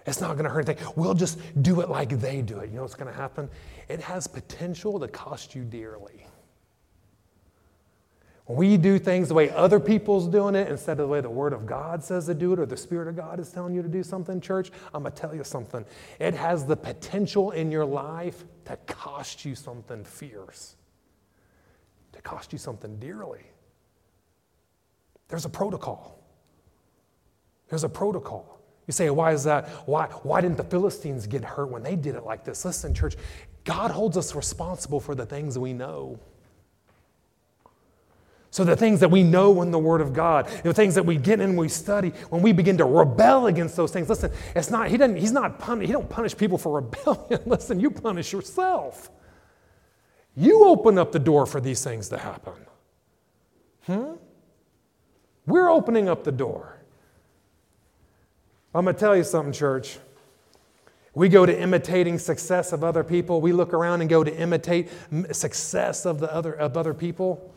It's 0.06 0.22
not 0.22 0.36
going 0.36 0.44
to 0.44 0.50
hurt 0.50 0.66
anything. 0.70 0.86
We'll 0.96 1.12
just 1.12 1.38
do 1.60 1.82
it 1.82 1.90
like 1.90 2.18
they 2.18 2.40
do 2.40 2.60
it. 2.60 2.70
You 2.70 2.76
know 2.76 2.80
what's 2.80 2.94
going 2.94 3.12
to 3.12 3.18
happen? 3.18 3.50
It 3.90 4.00
has 4.00 4.26
potential 4.26 4.98
to 4.98 5.06
cost 5.06 5.54
you 5.54 5.64
dearly. 5.64 6.26
We 8.46 8.76
do 8.76 8.98
things 8.98 9.28
the 9.28 9.34
way 9.34 9.48
other 9.50 9.80
people's 9.80 10.28
doing 10.28 10.54
it 10.54 10.68
instead 10.68 10.92
of 10.92 10.98
the 10.98 11.06
way 11.08 11.22
the 11.22 11.30
Word 11.30 11.54
of 11.54 11.64
God 11.64 12.04
says 12.04 12.26
to 12.26 12.34
do 12.34 12.52
it 12.52 12.58
or 12.58 12.66
the 12.66 12.76
Spirit 12.76 13.08
of 13.08 13.16
God 13.16 13.40
is 13.40 13.50
telling 13.50 13.74
you 13.74 13.80
to 13.80 13.88
do 13.88 14.02
something, 14.02 14.38
church, 14.38 14.70
I'm 14.92 15.02
going 15.02 15.14
to 15.14 15.20
tell 15.20 15.34
you 15.34 15.44
something. 15.44 15.84
It 16.18 16.34
has 16.34 16.66
the 16.66 16.76
potential 16.76 17.52
in 17.52 17.70
your 17.70 17.86
life 17.86 18.44
to 18.66 18.76
cost 18.86 19.46
you 19.46 19.54
something 19.54 20.04
fierce, 20.04 20.76
to 22.12 22.20
cost 22.20 22.52
you 22.52 22.58
something 22.58 22.98
dearly. 22.98 23.40
There's 25.28 25.46
a 25.46 25.50
protocol. 25.50 26.22
There's 27.70 27.84
a 27.84 27.88
protocol. 27.88 28.60
You 28.86 28.92
say, 28.92 29.08
why 29.08 29.32
is 29.32 29.44
that? 29.44 29.68
Why, 29.86 30.06
why 30.22 30.42
didn't 30.42 30.58
the 30.58 30.64
Philistines 30.64 31.26
get 31.26 31.42
hurt 31.42 31.70
when 31.70 31.82
they 31.82 31.96
did 31.96 32.14
it 32.14 32.24
like 32.24 32.44
this? 32.44 32.62
Listen, 32.66 32.92
church, 32.92 33.16
God 33.64 33.90
holds 33.90 34.18
us 34.18 34.34
responsible 34.34 35.00
for 35.00 35.14
the 35.14 35.24
things 35.24 35.58
we 35.58 35.72
know. 35.72 36.20
So, 38.54 38.62
the 38.62 38.76
things 38.76 39.00
that 39.00 39.10
we 39.10 39.24
know 39.24 39.62
in 39.62 39.72
the 39.72 39.80
Word 39.80 40.00
of 40.00 40.12
God, 40.12 40.46
the 40.62 40.72
things 40.72 40.94
that 40.94 41.04
we 41.04 41.16
get 41.16 41.40
in 41.40 41.48
and 41.50 41.58
we 41.58 41.68
study, 41.68 42.10
when 42.30 42.40
we 42.40 42.52
begin 42.52 42.78
to 42.78 42.84
rebel 42.84 43.48
against 43.48 43.74
those 43.74 43.90
things, 43.90 44.08
listen, 44.08 44.30
it's 44.54 44.70
not, 44.70 44.90
he 44.90 44.96
doesn't, 44.96 45.16
he's 45.16 45.32
not 45.32 45.58
punish, 45.58 45.88
he 45.88 45.92
don't 45.92 46.08
punish 46.08 46.36
people 46.36 46.56
for 46.56 46.72
rebellion. 46.80 47.40
listen, 47.46 47.80
you 47.80 47.90
punish 47.90 48.32
yourself. 48.32 49.10
You 50.36 50.68
open 50.68 50.98
up 50.98 51.10
the 51.10 51.18
door 51.18 51.46
for 51.46 51.60
these 51.60 51.82
things 51.82 52.10
to 52.10 52.16
happen. 52.16 52.52
Hmm? 53.86 54.12
We're 55.46 55.68
opening 55.68 56.08
up 56.08 56.22
the 56.22 56.30
door. 56.30 56.78
I'm 58.72 58.84
going 58.84 58.94
to 58.94 59.00
tell 59.00 59.16
you 59.16 59.24
something, 59.24 59.52
church. 59.52 59.98
We 61.12 61.28
go 61.28 61.44
to 61.44 61.60
imitating 61.60 62.20
success 62.20 62.72
of 62.72 62.84
other 62.84 63.02
people. 63.02 63.40
We 63.40 63.52
look 63.52 63.72
around 63.72 64.02
and 64.02 64.08
go 64.08 64.22
to 64.22 64.32
imitate 64.32 64.90
success 65.32 66.06
of 66.06 66.20
the 66.20 66.32
other 66.32 66.52
of 66.52 66.76
other 66.76 66.94
people 66.94 67.50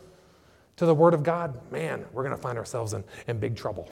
to 0.78 0.86
the 0.86 0.96
Word 0.96 1.14
of 1.14 1.24
God, 1.24 1.60
man, 1.72 2.06
we're 2.14 2.24
going 2.24 2.36
to 2.36 2.42
find 2.42 2.58
ourselves 2.58 2.94
in, 2.94 3.04
in 3.28 3.40
big 3.40 3.56
trouble. 3.56 3.90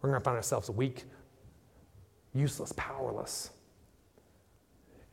We're 0.00 0.10
going 0.10 0.20
to 0.20 0.24
find 0.24 0.36
ourselves 0.36 0.68
weak, 0.68 1.04
useless, 2.34 2.72
powerless, 2.76 3.50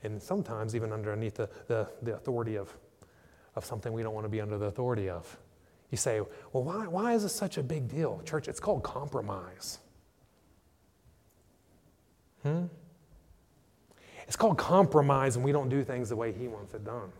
and 0.03 0.21
sometimes 0.21 0.75
even 0.75 0.91
underneath 0.93 1.35
the, 1.35 1.49
the, 1.67 1.87
the 2.01 2.15
authority 2.15 2.55
of, 2.55 2.73
of 3.55 3.65
something 3.65 3.91
we 3.91 4.01
don't 4.01 4.13
want 4.13 4.25
to 4.25 4.29
be 4.29 4.41
under 4.41 4.57
the 4.57 4.65
authority 4.65 5.09
of. 5.09 5.37
You 5.91 5.97
say, 5.97 6.21
well, 6.53 6.63
why, 6.63 6.87
why 6.87 7.13
is 7.13 7.23
this 7.23 7.35
such 7.35 7.57
a 7.57 7.63
big 7.63 7.89
deal? 7.89 8.21
Church, 8.23 8.47
it's 8.47 8.59
called 8.59 8.83
compromise. 8.83 9.79
Hmm? 12.43 12.65
It's 14.27 14.37
called 14.37 14.57
compromise 14.57 15.35
when 15.35 15.43
we 15.43 15.51
don't 15.51 15.69
do 15.69 15.83
things 15.83 16.09
the 16.09 16.15
way 16.15 16.31
He 16.31 16.47
wants 16.47 16.73
it 16.73 16.85
done. 16.85 17.11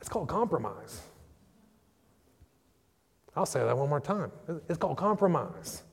It's 0.00 0.08
called 0.08 0.28
compromise. 0.28 1.02
I'll 3.38 3.46
say 3.46 3.60
that 3.60 3.78
one 3.78 3.88
more 3.88 4.00
time. 4.00 4.32
It's 4.68 4.78
called 4.78 4.96
compromise. 4.96 5.84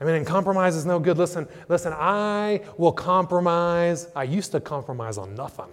I 0.00 0.04
mean, 0.04 0.14
and 0.14 0.26
compromise 0.26 0.74
is 0.74 0.86
no 0.86 0.98
good. 0.98 1.18
Listen, 1.18 1.46
listen, 1.68 1.92
I 1.94 2.62
will 2.78 2.92
compromise. 2.92 4.08
I 4.16 4.22
used 4.24 4.50
to 4.52 4.60
compromise 4.60 5.18
on 5.18 5.34
nothing. 5.34 5.68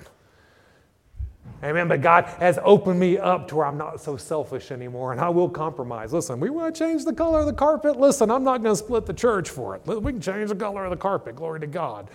Amen. 1.63 1.87
But 1.87 2.01
God 2.01 2.25
has 2.39 2.59
opened 2.63 2.99
me 2.99 3.17
up 3.17 3.47
to 3.47 3.55
where 3.55 3.65
I'm 3.65 3.77
not 3.77 4.01
so 4.01 4.17
selfish 4.17 4.71
anymore, 4.71 5.13
and 5.13 5.21
I 5.21 5.29
will 5.29 5.49
compromise. 5.49 6.11
Listen, 6.11 6.37
we 6.41 6.49
want 6.49 6.75
to 6.75 6.77
change 6.77 7.05
the 7.05 7.13
color 7.13 7.39
of 7.39 7.45
the 7.45 7.53
carpet. 7.53 7.97
Listen, 7.97 8.29
I'm 8.29 8.43
not 8.43 8.61
going 8.61 8.75
to 8.75 8.83
split 8.83 9.05
the 9.05 9.13
church 9.13 9.49
for 9.49 9.77
it. 9.77 9.85
We 9.85 10.11
can 10.11 10.21
change 10.21 10.49
the 10.49 10.55
color 10.55 10.83
of 10.83 10.91
the 10.91 10.97
carpet. 10.97 11.37
Glory 11.37 11.61
to 11.61 11.67
God. 11.67 12.09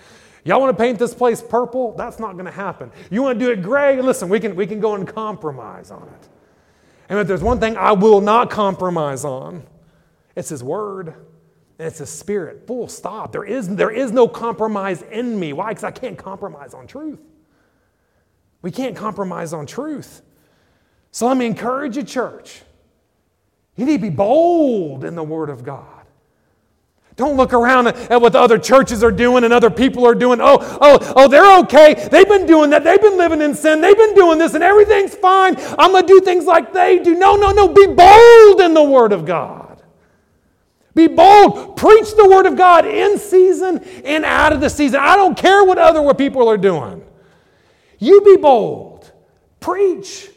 Y'all 0.44 0.61
want 0.61 0.77
to 0.77 0.83
paint 0.83 0.99
this 0.99 1.14
place 1.14 1.40
purple? 1.40 1.96
That's 1.96 2.18
not 2.18 2.35
going 2.35 2.44
to 2.44 2.51
happen. 2.51 2.92
You 3.11 3.22
want 3.22 3.38
to 3.38 3.44
do 3.46 3.51
it 3.51 3.62
gray? 3.62 4.01
Listen, 4.03 4.29
we 4.29 4.40
can, 4.40 4.55
we 4.55 4.66
can 4.66 4.79
go 4.79 4.94
and 4.94 5.09
compromise 5.09 5.90
on 5.90 6.03
it. 6.03 6.29
And 7.09 7.19
if 7.19 7.29
there's 7.29 7.42
one 7.42 7.61
thing 7.61 7.77
I 7.77 7.92
will 7.92 8.21
not 8.21 8.51
compromise 8.51 9.25
on, 9.25 9.64
it's 10.35 10.49
His 10.49 10.62
Word. 10.62 11.09
And 11.79 11.88
it's 11.88 11.99
His 11.99 12.11
Spirit. 12.11 12.66
Full 12.66 12.88
stop. 12.88 13.33
There 13.33 13.45
is, 13.45 13.69
there 13.75 13.90
is 13.90 14.12
no 14.12 14.27
compromise 14.27 15.03
in 15.03 15.38
me. 15.38 15.53
Why? 15.53 15.69
Because 15.69 15.85
I 15.85 15.90
can't 15.90 16.19
compromise 16.19 16.75
on 16.75 16.87
truth. 16.87 17.21
We 18.62 18.71
can't 18.71 18.97
compromise 18.97 19.53
on 19.53 19.66
truth. 19.66 20.23
So 21.12 21.27
let 21.27 21.37
me 21.37 21.47
encourage 21.47 21.97
you, 21.97 22.03
church. 22.03 22.62
You 23.77 23.85
need 23.85 23.99
to 23.99 24.03
be 24.03 24.11
bold 24.11 25.05
in 25.05 25.14
the 25.14 25.23
Word 25.23 25.51
of 25.51 25.64
God. 25.64 25.95
Don't 27.16 27.38
look 27.38 27.55
around 27.55 27.87
at 27.87 28.20
what 28.20 28.33
the 28.33 28.38
other 28.38 28.59
churches 28.59 29.02
are 29.02 29.11
doing 29.11 29.44
and 29.44 29.52
other 29.52 29.70
people 29.70 30.07
are 30.07 30.14
doing. 30.14 30.38
Oh, 30.38 30.59
oh, 30.83 31.14
oh, 31.16 31.29
they're 31.29 31.59
okay. 31.61 32.09
They've 32.11 32.29
been 32.29 32.44
doing 32.46 32.68
that. 32.70 32.85
They've 32.85 33.00
been 33.00 33.16
living 33.16 33.40
in 33.40 33.55
sin. 33.55 33.81
They've 33.81 33.96
been 33.96 34.14
doing 34.14 34.38
this 34.38 34.52
and 34.52 34.62
everything's 34.62 35.14
fine. 35.14 35.57
I'm 35.79 35.92
going 35.92 36.07
to 36.07 36.07
do 36.07 36.20
things 36.20 36.44
like 36.44 36.74
they 36.74 36.98
do. 36.98 37.14
No, 37.14 37.37
no, 37.37 37.52
no. 37.52 37.68
Be 37.68 37.87
bold 37.87 38.61
in 38.61 38.74
the 38.74 38.83
Word 38.83 39.14
of 39.14 39.24
God. 39.24 39.83
Be 40.94 41.07
bold. 41.07 41.79
Preach 41.79 42.14
the 42.16 42.29
Word 42.29 42.44
of 42.44 42.55
God 42.55 42.85
in 42.85 43.18
season 43.18 43.79
and 44.05 44.24
out 44.26 44.52
of 44.52 44.61
the 44.61 44.68
season. 44.68 45.00
I 45.00 45.16
don't 45.16 45.38
care 45.38 45.64
what 45.64 45.79
other 45.79 46.02
what 46.02 46.18
people 46.18 46.48
are 46.50 46.59
doing. 46.59 47.02
You 47.98 48.20
be 48.20 48.37
bold. 48.37 49.11
Preach. 49.59 50.29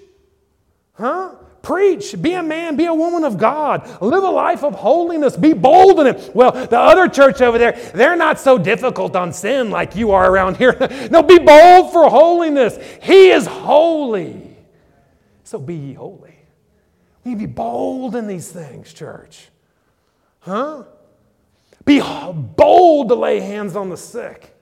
Huh? 0.94 1.36
Preach. 1.62 2.20
Be 2.22 2.34
a 2.34 2.44
man. 2.44 2.76
Be 2.76 2.86
a 2.86 2.94
woman 2.94 3.24
of 3.24 3.38
God. 3.38 4.02
Live 4.02 4.24
a 4.24 4.30
life 4.30 4.64
of 4.64 4.76
holiness. 4.76 5.36
Be 5.36 5.54
bold 5.54 6.00
in 6.00 6.08
it. 6.08 6.32
Well, 6.34 6.52
the 6.52 6.80
other 6.80 7.08
church 7.08 7.42
over 7.42 7.58
there, 7.58 7.74
they're 7.94 8.16
not 8.16 8.40
so 8.40 8.58
difficult 8.58 9.16
on 9.16 9.34
sin 9.34 9.70
like 9.70 9.96
you 9.96 10.12
are 10.12 10.32
around 10.32 10.58
here. 10.58 10.78
no, 11.12 11.22
be 11.22 11.40
bold 11.40 11.92
for 11.92 12.10
holiness. 12.10 12.78
He 13.02 13.30
is 13.30 13.46
holy. 13.46 14.56
So 15.44 15.60
be 15.60 15.76
ye 15.76 15.94
holy. 15.94 16.36
We 17.24 17.36
be 17.36 17.46
bold 17.46 18.16
in 18.16 18.28
these 18.28 18.52
things, 18.52 18.94
church. 18.94 19.50
Huh? 20.40 20.84
Be 21.86 22.02
bold 22.02 23.10
to 23.10 23.16
lay 23.16 23.40
hands 23.40 23.76
on 23.76 23.90
the 23.90 23.98
sick. 23.98 24.56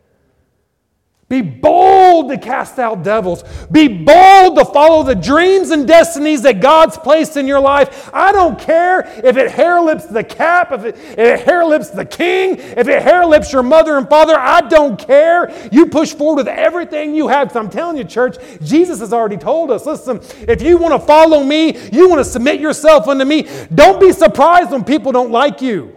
Be 1.29 1.41
bold 1.41 2.29
to 2.29 2.37
cast 2.37 2.79
out 2.79 3.03
devils. 3.03 3.43
Be 3.69 3.89
bold 3.89 4.57
to 4.57 4.63
follow 4.63 5.03
the 5.03 5.13
dreams 5.13 5.71
and 5.71 5.85
destinies 5.85 6.41
that 6.43 6.61
God's 6.61 6.97
placed 6.97 7.35
in 7.35 7.45
your 7.45 7.59
life. 7.59 8.09
I 8.13 8.31
don't 8.31 8.57
care 8.57 9.01
if 9.01 9.35
it 9.35 9.51
hair 9.51 9.81
lips 9.81 10.05
the 10.05 10.23
cap, 10.23 10.71
if 10.71 10.85
it, 10.85 10.95
if 10.95 11.19
it 11.19 11.39
hair 11.41 11.67
the 11.67 12.05
king, 12.05 12.55
if 12.57 12.87
it 12.87 13.01
hair 13.01 13.25
lips 13.25 13.51
your 13.51 13.61
mother 13.61 13.97
and 13.97 14.07
father. 14.07 14.35
I 14.37 14.61
don't 14.61 14.97
care. 14.97 15.51
You 15.69 15.87
push 15.87 16.13
forward 16.13 16.45
with 16.45 16.47
everything 16.47 17.13
you 17.13 17.27
have. 17.27 17.53
I'm 17.57 17.69
telling 17.69 17.97
you, 17.97 18.05
church, 18.05 18.37
Jesus 18.63 19.01
has 19.01 19.11
already 19.11 19.37
told 19.37 19.69
us 19.69 19.85
listen, 19.85 20.21
if 20.47 20.61
you 20.61 20.77
want 20.77 20.99
to 20.99 21.05
follow 21.05 21.43
me, 21.43 21.77
you 21.89 22.07
want 22.07 22.19
to 22.19 22.25
submit 22.25 22.61
yourself 22.61 23.09
unto 23.09 23.25
me, 23.25 23.49
don't 23.75 23.99
be 23.99 24.13
surprised 24.13 24.71
when 24.71 24.85
people 24.85 25.11
don't 25.11 25.31
like 25.31 25.61
you. 25.61 25.93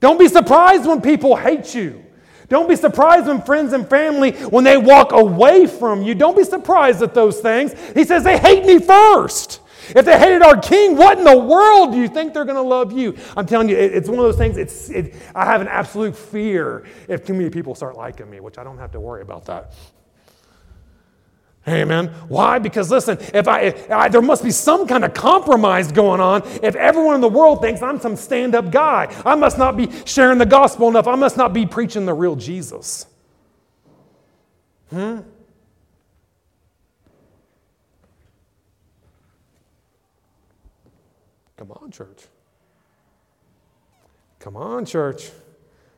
Don't 0.00 0.18
be 0.18 0.28
surprised 0.28 0.86
when 0.86 1.02
people 1.02 1.36
hate 1.36 1.74
you. 1.74 2.04
Don't 2.48 2.68
be 2.68 2.76
surprised 2.76 3.26
when 3.26 3.42
friends 3.42 3.72
and 3.72 3.88
family, 3.88 4.32
when 4.32 4.64
they 4.64 4.76
walk 4.76 5.12
away 5.12 5.66
from 5.66 6.02
you, 6.02 6.14
don't 6.14 6.36
be 6.36 6.44
surprised 6.44 7.02
at 7.02 7.14
those 7.14 7.40
things. 7.40 7.74
He 7.94 8.04
says 8.04 8.24
they 8.24 8.38
hate 8.38 8.64
me 8.64 8.78
first. 8.78 9.60
If 9.88 10.06
they 10.06 10.18
hated 10.18 10.42
our 10.42 10.58
king, 10.58 10.96
what 10.96 11.18
in 11.18 11.24
the 11.24 11.36
world 11.36 11.92
do 11.92 11.98
you 11.98 12.08
think 12.08 12.32
they're 12.32 12.44
going 12.44 12.56
to 12.56 12.62
love 12.62 12.92
you? 12.92 13.16
I'm 13.36 13.46
telling 13.46 13.68
you, 13.68 13.76
it's 13.76 14.08
one 14.08 14.18
of 14.18 14.24
those 14.24 14.36
things. 14.36 14.56
It's, 14.56 14.88
it, 14.88 15.14
I 15.34 15.44
have 15.44 15.60
an 15.60 15.68
absolute 15.68 16.16
fear 16.16 16.86
if 17.08 17.24
too 17.24 17.34
many 17.34 17.50
people 17.50 17.74
start 17.74 17.96
liking 17.96 18.30
me, 18.30 18.40
which 18.40 18.56
I 18.56 18.64
don't 18.64 18.78
have 18.78 18.92
to 18.92 19.00
worry 19.00 19.22
about 19.22 19.44
that. 19.46 19.74
Amen. 21.66 22.08
Why? 22.28 22.58
Because 22.58 22.90
listen, 22.90 23.16
if 23.32 23.48
I, 23.48 23.60
if 23.60 23.90
I, 23.90 24.08
there 24.08 24.20
must 24.20 24.44
be 24.44 24.50
some 24.50 24.86
kind 24.86 25.02
of 25.02 25.14
compromise 25.14 25.90
going 25.90 26.20
on. 26.20 26.42
If 26.62 26.76
everyone 26.76 27.14
in 27.14 27.20
the 27.22 27.28
world 27.28 27.62
thinks 27.62 27.80
I'm 27.80 27.98
some 27.98 28.16
stand-up 28.16 28.70
guy, 28.70 29.14
I 29.24 29.34
must 29.34 29.56
not 29.56 29.74
be 29.74 29.88
sharing 30.04 30.36
the 30.36 30.46
gospel 30.46 30.88
enough. 30.88 31.06
I 31.06 31.14
must 31.14 31.38
not 31.38 31.54
be 31.54 31.64
preaching 31.64 32.04
the 32.04 32.12
real 32.12 32.36
Jesus. 32.36 33.06
Hmm. 34.90 35.20
Come 41.56 41.72
on, 41.72 41.90
church. 41.90 42.24
Come 44.38 44.56
on, 44.56 44.84
church. 44.84 45.30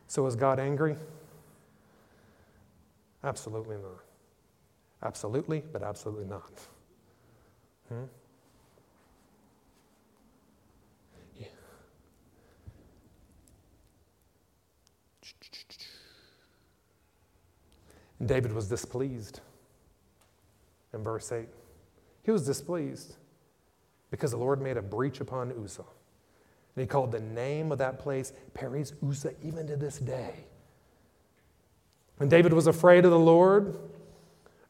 So 0.07 0.25
is 0.29 0.37
God 0.37 0.61
angry? 0.61 0.95
Absolutely 3.25 3.77
not. 3.79 4.06
Absolutely, 5.03 5.63
but 5.73 5.83
absolutely 5.83 6.25
not. 6.25 6.53
Hmm? 7.89 8.05
David 18.25 18.53
was 18.53 18.69
displeased 18.69 19.41
in 20.95 21.03
verse 21.03 21.31
8. 21.31 21.47
He 22.23 22.31
was 22.31 22.47
displeased 22.47 23.17
because 24.11 24.31
the 24.31 24.37
Lord 24.37 24.61
made 24.61 24.77
a 24.77 24.83
breach 24.83 25.21
upon 25.21 25.53
Uzzah. 25.63 25.85
And 26.75 26.83
he 26.83 26.87
called 26.87 27.13
the 27.13 27.21
name 27.21 27.73
of 27.73 27.79
that 27.79 27.99
place 27.99 28.33
Perez 28.55 28.95
Uzzah 29.07 29.35
even 29.43 29.67
to 29.67 29.77
this 29.77 29.99
day. 29.99 30.45
And 32.19 32.31
David 32.31 32.53
was 32.53 32.67
afraid 32.67 33.05
of 33.05 33.11
the 33.11 33.19
Lord 33.19 33.79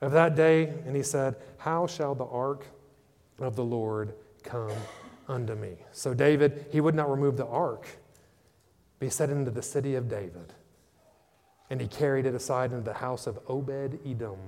of 0.00 0.12
that 0.12 0.36
day, 0.36 0.72
and 0.86 0.94
he 0.94 1.02
said, 1.02 1.36
How 1.58 1.86
shall 1.86 2.14
the 2.14 2.26
ark 2.26 2.66
of 3.38 3.56
the 3.56 3.64
Lord 3.64 4.14
come 4.42 4.72
unto 5.28 5.54
me? 5.54 5.76
So 5.92 6.14
David, 6.14 6.66
he 6.70 6.80
would 6.80 6.94
not 6.94 7.10
remove 7.10 7.36
the 7.36 7.46
ark, 7.46 7.86
but 8.98 9.06
he 9.06 9.10
set 9.10 9.30
it 9.30 9.34
into 9.34 9.50
the 9.50 9.62
city 9.62 9.94
of 9.94 10.08
David. 10.08 10.52
And 11.70 11.80
he 11.80 11.88
carried 11.88 12.26
it 12.26 12.34
aside 12.34 12.70
into 12.72 12.84
the 12.84 12.94
house 12.94 13.26
of 13.26 13.38
Obed 13.48 13.98
Edom, 14.06 14.38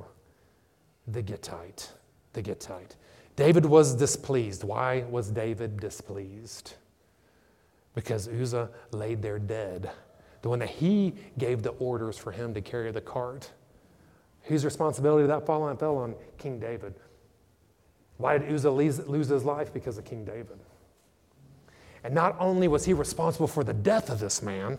the 1.06 1.22
Gittite. 1.22 1.92
The 2.34 2.42
Gittite. 2.42 2.94
David 3.34 3.64
was 3.64 3.94
displeased. 3.94 4.64
Why 4.64 5.04
was 5.10 5.30
David 5.30 5.80
displeased? 5.80 6.74
Because 7.94 8.28
Uzzah 8.28 8.70
laid 8.92 9.22
there 9.22 9.38
dead. 9.38 9.90
The 10.42 10.48
one 10.48 10.58
that 10.60 10.70
he 10.70 11.14
gave 11.38 11.62
the 11.62 11.70
orders 11.70 12.16
for 12.18 12.30
him 12.30 12.54
to 12.54 12.60
carry 12.60 12.92
the 12.92 13.00
cart. 13.00 13.50
Whose 14.48 14.64
responsibility 14.64 15.24
did 15.24 15.30
that 15.30 15.44
fall 15.44 15.62
on? 15.62 15.74
It 15.74 15.78
fell 15.78 15.98
on 15.98 16.14
King 16.38 16.58
David. 16.58 16.94
Why 18.16 18.38
did 18.38 18.50
Uzzah 18.50 18.70
lose 18.70 19.28
his 19.28 19.44
life? 19.44 19.72
Because 19.74 19.98
of 19.98 20.06
King 20.06 20.24
David. 20.24 20.58
And 22.02 22.14
not 22.14 22.34
only 22.40 22.66
was 22.66 22.86
he 22.86 22.94
responsible 22.94 23.46
for 23.46 23.62
the 23.62 23.74
death 23.74 24.08
of 24.08 24.20
this 24.20 24.42
man, 24.42 24.78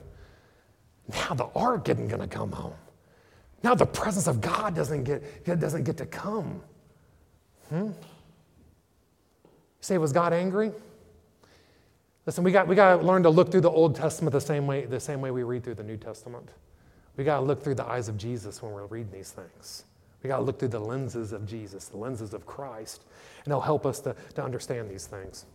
now 1.07 1.35
the 1.35 1.45
ark 1.55 1.87
isn't 1.87 2.07
going 2.07 2.21
to 2.21 2.27
come 2.27 2.51
home. 2.51 2.73
Now 3.61 3.75
the 3.75 3.85
presence 3.85 4.25
of 4.25 4.41
God 4.41 4.75
doesn't 4.75 5.03
get, 5.03 5.45
doesn't 5.45 5.83
get 5.83 5.97
to 5.97 6.05
come. 6.07 6.61
Hmm? 7.69 7.91
Say, 9.81 9.99
was 9.99 10.11
God 10.11 10.33
angry? 10.33 10.71
Listen, 12.25 12.43
we 12.43 12.51
got, 12.51 12.67
we 12.67 12.75
got 12.75 12.97
to 12.97 13.05
learn 13.05 13.21
to 13.23 13.29
look 13.29 13.51
through 13.51 13.61
the 13.61 13.69
Old 13.69 13.95
Testament 13.95 14.31
the 14.31 14.41
same, 14.41 14.65
way, 14.65 14.85
the 14.85 14.99
same 14.99 15.21
way 15.21 15.29
we 15.29 15.43
read 15.43 15.63
through 15.63 15.75
the 15.75 15.83
New 15.83 15.97
Testament. 15.97 16.49
We 17.19 17.25
got 17.25 17.41
to 17.41 17.45
look 17.45 17.61
through 17.61 17.75
the 17.75 17.85
eyes 17.85 18.07
of 18.07 18.15
Jesus 18.15 18.63
when 18.63 18.71
we're 18.71 18.85
reading 18.85 19.11
these 19.11 19.31
things. 19.31 19.83
We 20.23 20.29
got 20.29 20.37
to 20.37 20.41
look 20.41 20.57
through 20.57 20.69
the 20.69 20.79
lenses 20.79 21.33
of 21.33 21.45
Jesus, 21.45 21.89
the 21.89 21.97
lenses 21.97 22.33
of 22.33 22.45
Christ, 22.45 23.03
and 23.43 23.51
it'll 23.51 23.59
help 23.59 23.85
us 23.85 23.99
to, 23.99 24.15
to 24.35 24.41
understand 24.41 24.89
these 24.89 25.05
things. 25.05 25.45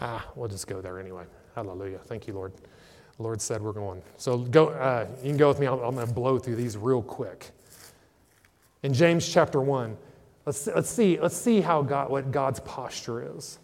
Ah, 0.00 0.28
we'll 0.36 0.50
just 0.50 0.66
go 0.66 0.82
there 0.82 1.00
anyway. 1.00 1.24
Hallelujah. 1.54 1.96
Thank 2.00 2.26
you, 2.26 2.34
Lord. 2.34 2.52
Lord 3.18 3.40
said 3.40 3.62
we're 3.62 3.72
going. 3.72 4.02
So 4.18 4.36
go, 4.36 4.68
uh, 4.68 5.06
you 5.22 5.30
can 5.30 5.38
go 5.38 5.48
with 5.48 5.60
me. 5.60 5.66
I'm, 5.66 5.78
I'm 5.78 5.94
going 5.94 6.06
to 6.06 6.12
blow 6.12 6.38
through 6.38 6.56
these 6.56 6.76
real 6.76 7.00
quick. 7.00 7.52
In 8.82 8.92
James 8.92 9.26
chapter 9.26 9.62
1, 9.62 9.96
let's, 10.44 10.66
let's, 10.66 10.90
see, 10.90 11.18
let's 11.18 11.38
see 11.38 11.62
how 11.62 11.80
God, 11.80 12.10
what 12.10 12.30
God's 12.32 12.60
posture 12.60 13.34
is 13.34 13.60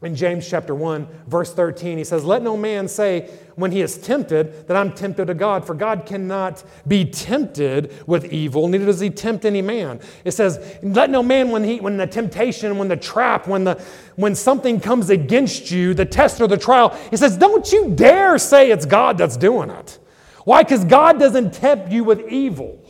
in 0.00 0.14
James 0.14 0.48
chapter 0.48 0.76
1, 0.76 1.08
verse 1.26 1.52
13, 1.52 1.98
he 1.98 2.04
says, 2.04 2.24
Let 2.24 2.42
no 2.42 2.56
man 2.56 2.86
say 2.86 3.28
when 3.56 3.72
he 3.72 3.80
is 3.80 3.98
tempted 3.98 4.68
that 4.68 4.76
I'm 4.76 4.92
tempted 4.92 5.28
of 5.28 5.38
God, 5.38 5.66
for 5.66 5.74
God 5.74 6.06
cannot 6.06 6.62
be 6.86 7.04
tempted 7.04 7.92
with 8.06 8.32
evil, 8.32 8.68
neither 8.68 8.86
does 8.86 9.00
he 9.00 9.10
tempt 9.10 9.44
any 9.44 9.60
man. 9.60 9.98
It 10.24 10.30
says, 10.32 10.78
Let 10.84 11.10
no 11.10 11.20
man, 11.20 11.50
when, 11.50 11.64
he, 11.64 11.80
when 11.80 11.96
the 11.96 12.06
temptation, 12.06 12.78
when 12.78 12.86
the 12.86 12.96
trap, 12.96 13.48
when, 13.48 13.64
the, 13.64 13.82
when 14.14 14.36
something 14.36 14.78
comes 14.78 15.10
against 15.10 15.72
you, 15.72 15.94
the 15.94 16.06
test 16.06 16.40
or 16.40 16.46
the 16.46 16.56
trial, 16.56 16.96
he 17.10 17.16
says, 17.16 17.36
Don't 17.36 17.72
you 17.72 17.90
dare 17.90 18.38
say 18.38 18.70
it's 18.70 18.86
God 18.86 19.18
that's 19.18 19.36
doing 19.36 19.68
it. 19.68 19.98
Why? 20.44 20.62
Because 20.62 20.84
God 20.84 21.18
doesn't 21.18 21.54
tempt 21.54 21.90
you 21.90 22.04
with 22.04 22.28
evil. 22.28 22.84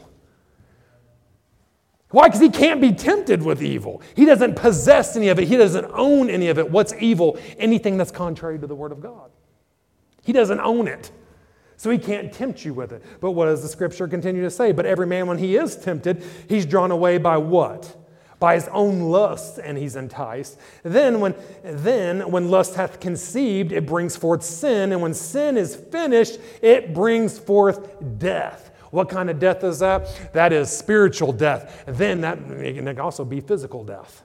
Why? 2.11 2.29
Because 2.29 2.41
he 2.41 2.49
can't 2.49 2.81
be 2.81 2.93
tempted 2.93 3.43
with 3.43 3.63
evil. 3.63 4.01
He 4.17 4.25
doesn't 4.25 4.57
possess 4.57 5.15
any 5.15 5.29
of 5.29 5.39
it. 5.39 5.47
He 5.47 5.57
doesn't 5.57 5.87
own 5.93 6.31
any 6.31 6.49
of 6.49 6.59
it. 6.59 6.71
What's 6.71 6.95
evil? 6.99 7.39
Anything 7.59 7.99
that's 7.99 8.11
contrary 8.11 8.59
to 8.59 8.67
the 8.67 8.75
Word 8.75 8.93
of 8.93 9.01
God. 9.01 9.31
He 10.25 10.33
doesn't 10.33 10.61
own 10.61 10.89
it. 10.89 11.11
So 11.77 11.91
he 11.91 11.99
can't 11.99 12.33
tempt 12.33 12.65
you 12.65 12.75
with 12.75 12.93
it. 12.93 13.05
But 13.21 13.33
what 13.33 13.47
does 13.47 13.63
the 13.63 13.69
scripture 13.69 14.09
continue 14.09 14.43
to 14.43 14.51
say? 14.51 14.73
But 14.73 14.85
every 14.85 15.07
man, 15.07 15.27
when 15.27 15.39
he 15.39 15.57
is 15.57 15.77
tempted, 15.77 16.25
he's 16.49 16.67
drawn 16.67 16.91
away 16.91 17.19
by 17.19 17.37
what? 17.37 17.95
By 18.41 18.55
his 18.55 18.69
own 18.69 19.01
lust, 19.01 19.59
and 19.63 19.77
he's 19.79 19.95
enticed. 19.95 20.59
Then 20.83 21.21
when, 21.21 21.35
then, 21.63 22.31
when 22.31 22.51
lust 22.51 22.75
hath 22.75 23.01
conceived, 23.01 23.71
it 23.71 23.87
brings 23.87 24.17
forth 24.17 24.43
sin. 24.43 24.93
And 24.93 25.03
when 25.03 25.15
sin 25.15 25.57
is 25.57 25.77
finished, 25.77 26.39
it 26.63 26.95
brings 26.95 27.39
forth 27.39 28.19
death. 28.19 28.71
What 28.91 29.09
kind 29.09 29.31
of 29.31 29.39
death 29.39 29.65
is 29.65 29.79
that? 29.81 30.33
That 30.33 30.53
is 30.53 30.71
spiritual 30.71 31.33
death. 31.33 31.85
Then 31.87 32.21
that 32.23 32.39
can 32.39 33.01
also 33.01 33.25
be 33.25 33.41
physical 33.41 33.85
death. 33.85 34.25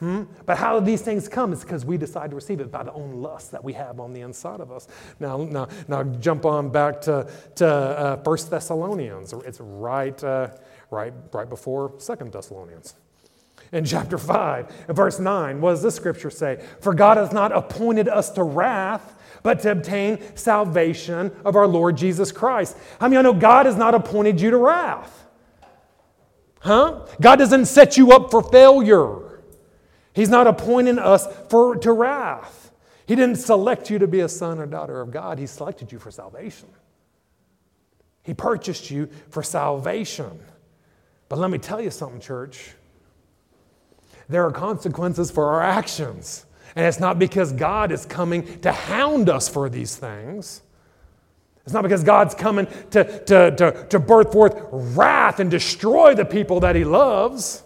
Hmm? 0.00 0.24
But 0.44 0.58
how 0.58 0.78
do 0.78 0.84
these 0.84 1.02
things 1.02 1.28
come? 1.28 1.52
It's 1.52 1.62
because 1.62 1.84
we 1.84 1.96
decide 1.96 2.30
to 2.30 2.36
receive 2.36 2.60
it 2.60 2.70
by 2.70 2.82
the 2.82 2.92
own 2.92 3.22
lust 3.22 3.52
that 3.52 3.62
we 3.62 3.72
have 3.74 4.00
on 4.00 4.12
the 4.12 4.22
inside 4.22 4.60
of 4.60 4.72
us. 4.72 4.88
Now, 5.20 5.36
now, 5.38 5.68
now 5.86 6.02
jump 6.02 6.44
on 6.44 6.70
back 6.70 7.00
to, 7.02 7.30
to 7.56 7.66
uh, 7.66 8.16
1 8.16 8.38
Thessalonians. 8.50 9.32
It's 9.32 9.60
right, 9.60 10.22
uh, 10.24 10.48
right, 10.90 11.12
right 11.32 11.48
before 11.48 11.94
Second 11.98 12.32
Thessalonians. 12.32 12.94
In 13.72 13.84
chapter 13.84 14.18
5, 14.18 14.86
verse 14.88 15.18
9, 15.18 15.60
what 15.60 15.70
does 15.70 15.82
this 15.82 15.94
scripture 15.94 16.30
say? 16.30 16.64
For 16.80 16.92
God 16.92 17.16
has 17.16 17.32
not 17.32 17.50
appointed 17.50 18.08
us 18.08 18.30
to 18.32 18.42
wrath, 18.42 19.14
but 19.44 19.60
to 19.60 19.70
obtain 19.70 20.18
salvation 20.34 21.30
of 21.44 21.54
our 21.54 21.68
Lord 21.68 21.96
Jesus 21.96 22.32
Christ. 22.32 22.76
How 22.98 23.06
many 23.06 23.16
of 23.18 23.26
you 23.26 23.32
know 23.34 23.38
God 23.38 23.66
has 23.66 23.76
not 23.76 23.94
appointed 23.94 24.40
you 24.40 24.50
to 24.50 24.56
wrath? 24.56 25.26
Huh? 26.60 27.06
God 27.20 27.36
doesn't 27.36 27.66
set 27.66 27.98
you 27.98 28.12
up 28.12 28.30
for 28.30 28.42
failure. 28.42 29.42
He's 30.14 30.30
not 30.30 30.46
appointing 30.46 30.98
us 30.98 31.28
for, 31.50 31.76
to 31.76 31.92
wrath. 31.92 32.72
He 33.06 33.14
didn't 33.14 33.36
select 33.36 33.90
you 33.90 33.98
to 33.98 34.08
be 34.08 34.20
a 34.20 34.30
son 34.30 34.58
or 34.58 34.64
daughter 34.64 35.00
of 35.00 35.10
God, 35.10 35.38
He 35.38 35.46
selected 35.46 35.92
you 35.92 35.98
for 35.98 36.10
salvation. 36.10 36.68
He 38.22 38.32
purchased 38.32 38.90
you 38.90 39.10
for 39.28 39.42
salvation. 39.42 40.40
But 41.28 41.38
let 41.38 41.50
me 41.50 41.58
tell 41.58 41.82
you 41.82 41.90
something, 41.90 42.20
church. 42.20 42.72
There 44.30 44.46
are 44.46 44.50
consequences 44.50 45.30
for 45.30 45.50
our 45.50 45.60
actions. 45.60 46.46
And 46.76 46.86
it's 46.86 47.00
not 47.00 47.18
because 47.18 47.52
God 47.52 47.92
is 47.92 48.04
coming 48.04 48.60
to 48.60 48.72
hound 48.72 49.28
us 49.28 49.48
for 49.48 49.68
these 49.68 49.96
things. 49.96 50.62
It's 51.64 51.72
not 51.72 51.82
because 51.82 52.04
God's 52.04 52.34
coming 52.34 52.66
to, 52.90 53.04
to, 53.24 53.56
to, 53.56 53.86
to 53.88 53.98
birth 53.98 54.32
forth 54.32 54.54
wrath 54.70 55.40
and 55.40 55.50
destroy 55.50 56.14
the 56.14 56.24
people 56.24 56.60
that 56.60 56.76
He 56.76 56.84
loves. 56.84 57.62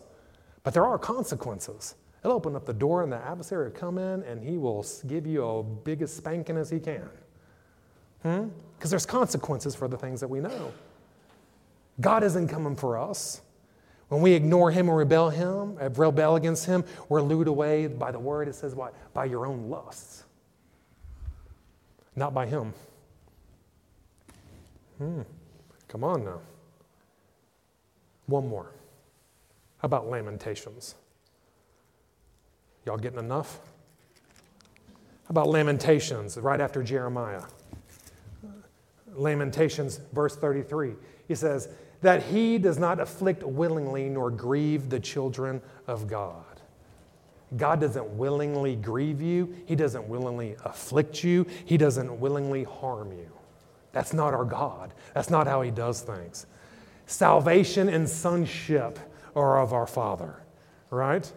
But 0.63 0.75
there 0.75 0.85
are 0.85 0.99
consequences. 0.99 1.95
He'll 2.23 2.33
open 2.33 2.57
up 2.57 2.67
the 2.67 2.75
door 2.75 3.03
and 3.03 3.13
the 3.13 3.17
adversary 3.17 3.71
will 3.71 3.77
come 3.77 3.99
in 3.99 4.23
and 4.25 4.43
he 4.43 4.59
will 4.59 4.85
give 5.07 5.27
you 5.27 5.45
a 5.45 5.63
biggest 5.63 6.17
spanking 6.17 6.57
as 6.57 6.69
he 6.69 6.81
can. 6.81 7.09
Because 8.23 8.43
hmm? 8.43 8.89
there's 8.89 9.07
consequences 9.07 9.75
for 9.75 9.89
the 9.89 9.97
things 9.97 10.21
that 10.21 10.29
we 10.29 10.41
know. 10.41 10.73
God 12.01 12.23
isn't 12.25 12.49
coming 12.49 12.77
for 12.77 12.99
us. 12.99 13.41
When 14.09 14.23
we 14.23 14.33
ignore 14.33 14.71
him 14.71 14.89
or 14.89 14.97
rebel 14.97 15.29
him, 15.31 15.77
uh, 15.81 15.91
rebel 15.91 16.37
against 16.37 16.65
him, 16.65 16.85
we're 17.09 17.21
lured 17.21 17.49
away 17.49 17.87
by 17.87 18.11
the 18.11 18.19
word. 18.19 18.49
It 18.49 18.55
says 18.55 18.75
what? 18.75 18.95
By 19.13 19.27
your 19.27 19.47
own 19.47 19.69
lusts. 19.69 20.25
Not 22.17 22.33
by 22.33 22.47
him. 22.47 22.73
Hmm. 24.97 25.23
Come 25.89 26.05
on 26.05 26.25
now. 26.25 26.41
One 28.27 28.49
more. 28.49 28.73
How 29.79 29.87
about 29.87 30.09
Lamentations? 30.09 30.95
Y'all 32.85 32.97
getting 32.97 33.19
enough? 33.19 33.61
How 35.25 35.31
about 35.31 35.49
Lamentations 35.49 36.37
right 36.39 36.61
after 36.61 36.83
Jeremiah? 36.83 37.43
Lamentations, 39.15 40.01
verse 40.13 40.37
33. 40.37 40.95
He 41.29 41.35
says, 41.35 41.69
that 42.03 42.23
he 42.25 42.59
does 42.59 42.79
not 42.79 43.01
afflict 43.01 43.43
willingly 43.43 44.09
nor 44.09 44.31
grieve 44.31 44.89
the 44.89 45.01
children 45.01 45.61
of 45.87 46.07
God. 46.07 46.45
God 47.57 47.81
doesn't 47.81 48.07
willingly 48.11 48.77
grieve 48.77 49.23
you, 49.23 49.57
He 49.65 49.75
doesn't 49.75 50.07
willingly 50.07 50.55
afflict 50.67 51.25
you, 51.25 51.47
He 51.65 51.79
doesn't 51.79 52.21
willingly 52.21 52.65
harm 52.65 53.11
you. 53.11 53.31
That's 53.93 54.13
not 54.13 54.35
our 54.35 54.45
God. 54.45 54.93
That's 55.15 55.31
not 55.31 55.47
how 55.47 55.63
He 55.63 55.71
does 55.71 56.03
things. 56.03 56.45
Salvation 57.07 57.89
and 57.89 58.07
sonship 58.07 58.99
are 59.35 59.63
of 59.63 59.73
our 59.73 59.87
Father, 59.87 60.43
right? 60.91 61.33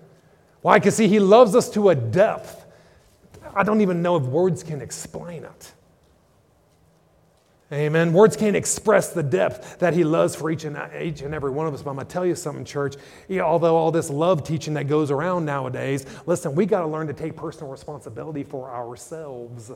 Why? 0.61 0.79
Because, 0.79 0.97
see, 0.97 1.07
He 1.07 1.21
loves 1.21 1.55
us 1.55 1.69
to 1.69 1.89
a 1.89 1.95
depth 1.95 2.61
I 3.55 3.63
don't 3.63 3.81
even 3.81 4.01
know 4.01 4.15
if 4.15 4.23
words 4.23 4.63
can 4.63 4.81
explain 4.81 5.43
it. 5.43 5.73
Amen. 7.73 8.11
Words 8.11 8.35
can't 8.35 8.55
express 8.55 9.13
the 9.13 9.23
depth 9.23 9.79
that 9.79 9.93
He 9.93 10.03
loves 10.03 10.35
for 10.35 10.51
each 10.51 10.65
and, 10.65 10.77
each 11.01 11.21
and 11.21 11.33
every 11.33 11.51
one 11.51 11.67
of 11.67 11.73
us. 11.73 11.81
But 11.81 11.91
I'm 11.91 11.95
going 11.95 12.07
to 12.07 12.11
tell 12.11 12.25
you 12.25 12.35
something, 12.35 12.65
church. 12.65 12.95
Although 13.31 13.77
all 13.77 13.91
this 13.91 14.09
love 14.09 14.43
teaching 14.43 14.73
that 14.73 14.87
goes 14.87 15.09
around 15.09 15.45
nowadays, 15.45 16.05
listen, 16.25 16.53
we 16.53 16.65
got 16.65 16.81
to 16.81 16.87
learn 16.87 17.07
to 17.07 17.13
take 17.13 17.35
personal 17.35 17.71
responsibility 17.71 18.43
for 18.43 18.69
ourselves 18.69 19.71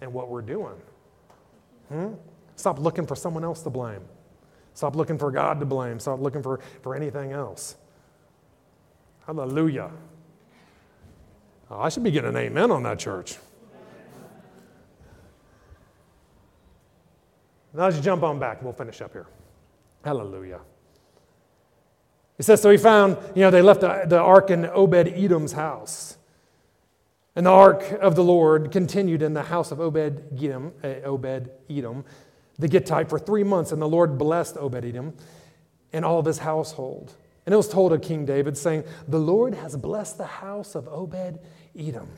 and 0.00 0.12
what 0.12 0.28
we're 0.28 0.42
doing. 0.42 0.74
Hmm? 1.88 2.14
Stop 2.54 2.78
looking 2.78 3.06
for 3.06 3.16
someone 3.16 3.42
else 3.42 3.62
to 3.62 3.70
blame. 3.70 4.02
Stop 4.74 4.94
looking 4.94 5.18
for 5.18 5.32
God 5.32 5.58
to 5.58 5.66
blame. 5.66 5.98
Stop 5.98 6.20
looking 6.20 6.42
for, 6.42 6.60
for 6.82 6.94
anything 6.94 7.32
else. 7.32 7.74
Hallelujah. 9.26 9.90
Oh, 11.68 11.80
I 11.80 11.88
should 11.88 12.04
be 12.04 12.12
getting 12.12 12.30
an 12.30 12.36
amen 12.36 12.70
on 12.70 12.84
that, 12.84 13.00
church. 13.00 13.36
Now 17.74 17.84
let's 17.84 18.00
jump 18.00 18.22
on 18.22 18.38
back. 18.38 18.62
We'll 18.62 18.72
finish 18.72 19.00
up 19.00 19.12
here. 19.12 19.26
Hallelujah. 20.04 20.60
He 22.36 22.42
says, 22.42 22.62
so 22.62 22.70
he 22.70 22.76
found, 22.76 23.16
you 23.34 23.42
know, 23.42 23.50
they 23.50 23.62
left 23.62 23.80
the, 23.80 24.04
the 24.06 24.18
ark 24.18 24.50
in 24.50 24.64
Obed 24.66 25.08
Edom's 25.08 25.52
house. 25.52 26.16
And 27.34 27.46
the 27.46 27.50
ark 27.50 27.92
of 28.00 28.14
the 28.14 28.24
Lord 28.24 28.70
continued 28.72 29.22
in 29.22 29.34
the 29.34 29.42
house 29.42 29.70
of 29.70 29.80
Obed 29.80 30.24
Edom, 30.32 30.72
uh, 30.82 30.86
Obed 31.04 31.50
Edom, 31.68 32.04
the 32.58 32.68
Gittite, 32.68 33.08
for 33.08 33.18
three 33.18 33.44
months. 33.44 33.72
And 33.72 33.82
the 33.82 33.88
Lord 33.88 34.18
blessed 34.18 34.56
Obed 34.56 34.84
Edom 34.84 35.14
and 35.92 36.04
all 36.04 36.18
of 36.18 36.26
his 36.26 36.38
household. 36.38 37.14
And 37.46 37.52
it 37.52 37.56
was 37.56 37.68
told 37.68 37.92
of 37.92 38.02
King 38.02 38.26
David, 38.26 38.56
saying, 38.58 38.84
The 39.08 39.18
Lord 39.18 39.54
has 39.54 39.76
blessed 39.76 40.18
the 40.18 40.26
house 40.26 40.74
of 40.74 40.86
Obed 40.88 41.38
Edom, 41.78 42.08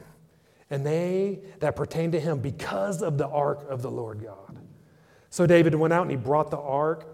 and 0.71 0.85
they 0.85 1.41
that 1.61 1.77
pertain 1.77 2.11
to 2.13 2.21
him 2.21 2.41
because 2.41 3.01
of 3.01 3.17
the 3.17 3.29
ark 3.29 3.65
of 3.69 3.81
the 3.81 3.91
Lord 3.91 4.23
God. 4.25 4.59
So 5.31 5.47
David 5.47 5.75
went 5.75 5.93
out 5.93 6.03
and 6.03 6.11
he 6.11 6.17
brought 6.17 6.51
the 6.51 6.59
ark, 6.59 7.07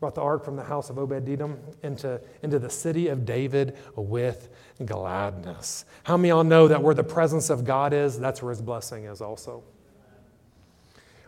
brought 0.00 0.14
the 0.14 0.22
ark 0.22 0.42
from 0.44 0.56
the 0.56 0.64
house 0.64 0.88
of 0.88 0.98
Obed 0.98 1.28
Edom 1.28 1.58
into, 1.82 2.20
into 2.42 2.58
the 2.58 2.70
city 2.70 3.08
of 3.08 3.26
David 3.26 3.76
with 3.94 4.48
gladness. 4.84 5.84
How 6.02 6.16
many 6.16 6.30
of 6.30 6.36
y'all 6.36 6.44
know 6.44 6.68
that 6.68 6.82
where 6.82 6.94
the 6.94 7.04
presence 7.04 7.50
of 7.50 7.64
God 7.64 7.92
is, 7.92 8.18
that's 8.18 8.42
where 8.42 8.50
his 8.50 8.62
blessing 8.62 9.04
is 9.04 9.20
also? 9.20 9.62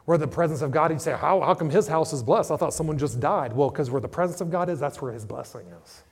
Where 0.06 0.18
the 0.18 0.26
presence 0.26 0.62
of 0.62 0.72
God, 0.72 0.90
you'd 0.90 1.00
say, 1.00 1.12
how, 1.12 1.40
how 1.42 1.54
come 1.54 1.70
his 1.70 1.86
house 1.86 2.12
is 2.12 2.22
blessed? 2.22 2.50
I 2.50 2.56
thought 2.56 2.74
someone 2.74 2.98
just 2.98 3.20
died. 3.20 3.52
Well, 3.52 3.68
because 3.68 3.90
where 3.90 4.00
the 4.00 4.08
presence 4.08 4.40
of 4.40 4.50
God 4.50 4.68
is, 4.68 4.80
that's 4.80 5.00
where 5.00 5.12
his 5.12 5.24
blessing 5.24 5.66
is. 5.84 6.02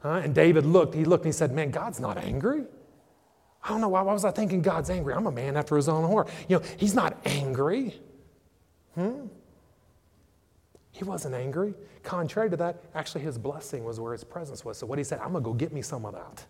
Huh? 0.00 0.20
And 0.24 0.34
David 0.34 0.66
looked, 0.66 0.94
he 0.94 1.04
looked 1.04 1.24
and 1.24 1.32
he 1.32 1.36
said, 1.36 1.52
Man, 1.52 1.70
God's 1.70 2.00
not 2.00 2.18
angry. 2.18 2.64
I 3.62 3.68
don't 3.68 3.80
know 3.80 3.88
why, 3.88 4.02
why 4.02 4.12
was 4.12 4.24
I 4.24 4.32
thinking 4.32 4.60
God's 4.60 4.90
angry? 4.90 5.14
I'm 5.14 5.26
a 5.26 5.32
man 5.32 5.56
after 5.56 5.76
his 5.76 5.88
own 5.88 6.10
heart. 6.10 6.28
You 6.48 6.58
know, 6.58 6.64
he's 6.76 6.94
not 6.94 7.16
angry. 7.24 7.94
Hmm? 8.94 9.26
He 10.92 11.04
wasn't 11.04 11.34
angry. 11.34 11.74
Contrary 12.02 12.50
to 12.50 12.56
that, 12.56 12.82
actually, 12.94 13.22
his 13.22 13.38
blessing 13.38 13.84
was 13.84 13.98
where 13.98 14.12
his 14.12 14.24
presence 14.24 14.64
was. 14.64 14.78
So, 14.78 14.86
what 14.86 14.98
he 14.98 15.04
said, 15.04 15.20
I'm 15.20 15.32
going 15.32 15.42
to 15.42 15.50
go 15.50 15.54
get 15.54 15.72
me 15.72 15.82
some 15.82 16.04
of 16.04 16.12
that. 16.12 16.44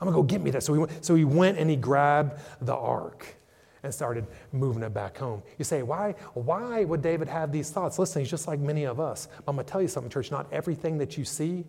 I'm 0.00 0.06
going 0.06 0.14
to 0.14 0.22
go 0.22 0.22
get 0.22 0.42
me 0.42 0.50
that. 0.52 0.62
So 0.62 0.72
he, 0.72 0.78
went, 0.80 1.04
so 1.04 1.14
he 1.14 1.24
went 1.24 1.58
and 1.58 1.68
he 1.68 1.76
grabbed 1.76 2.40
the 2.62 2.74
ark 2.74 3.36
and 3.82 3.92
started 3.92 4.26
moving 4.52 4.82
it 4.82 4.94
back 4.94 5.16
home. 5.18 5.42
You 5.58 5.64
say, 5.64 5.82
why, 5.82 6.14
why 6.34 6.84
would 6.84 7.02
David 7.02 7.28
have 7.28 7.52
these 7.52 7.70
thoughts? 7.70 7.98
Listen, 7.98 8.20
he's 8.20 8.30
just 8.30 8.48
like 8.48 8.60
many 8.60 8.84
of 8.84 8.98
us. 8.98 9.28
I'm 9.46 9.56
going 9.56 9.66
to 9.66 9.70
tell 9.70 9.82
you 9.82 9.88
something, 9.88 10.10
church. 10.10 10.30
Not 10.30 10.50
everything 10.52 10.98
that 10.98 11.18
you 11.18 11.24
see 11.24 11.64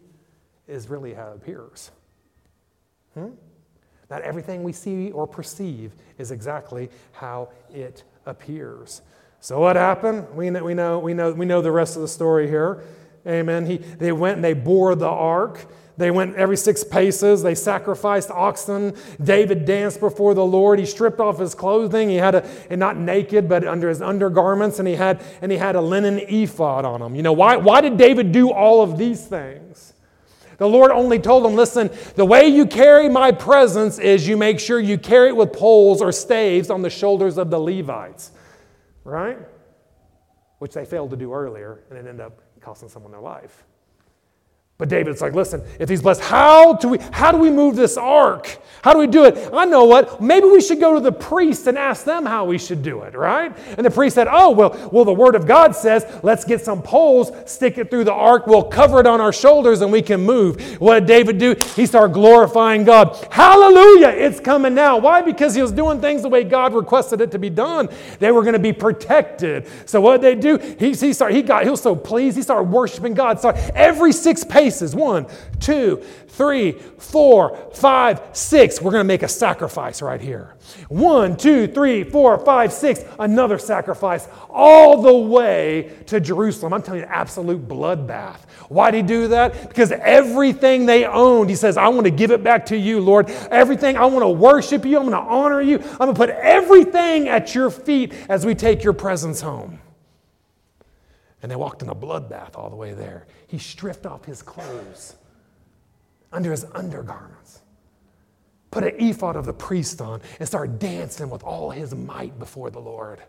is 0.68 0.90
really 0.90 1.14
how 1.14 1.32
it 1.32 1.36
appears. 1.38 1.92
Hmm? 3.14 3.30
Not 4.10 4.22
everything 4.22 4.64
we 4.64 4.74
see 4.74 5.12
or 5.12 5.28
perceive 5.28 5.94
is 6.18 6.32
exactly 6.32 6.90
how 7.12 7.50
it 7.74 8.04
appears. 8.26 9.02
So 9.42 9.60
what 9.60 9.76
happened? 9.76 10.28
We 10.36 10.52
know, 10.52 10.64
we 10.64 10.76
know, 10.76 11.00
we 11.00 11.16
know, 11.16 11.32
we 11.32 11.46
know 11.48 11.62
the 11.62 11.72
rest 11.72 11.96
of 11.96 12.04
the 12.04 12.08
story 12.08 12.48
here. 12.48 12.84
Amen. 13.26 13.66
He, 13.66 13.78
they 13.78 14.12
went 14.12 14.36
and 14.36 14.44
they 14.44 14.54
bore 14.54 14.94
the 14.94 15.10
ark. 15.10 15.66
They 15.98 16.12
went 16.12 16.36
every 16.36 16.58
six 16.58 16.84
paces. 16.84 17.42
They 17.42 17.56
sacrificed 17.56 18.30
oxen. 18.30 18.96
David 19.22 19.66
danced 19.66 20.00
before 20.00 20.36
the 20.36 20.46
Lord. 20.46 20.78
He 20.78 20.86
stripped 20.86 21.20
off 21.20 21.40
his 21.40 21.56
clothing. 21.56 22.08
He 22.08 22.18
had 22.18 22.36
a, 22.36 22.50
and 22.70 22.80
not 22.80 22.98
naked, 22.98 23.50
but 23.50 23.68
under 23.68 23.90
his 23.90 24.00
undergarments, 24.00 24.78
and 24.78 24.88
he 24.88 24.94
had, 24.94 25.24
and 25.42 25.52
he 25.52 25.58
had 25.58 25.76
a 25.76 25.82
linen 25.82 26.20
ephod 26.20 26.86
on 26.86 27.02
him. 27.02 27.16
You 27.16 27.24
know, 27.24 27.34
why, 27.34 27.58
why 27.58 27.82
did 27.82 27.98
David 27.98 28.32
do 28.32 28.52
all 28.52 28.84
of 28.84 29.00
these 29.00 29.26
things? 29.26 29.94
The 30.58 30.70
Lord 30.70 30.92
only 30.92 31.18
told 31.18 31.44
him, 31.48 31.56
listen, 31.56 31.90
the 32.16 32.26
way 32.26 32.48
you 32.48 32.68
carry 32.68 33.10
my 33.10 33.32
presence 33.32 33.98
is 33.98 34.28
you 34.28 34.38
make 34.38 34.60
sure 34.60 34.80
you 34.80 35.00
carry 35.00 35.30
it 35.30 35.36
with 35.36 35.52
poles 35.52 36.00
or 36.00 36.12
staves 36.12 36.70
on 36.70 36.84
the 36.84 36.92
shoulders 36.92 37.40
of 37.40 37.50
the 37.50 37.60
Levites 37.60 38.32
right? 39.04 39.40
Which 40.60 40.74
they 40.74 40.86
failed 40.86 41.10
to 41.12 41.16
do 41.16 41.34
earlier, 41.34 41.84
and 41.90 41.98
it 41.98 42.08
ended 42.08 42.22
up 42.22 42.42
costing 42.60 42.90
someone 42.90 43.12
their 43.12 43.22
life. 43.22 43.64
But 44.82 44.90
David's 44.90 45.22
like, 45.22 45.36
listen, 45.36 45.62
if 45.78 45.90
he's 45.90 46.02
blessed, 46.02 46.22
how 46.22 46.74
do 46.74 46.88
we 46.88 46.98
how 47.12 47.32
do 47.32 47.38
we 47.38 47.52
move 47.52 47.76
this 47.76 47.98
ark? 47.98 48.58
How 48.82 48.94
do 48.94 48.98
we 48.98 49.06
do 49.06 49.26
it? 49.26 49.52
I 49.54 49.66
know 49.66 49.86
what. 49.86 50.22
Maybe 50.22 50.48
we 50.48 50.60
should 50.60 50.80
go 50.80 50.96
to 50.96 51.00
the 51.00 51.12
priest 51.12 51.68
and 51.68 51.78
ask 51.78 52.04
them 52.04 52.26
how 52.26 52.46
we 52.46 52.58
should 52.58 52.82
do 52.82 53.04
it, 53.04 53.14
right? 53.14 53.56
And 53.78 53.86
the 53.86 53.92
priest 53.92 54.16
said, 54.16 54.28
Oh, 54.28 54.50
well, 54.50 54.90
well, 54.92 55.06
the 55.06 55.14
word 55.14 55.36
of 55.36 55.46
God 55.46 55.76
says, 55.76 56.04
let's 56.24 56.44
get 56.46 56.62
some 56.62 56.82
poles, 56.82 57.32
stick 57.46 57.78
it 57.78 57.92
through 57.92 58.06
the 58.06 58.14
ark, 58.14 58.48
we'll 58.48 58.64
cover 58.64 59.00
it 59.00 59.06
on 59.06 59.22
our 59.22 59.32
shoulders, 59.32 59.82
and 59.82 59.92
we 59.92 60.02
can 60.02 60.22
move. 60.22 60.82
What 60.82 61.02
did 61.02 61.06
David 61.06 61.38
do? 61.38 61.56
He 61.76 61.86
started 61.86 62.16
glorifying 62.16 62.84
God. 62.84 63.16
Hallelujah! 63.30 64.08
It's 64.08 64.40
coming 64.40 64.74
now. 64.74 64.98
Why? 64.98 65.22
Because 65.22 65.54
he 65.54 65.62
was 65.62 65.72
doing 65.72 66.02
things 66.02 66.24
the 66.24 66.30
way 66.30 66.44
God 66.44 66.74
requested 66.74 67.22
it 67.22 67.30
to 67.32 67.38
be 67.38 67.52
done. 67.52 67.88
They 68.18 68.32
were 68.32 68.42
going 68.42 68.54
to 68.54 68.60
be 68.60 68.74
protected. 68.74 69.68
So 69.86 70.02
what 70.02 70.22
did 70.22 70.40
they 70.40 70.42
do? 70.42 70.58
He, 70.80 70.94
he 70.94 71.14
started, 71.14 71.36
he 71.36 71.44
got 71.44 71.66
he 71.66 71.70
was 71.70 71.84
so 71.84 71.96
pleased, 71.96 72.36
he 72.36 72.42
started 72.42 72.72
worshiping 72.72 73.14
God. 73.14 73.40
So 73.40 73.50
every 73.76 74.12
six 74.12 74.44
paces 74.44 74.71
places. 74.72 74.96
One, 74.96 75.28
two, 75.60 75.98
three, 76.30 76.72
four, 76.72 77.72
five, 77.74 78.22
six. 78.32 78.82
We're 78.82 78.92
going 78.92 79.02
to 79.02 79.08
make 79.08 79.24
a 79.24 79.28
sacrifice 79.28 80.02
right 80.02 80.22
here. 80.22 80.56
One, 80.88 81.36
two, 81.36 81.68
three, 81.68 82.06
four, 82.06 82.38
five, 82.46 82.72
six. 82.72 83.04
Another 83.20 83.58
sacrifice 83.58 84.30
all 84.50 85.02
the 85.02 85.14
way 85.14 85.92
to 86.08 86.22
Jerusalem. 86.22 86.72
I'm 86.72 86.82
telling 86.82 87.02
you, 87.02 87.08
absolute 87.08 87.68
bloodbath. 87.68 88.40
Why 88.70 88.92
did 88.92 88.98
he 88.98 89.04
do 89.04 89.28
that? 89.30 89.68
Because 89.68 89.92
everything 89.92 90.86
they 90.86 91.06
owned, 91.06 91.50
he 91.50 91.58
says, 91.58 91.76
I 91.76 91.90
want 91.90 92.06
to 92.06 92.12
give 92.12 92.32
it 92.32 92.42
back 92.42 92.68
to 92.68 92.78
you, 92.78 93.02
Lord. 93.02 93.30
Everything, 93.52 93.98
I 93.98 94.06
want 94.06 94.24
to 94.24 94.30
worship 94.30 94.86
you. 94.86 94.98
I'm 94.98 95.10
going 95.10 95.22
to 95.22 95.30
honor 95.30 95.62
you. 95.62 95.80
I'm 95.80 95.98
going 95.98 96.14
to 96.14 96.18
put 96.18 96.30
everything 96.30 97.28
at 97.28 97.54
your 97.54 97.70
feet 97.70 98.14
as 98.30 98.46
we 98.46 98.56
take 98.56 98.84
your 98.84 98.94
presence 98.94 99.42
home. 99.42 99.80
And 101.42 101.52
they 101.52 101.56
walked 101.56 101.82
in 101.82 101.90
a 101.90 101.96
bloodbath 101.96 102.56
all 102.56 102.70
the 102.70 102.76
way 102.76 102.94
there. 102.94 103.26
He 103.48 103.58
stripped 103.58 104.06
off 104.06 104.26
his 104.26 104.42
clothes 104.42 105.16
under 106.32 106.52
his 106.52 106.66
undergarments, 106.74 107.62
put 108.70 108.84
an 108.84 108.94
ephod 109.00 109.36
of 109.36 109.46
the 109.46 109.54
priest 109.54 110.02
on, 110.02 110.22
and 110.40 110.48
started 110.48 110.80
dancing 110.80 111.30
with 111.30 111.44
all 111.44 111.72
his 111.72 111.94
might 111.94 112.38
before 112.40 112.70
the 112.70 112.80
Lord. 112.80 113.22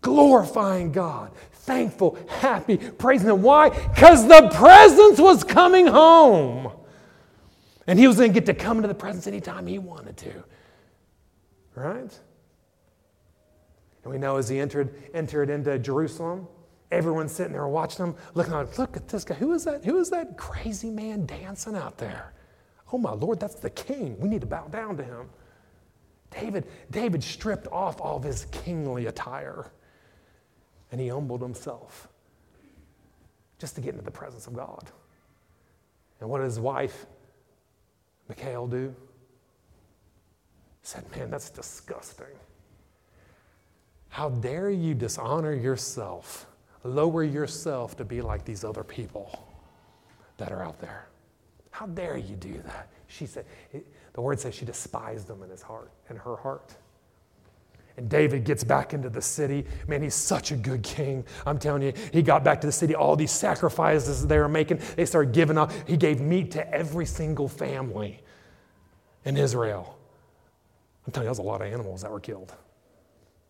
Glorifying 0.00 0.92
God, 0.92 1.32
thankful, 1.52 2.18
happy, 2.28 2.76
praising 2.76 3.28
Him. 3.28 3.42
Why? 3.42 3.70
Because 3.70 4.26
the 4.28 4.48
presence 4.54 5.18
was 5.18 5.42
coming 5.42 5.86
home. 5.86 6.72
And 7.86 7.98
he 7.98 8.06
was 8.06 8.16
going 8.16 8.30
to 8.30 8.34
get 8.34 8.46
to 8.46 8.54
come 8.54 8.76
into 8.78 8.88
the 8.88 8.94
presence 8.94 9.26
anytime 9.26 9.66
he 9.66 9.78
wanted 9.78 10.16
to. 10.18 10.44
Right? 11.74 12.18
And 14.04 14.12
we 14.12 14.18
know 14.18 14.36
as 14.36 14.48
he 14.48 14.60
entered, 14.60 14.94
entered 15.14 15.50
into 15.50 15.78
Jerusalem, 15.78 16.46
Everyone's 16.90 17.32
sitting 17.32 17.52
there 17.52 17.68
watching 17.68 18.06
them, 18.06 18.16
looking 18.34 18.52
like, 18.52 18.78
look 18.78 18.96
at 18.96 19.08
this 19.08 19.24
guy. 19.24 19.34
Who 19.34 19.52
is 19.52 19.64
that? 19.64 19.84
Who 19.84 19.98
is 19.98 20.10
that 20.10 20.36
crazy 20.36 20.90
man 20.90 21.26
dancing 21.26 21.76
out 21.76 21.98
there? 21.98 22.32
Oh 22.92 22.98
my 22.98 23.12
Lord, 23.12 23.38
that's 23.38 23.56
the 23.56 23.70
king. 23.70 24.18
We 24.18 24.28
need 24.28 24.40
to 24.40 24.46
bow 24.46 24.68
down 24.68 24.96
to 24.96 25.04
him. 25.04 25.28
David, 26.30 26.66
David 26.90 27.22
stripped 27.22 27.66
off 27.68 28.00
all 28.00 28.16
of 28.16 28.22
his 28.22 28.46
kingly 28.46 29.06
attire 29.06 29.70
and 30.90 31.00
he 31.00 31.08
humbled 31.08 31.42
himself 31.42 32.08
just 33.58 33.74
to 33.74 33.80
get 33.80 33.92
into 33.92 34.04
the 34.04 34.10
presence 34.10 34.46
of 34.46 34.54
God. 34.54 34.90
And 36.20 36.28
what 36.28 36.38
did 36.38 36.44
his 36.44 36.60
wife, 36.60 37.06
Michal, 38.28 38.66
do? 38.66 38.94
Said, 40.82 41.04
Man, 41.14 41.30
that's 41.30 41.50
disgusting. 41.50 42.26
How 44.08 44.30
dare 44.30 44.70
you 44.70 44.94
dishonor 44.94 45.52
yourself 45.52 46.47
lower 46.84 47.24
yourself 47.24 47.96
to 47.96 48.04
be 48.04 48.20
like 48.20 48.44
these 48.44 48.64
other 48.64 48.84
people 48.84 49.46
that 50.36 50.52
are 50.52 50.62
out 50.62 50.80
there. 50.80 51.08
How 51.70 51.86
dare 51.86 52.16
you 52.16 52.36
do 52.36 52.60
that? 52.64 52.88
She 53.06 53.26
said, 53.26 53.44
the 54.12 54.20
word 54.20 54.40
says 54.40 54.54
she 54.54 54.64
despised 54.64 55.26
them 55.26 55.42
in 55.42 55.50
his 55.50 55.62
heart, 55.62 55.90
in 56.10 56.16
her 56.16 56.36
heart. 56.36 56.74
And 57.96 58.08
David 58.08 58.44
gets 58.44 58.62
back 58.62 58.94
into 58.94 59.10
the 59.10 59.20
city. 59.20 59.64
Man, 59.88 60.02
he's 60.02 60.14
such 60.14 60.52
a 60.52 60.56
good 60.56 60.84
king. 60.84 61.24
I'm 61.44 61.58
telling 61.58 61.82
you, 61.82 61.92
he 62.12 62.22
got 62.22 62.44
back 62.44 62.60
to 62.60 62.66
the 62.68 62.72
city. 62.72 62.94
All 62.94 63.16
these 63.16 63.32
sacrifices 63.32 64.24
they 64.24 64.38
were 64.38 64.48
making, 64.48 64.80
they 64.94 65.04
started 65.04 65.32
giving 65.32 65.58
up. 65.58 65.72
He 65.86 65.96
gave 65.96 66.20
meat 66.20 66.52
to 66.52 66.72
every 66.72 67.06
single 67.06 67.48
family 67.48 68.20
in 69.24 69.36
Israel. 69.36 69.98
I'm 71.06 71.12
telling 71.12 71.24
you, 71.24 71.28
that 71.28 71.30
was 71.30 71.38
a 71.38 71.42
lot 71.42 71.60
of 71.60 71.72
animals 71.72 72.02
that 72.02 72.10
were 72.10 72.20
killed. 72.20 72.54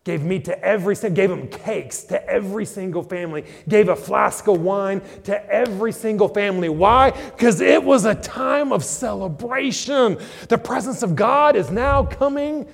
Gave 0.05 0.23
meat 0.23 0.45
to 0.45 0.63
every, 0.63 0.95
gave 0.95 1.29
them 1.29 1.49
cakes 1.49 2.03
to 2.03 2.25
every 2.27 2.65
single 2.65 3.03
family, 3.03 3.43
gave 3.67 3.89
a 3.89 3.95
flask 3.95 4.47
of 4.47 4.61
wine 4.61 5.01
to 5.25 5.53
every 5.53 5.91
single 5.91 6.29
family. 6.29 6.69
Why? 6.69 7.11
Because 7.11 7.59
it 7.59 7.83
was 7.83 8.05
a 8.05 8.15
time 8.15 8.71
of 8.71 8.83
celebration. 8.83 10.17
The 10.47 10.57
presence 10.57 11.03
of 11.03 11.15
God 11.15 11.55
is 11.55 11.69
now 11.69 12.03
coming, 12.03 12.61
and 12.61 12.67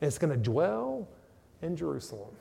it's 0.00 0.18
going 0.18 0.32
to 0.32 0.38
dwell 0.38 1.06
in 1.60 1.76
Jerusalem. 1.76 2.34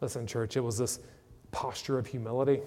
Listen, 0.00 0.26
church, 0.26 0.56
it 0.56 0.60
was 0.60 0.76
this 0.76 0.98
posture 1.52 1.98
of 1.98 2.06
humility, 2.06 2.60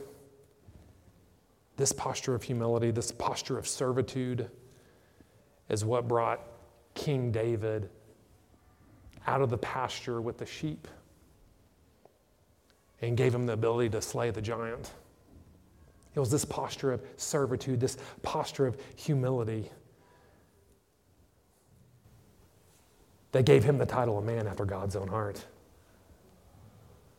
this 1.76 1.92
posture 1.92 2.34
of 2.34 2.44
humility, 2.44 2.92
this 2.92 3.12
posture 3.12 3.58
of 3.58 3.68
servitude 3.68 4.50
is 5.68 5.86
what 5.86 6.08
brought 6.08 6.42
King 6.96 7.32
David 7.32 7.90
out 9.28 9.42
of 9.42 9.50
the 9.50 9.58
pasture 9.58 10.22
with 10.22 10.38
the 10.38 10.46
sheep 10.46 10.88
and 13.02 13.16
gave 13.16 13.34
him 13.34 13.46
the 13.46 13.54
ability 13.54 13.90
to 13.90 14.02
slay 14.02 14.30
the 14.30 14.42
giant. 14.42 14.92
It 16.16 16.20
was 16.20 16.32
this 16.32 16.46
posture 16.46 16.92
of 16.92 17.02
servitude, 17.18 17.80
this 17.80 17.98
posture 18.22 18.68
of 18.68 18.78
humility 18.96 19.70
that 23.32 23.46
gave 23.46 23.64
him 23.64 23.78
the 23.78 23.86
title 23.86 24.18
of 24.18 24.26
man 24.26 24.48
after 24.48 24.66
God's 24.66 24.96
own 24.96 25.08
heart. 25.08 25.46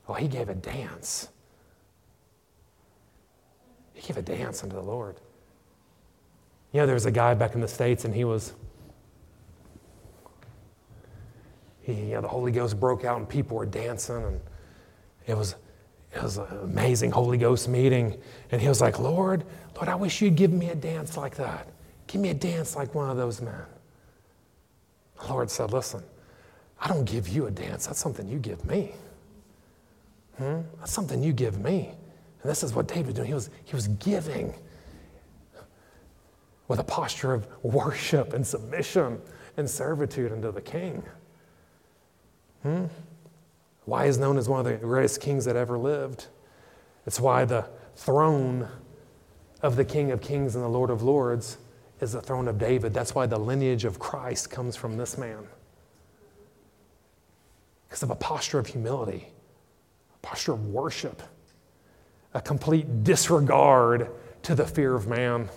Oh, 0.09 0.15
he 0.15 0.27
gave 0.27 0.49
a 0.49 0.55
dance. 0.55 1.29
He 3.95 4.07
gave 4.07 4.17
a 4.17 4.23
dance 4.23 4.63
unto 4.65 4.75
the 4.75 4.83
Lord. 4.83 5.17
You 6.73 6.81
know, 6.81 6.87
there 6.87 6.95
was 6.95 7.07
a 7.07 7.11
guy 7.11 7.35
back 7.35 7.55
in 7.55 7.61
the 7.61 7.69
States, 7.69 8.05
and 8.05 8.15
he 8.15 8.25
was, 8.25 8.55
he, 11.83 11.93
you 11.93 12.15
know, 12.15 12.21
the 12.21 12.29
Holy 12.29 12.53
Ghost 12.53 12.79
broke 12.79 13.05
out, 13.05 13.19
and 13.19 13.29
people 13.29 13.57
were 13.57 13.67
dancing, 13.67 14.23
and 14.23 14.41
it 15.27 15.37
was, 15.37 15.57
it 16.15 16.23
was 16.23 16.39
an 16.39 16.47
amazing 16.63 17.11
Holy 17.11 17.39
Ghost 17.39 17.69
meeting. 17.69 18.21
And 18.51 18.61
he 18.61 18.69
was 18.69 18.81
like, 18.81 18.99
Lord, 18.99 19.45
Lord, 19.77 19.89
I 19.89 19.95
wish 19.95 20.21
you'd 20.21 20.37
give 20.37 20.53
me 20.53 20.71
a 20.71 20.75
dance 20.75 21.17
like 21.17 21.37
that. 21.37 21.69
Give 22.07 22.21
me 22.21 22.31
a 22.31 22.35
dance 22.35 22.77
like 22.77 22.95
one 22.95 23.09
of 23.09 23.17
those 23.17 23.41
men. 23.41 23.63
The 25.21 25.29
Lord 25.29 25.51
said, 25.51 25.73
Listen, 25.73 26.03
I 26.81 26.89
don't 26.89 27.05
give 27.05 27.29
you 27.29 27.47
a 27.47 27.51
dance. 27.51 27.87
That's 27.87 27.99
something 27.99 28.29
you 28.29 28.39
give 28.39 28.65
me. 28.65 28.93
Hmm? 30.39 30.61
That's 30.79 30.93
something 30.93 31.23
you 31.23 31.33
give 31.33 31.61
me. 31.61 31.91
And 32.43 32.51
this 32.51 32.63
is 32.63 32.75
what 32.75 32.89
David 32.89 33.07
was 33.07 33.15
doing. 33.15 33.29
He 33.29 33.35
was, 33.35 33.51
he 33.65 33.77
was 33.77 33.89
giving 33.89 34.55
with 36.69 36.79
a 36.79 36.85
posture 36.85 37.35
of 37.35 37.47
worship 37.63 38.33
and 38.33 38.47
submission 38.47 39.21
and 39.57 39.69
servitude 39.69 40.33
unto 40.33 40.51
the 40.51 40.61
king. 40.61 41.03
Hmm? 42.63 42.87
Why 43.85 44.07
is 44.07 44.19
known 44.19 44.39
as 44.39 44.49
one 44.49 44.61
of 44.61 44.67
the 44.67 44.75
greatest 44.75 45.21
kings 45.21 45.45
that 45.47 45.57
ever 45.57 45.79
lived. 45.79 46.27
It's 47.07 47.19
why 47.19 47.45
the 47.45 47.67
throne 47.97 48.69
of 49.63 49.77
the 49.77 49.85
King 49.85 50.11
of 50.11 50.21
Kings 50.21 50.55
and 50.55 50.65
the 50.65 50.69
Lord 50.69 50.91
of 50.91 51.03
Lords 51.03 51.59
is 52.01 52.13
the 52.13 52.21
throne 52.21 52.49
of 52.49 52.59
David. 52.59 52.95
That's 52.95 53.15
why 53.15 53.27
the 53.27 53.39
lineage 53.39 53.85
of 53.85 53.99
Christ 53.99 54.51
comes 54.51 54.77
from 54.77 54.97
this 54.97 55.19
man. 55.19 55.47
Because 57.89 58.03
of 58.03 58.11
a 58.11 58.15
posture 58.15 58.59
of 58.59 58.67
humility, 58.67 59.29
a 60.15 60.19
posture 60.27 60.53
of 60.53 60.67
worship, 60.69 61.23
a 62.33 62.41
complete 62.41 63.03
disregard 63.03 64.09
to 64.43 64.55
the 64.55 64.67
fear 64.67 64.95
of 64.95 65.09
man. 65.09 65.49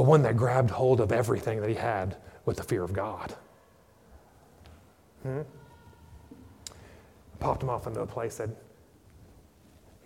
but 0.00 0.06
one 0.06 0.22
that 0.22 0.34
grabbed 0.34 0.70
hold 0.70 0.98
of 0.98 1.12
everything 1.12 1.60
that 1.60 1.68
he 1.68 1.74
had 1.74 2.16
with 2.44 2.56
the 2.56 2.62
fear 2.62 2.82
of 2.82 2.92
God. 2.92 3.34
Hmm? 5.22 5.42
Popped 7.38 7.62
him 7.62 7.70
off 7.70 7.86
into 7.86 8.00
a 8.00 8.06
place 8.06 8.36
that 8.36 8.50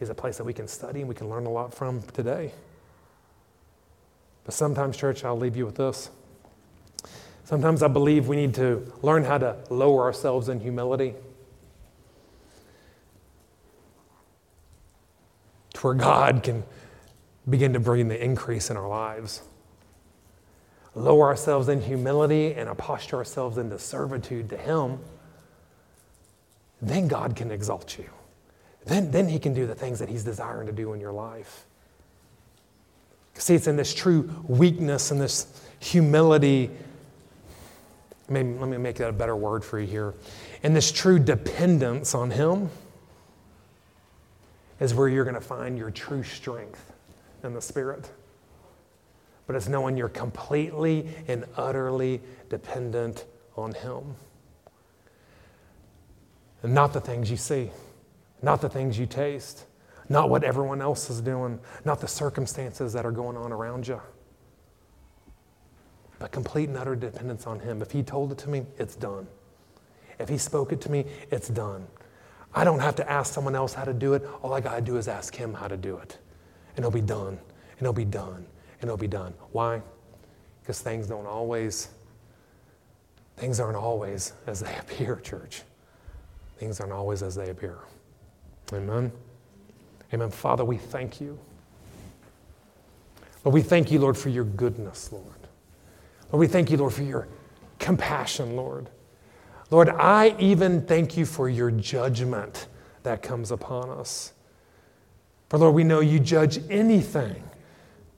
is 0.00 0.10
a 0.10 0.14
place 0.14 0.38
that 0.38 0.44
we 0.44 0.52
can 0.52 0.68
study 0.68 1.00
and 1.00 1.08
we 1.08 1.14
can 1.14 1.28
learn 1.28 1.46
a 1.46 1.50
lot 1.50 1.72
from 1.74 2.02
today. 2.02 2.52
But 4.44 4.54
sometimes, 4.54 4.96
church, 4.96 5.24
I'll 5.24 5.38
leave 5.38 5.56
you 5.56 5.66
with 5.66 5.76
this. 5.76 6.10
Sometimes 7.44 7.82
I 7.82 7.88
believe 7.88 8.28
we 8.28 8.36
need 8.36 8.54
to 8.54 8.92
learn 9.02 9.24
how 9.24 9.38
to 9.38 9.56
lower 9.70 10.02
ourselves 10.02 10.48
in 10.48 10.60
humility. 10.60 11.14
To 15.74 15.80
where 15.80 15.94
God 15.94 16.42
can 16.42 16.64
begin 17.48 17.74
to 17.74 17.80
bring 17.80 18.08
the 18.08 18.22
increase 18.22 18.70
in 18.70 18.76
our 18.76 18.88
lives 18.88 19.42
lower 20.94 21.26
ourselves 21.26 21.68
in 21.68 21.80
humility 21.80 22.54
and 22.54 22.76
posture 22.78 23.16
ourselves 23.16 23.58
into 23.58 23.78
servitude 23.78 24.48
to 24.50 24.56
Him, 24.56 24.98
then 26.80 27.08
God 27.08 27.34
can 27.34 27.50
exalt 27.50 27.98
you. 27.98 28.08
Then, 28.86 29.10
then 29.10 29.28
He 29.28 29.38
can 29.38 29.54
do 29.54 29.66
the 29.66 29.74
things 29.74 29.98
that 29.98 30.08
He's 30.08 30.24
desiring 30.24 30.66
to 30.66 30.72
do 30.72 30.92
in 30.92 31.00
your 31.00 31.12
life. 31.12 31.64
See, 33.34 33.54
it's 33.54 33.66
in 33.66 33.76
this 33.76 33.92
true 33.92 34.30
weakness 34.46 35.10
and 35.10 35.20
this 35.20 35.46
humility. 35.80 36.70
Maybe, 38.28 38.54
let 38.58 38.68
me 38.68 38.76
make 38.76 38.96
that 38.96 39.10
a 39.10 39.12
better 39.12 39.34
word 39.34 39.64
for 39.64 39.80
you 39.80 39.86
here. 39.86 40.14
And 40.62 40.76
this 40.76 40.92
true 40.92 41.18
dependence 41.18 42.14
on 42.14 42.30
Him 42.30 42.70
is 44.78 44.94
where 44.94 45.08
you're 45.08 45.24
going 45.24 45.34
to 45.34 45.40
find 45.40 45.76
your 45.76 45.90
true 45.90 46.22
strength 46.22 46.92
in 47.42 47.54
the 47.54 47.60
Spirit 47.60 48.08
but 49.46 49.56
it's 49.56 49.68
knowing 49.68 49.96
you're 49.96 50.08
completely 50.08 51.08
and 51.28 51.44
utterly 51.56 52.20
dependent 52.48 53.26
on 53.56 53.72
Him. 53.72 54.14
And 56.62 56.74
not 56.74 56.92
the 56.92 57.00
things 57.00 57.30
you 57.30 57.36
see, 57.36 57.70
not 58.42 58.60
the 58.60 58.68
things 58.68 58.98
you 58.98 59.06
taste, 59.06 59.66
not 60.08 60.30
what 60.30 60.44
everyone 60.44 60.80
else 60.80 61.10
is 61.10 61.20
doing, 61.20 61.60
not 61.84 62.00
the 62.00 62.08
circumstances 62.08 62.92
that 62.94 63.04
are 63.04 63.12
going 63.12 63.36
on 63.36 63.52
around 63.52 63.86
you, 63.86 64.00
but 66.18 66.32
complete 66.32 66.68
and 66.68 66.78
utter 66.78 66.96
dependence 66.96 67.46
on 67.46 67.60
Him. 67.60 67.82
If 67.82 67.90
He 67.90 68.02
told 68.02 68.32
it 68.32 68.38
to 68.38 68.48
me, 68.48 68.64
it's 68.78 68.96
done. 68.96 69.26
If 70.18 70.28
He 70.28 70.38
spoke 70.38 70.72
it 70.72 70.80
to 70.82 70.90
me, 70.90 71.04
it's 71.30 71.48
done. 71.48 71.86
I 72.54 72.64
don't 72.64 72.78
have 72.78 72.96
to 72.96 73.10
ask 73.10 73.34
someone 73.34 73.54
else 73.54 73.74
how 73.74 73.84
to 73.84 73.92
do 73.92 74.14
it. 74.14 74.24
All 74.42 74.54
I 74.54 74.60
got 74.60 74.76
to 74.76 74.80
do 74.80 74.96
is 74.96 75.08
ask 75.08 75.34
Him 75.34 75.52
how 75.52 75.68
to 75.68 75.76
do 75.76 75.98
it. 75.98 76.18
And 76.76 76.78
it'll 76.78 76.90
be 76.90 77.00
done. 77.00 77.36
And 77.36 77.80
it'll 77.80 77.92
be 77.92 78.04
done 78.04 78.46
and 78.84 78.90
it'll 78.90 78.98
be 78.98 79.06
done. 79.06 79.32
Why? 79.52 79.80
Because 80.60 80.82
things 80.82 81.06
don't 81.06 81.24
always, 81.24 81.88
things 83.38 83.58
aren't 83.58 83.78
always 83.78 84.34
as 84.46 84.60
they 84.60 84.76
appear, 84.78 85.16
church. 85.16 85.62
Things 86.58 86.80
aren't 86.80 86.92
always 86.92 87.22
as 87.22 87.34
they 87.34 87.48
appear. 87.48 87.78
Amen. 88.74 89.10
Amen. 90.12 90.30
Father, 90.30 90.66
we 90.66 90.76
thank 90.76 91.18
you. 91.18 91.38
Lord, 93.42 93.54
we 93.54 93.62
thank 93.62 93.90
you, 93.90 94.00
Lord, 94.00 94.18
for 94.18 94.28
your 94.28 94.44
goodness, 94.44 95.10
Lord. 95.10 95.24
Lord, 96.30 96.40
we 96.40 96.46
thank 96.46 96.70
you, 96.70 96.76
Lord, 96.76 96.92
for 96.92 97.04
your 97.04 97.26
compassion, 97.78 98.54
Lord. 98.54 98.90
Lord, 99.70 99.88
I 99.88 100.36
even 100.38 100.84
thank 100.84 101.16
you 101.16 101.24
for 101.24 101.48
your 101.48 101.70
judgment 101.70 102.66
that 103.02 103.22
comes 103.22 103.50
upon 103.50 103.88
us. 103.88 104.34
For 105.48 105.56
Lord, 105.56 105.74
we 105.74 105.84
know 105.84 106.00
you 106.00 106.20
judge 106.20 106.58
anything 106.68 107.42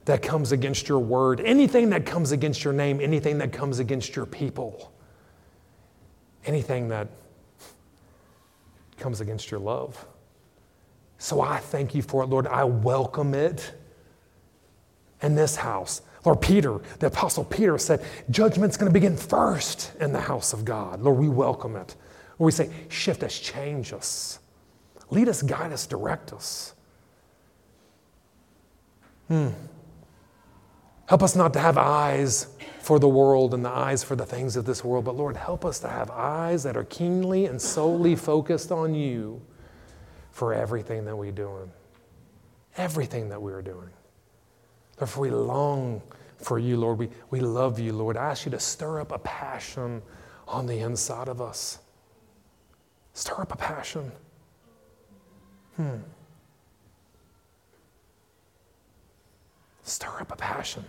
that 0.07 0.21
comes 0.21 0.53
against 0.53 0.87
your 0.87 0.99
word, 0.99 1.41
anything 1.41 1.89
that 1.89 2.05
comes 2.05 2.31
against 2.31 2.63
your 2.63 2.71
name, 2.71 3.01
anything 3.01 3.37
that 3.39 3.51
comes 3.51 3.79
against 3.79 4.15
your 4.15 4.25
people, 4.25 4.89
anything 6.45 6.87
that 6.87 7.09
comes 8.97 9.19
against 9.19 9.51
your 9.51 9.59
love. 9.59 10.05
So 11.17 11.41
I 11.41 11.57
thank 11.57 11.93
you 11.93 12.01
for 12.01 12.23
it, 12.23 12.27
Lord. 12.27 12.47
I 12.47 12.63
welcome 12.63 13.33
it 13.33 13.73
in 15.21 15.35
this 15.35 15.57
house. 15.57 16.01
Lord 16.23 16.39
Peter, 16.39 16.79
the 16.99 17.07
Apostle 17.07 17.43
Peter 17.43 17.77
said, 17.77 18.01
judgment's 18.29 18.77
going 18.77 18.89
to 18.89 18.93
begin 18.93 19.17
first 19.17 19.91
in 19.99 20.13
the 20.13 20.21
house 20.21 20.53
of 20.53 20.63
God. 20.63 21.01
Lord, 21.01 21.17
we 21.17 21.27
welcome 21.27 21.75
it. 21.75 21.95
Lord, 22.39 22.45
we 22.45 22.51
say, 22.53 22.69
shift 22.87 23.23
us, 23.23 23.37
change 23.37 23.91
us, 23.91 24.39
lead 25.09 25.27
us, 25.27 25.41
guide 25.41 25.73
us, 25.73 25.85
direct 25.85 26.31
us. 26.31 26.75
Hmm. 29.27 29.49
Help 31.07 31.23
us 31.23 31.35
not 31.35 31.53
to 31.53 31.59
have 31.59 31.77
eyes 31.77 32.47
for 32.81 32.99
the 32.99 33.07
world 33.07 33.53
and 33.53 33.63
the 33.63 33.69
eyes 33.69 34.03
for 34.03 34.15
the 34.15 34.25
things 34.25 34.55
of 34.55 34.65
this 34.65 34.83
world, 34.83 35.05
but 35.05 35.15
Lord, 35.15 35.35
help 35.35 35.65
us 35.65 35.79
to 35.79 35.87
have 35.87 36.11
eyes 36.11 36.63
that 36.63 36.77
are 36.77 36.83
keenly 36.85 37.45
and 37.45 37.61
solely 37.61 38.15
focused 38.15 38.71
on 38.71 38.93
you 38.93 39.41
for 40.31 40.53
everything 40.53 41.05
that 41.05 41.15
we're 41.15 41.31
doing. 41.31 41.71
Everything 42.75 43.29
that 43.29 43.41
we're 43.41 43.61
doing. 43.61 43.89
For 45.05 45.21
we 45.21 45.29
long 45.29 46.01
for 46.37 46.59
you, 46.59 46.77
Lord. 46.77 46.99
We, 46.99 47.09
we 47.29 47.39
love 47.39 47.79
you, 47.79 47.93
Lord. 47.93 48.17
I 48.17 48.31
ask 48.31 48.45
you 48.45 48.51
to 48.51 48.59
stir 48.59 48.99
up 48.99 49.11
a 49.11 49.19
passion 49.19 50.01
on 50.47 50.65
the 50.65 50.79
inside 50.79 51.27
of 51.29 51.41
us. 51.41 51.79
Stir 53.13 53.41
up 53.41 53.53
a 53.53 53.55
passion. 53.55 54.11
Hmm. 55.75 55.97
Stir 59.83 60.19
up 60.19 60.31
a 60.31 60.35
passion. 60.35 60.85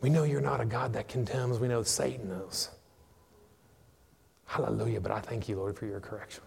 We 0.00 0.10
know 0.10 0.24
you're 0.24 0.40
not 0.40 0.60
a 0.60 0.64
God 0.64 0.92
that 0.92 1.08
condemns. 1.08 1.58
We 1.58 1.68
know 1.68 1.82
Satan 1.82 2.30
is. 2.30 2.70
Hallelujah. 4.44 5.00
But 5.00 5.12
I 5.12 5.20
thank 5.20 5.48
you, 5.48 5.56
Lord, 5.56 5.76
for 5.76 5.86
your 5.86 6.00
correction. 6.00 6.42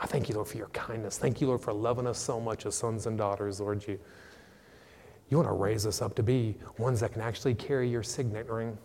I 0.00 0.06
thank 0.06 0.28
you, 0.28 0.34
Lord, 0.34 0.48
for 0.48 0.58
your 0.58 0.68
kindness. 0.68 1.18
Thank 1.18 1.40
you, 1.40 1.46
Lord, 1.46 1.62
for 1.62 1.72
loving 1.72 2.06
us 2.06 2.18
so 2.18 2.38
much 2.38 2.66
as 2.66 2.74
sons 2.74 3.06
and 3.06 3.16
daughters, 3.16 3.60
Lord. 3.60 3.86
You, 3.86 3.98
you 5.30 5.38
want 5.38 5.48
to 5.48 5.54
raise 5.54 5.86
us 5.86 6.02
up 6.02 6.14
to 6.16 6.22
be 6.22 6.56
ones 6.78 7.00
that 7.00 7.12
can 7.12 7.22
actually 7.22 7.54
carry 7.54 7.88
your 7.88 8.02
signet 8.02 8.48
ring, 8.48 8.76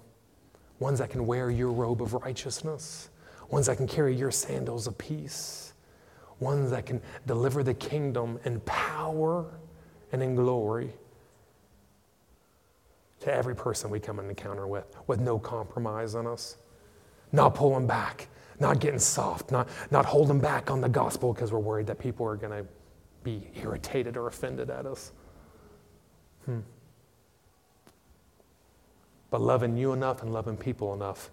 ones 0.80 1.00
that 1.00 1.10
can 1.10 1.28
wear 1.28 1.52
your 1.52 1.72
robe 1.72 2.02
of 2.02 2.14
righteousness, 2.14 3.10
ones 3.50 3.68
that 3.68 3.76
can 3.76 3.88
carry 3.88 4.16
your 4.16 4.32
sandals 4.32 4.88
of 4.88 4.98
peace, 4.98 5.74
ones 6.40 6.72
that 6.72 6.86
can 6.86 7.02
deliver 7.28 7.62
the 7.62 7.74
kingdom 7.74 8.40
in 8.46 8.62
power 8.62 9.46
and 10.14 10.24
in 10.24 10.36
glory 10.36 10.94
to 13.22 13.34
every 13.34 13.56
person 13.56 13.90
we 13.90 14.00
come 14.00 14.20
in 14.20 14.28
encounter 14.28 14.68
with, 14.68 14.86
with 15.08 15.20
no 15.20 15.40
compromise 15.40 16.16
on 16.16 16.28
us, 16.28 16.58
not 17.32 17.56
pulling 17.56 17.88
back, 17.88 18.28
not 18.60 18.80
getting 18.80 19.00
soft, 19.00 19.52
not, 19.52 19.70
not 19.92 20.06
holding 20.06 20.40
back 20.40 20.70
on 20.70 20.82
the 20.82 20.90
gospel 20.90 21.34
because 21.34 21.52
we're 21.52 21.60
worried 21.60 21.88
that 21.88 22.00
people 22.00 22.26
are 22.26 22.36
going 22.36 22.52
to 22.52 22.68
be 23.24 23.48
irritated 23.56 24.18
or 24.18 24.28
offended 24.28 24.70
at 24.70 24.86
us. 24.86 25.12
Hmm. 26.46 26.60
But 29.30 29.42
loving 29.42 29.78
you 29.78 29.94
enough 29.94 30.24
and 30.24 30.34
loving 30.34 30.58
people 30.58 30.94
enough 30.94 31.30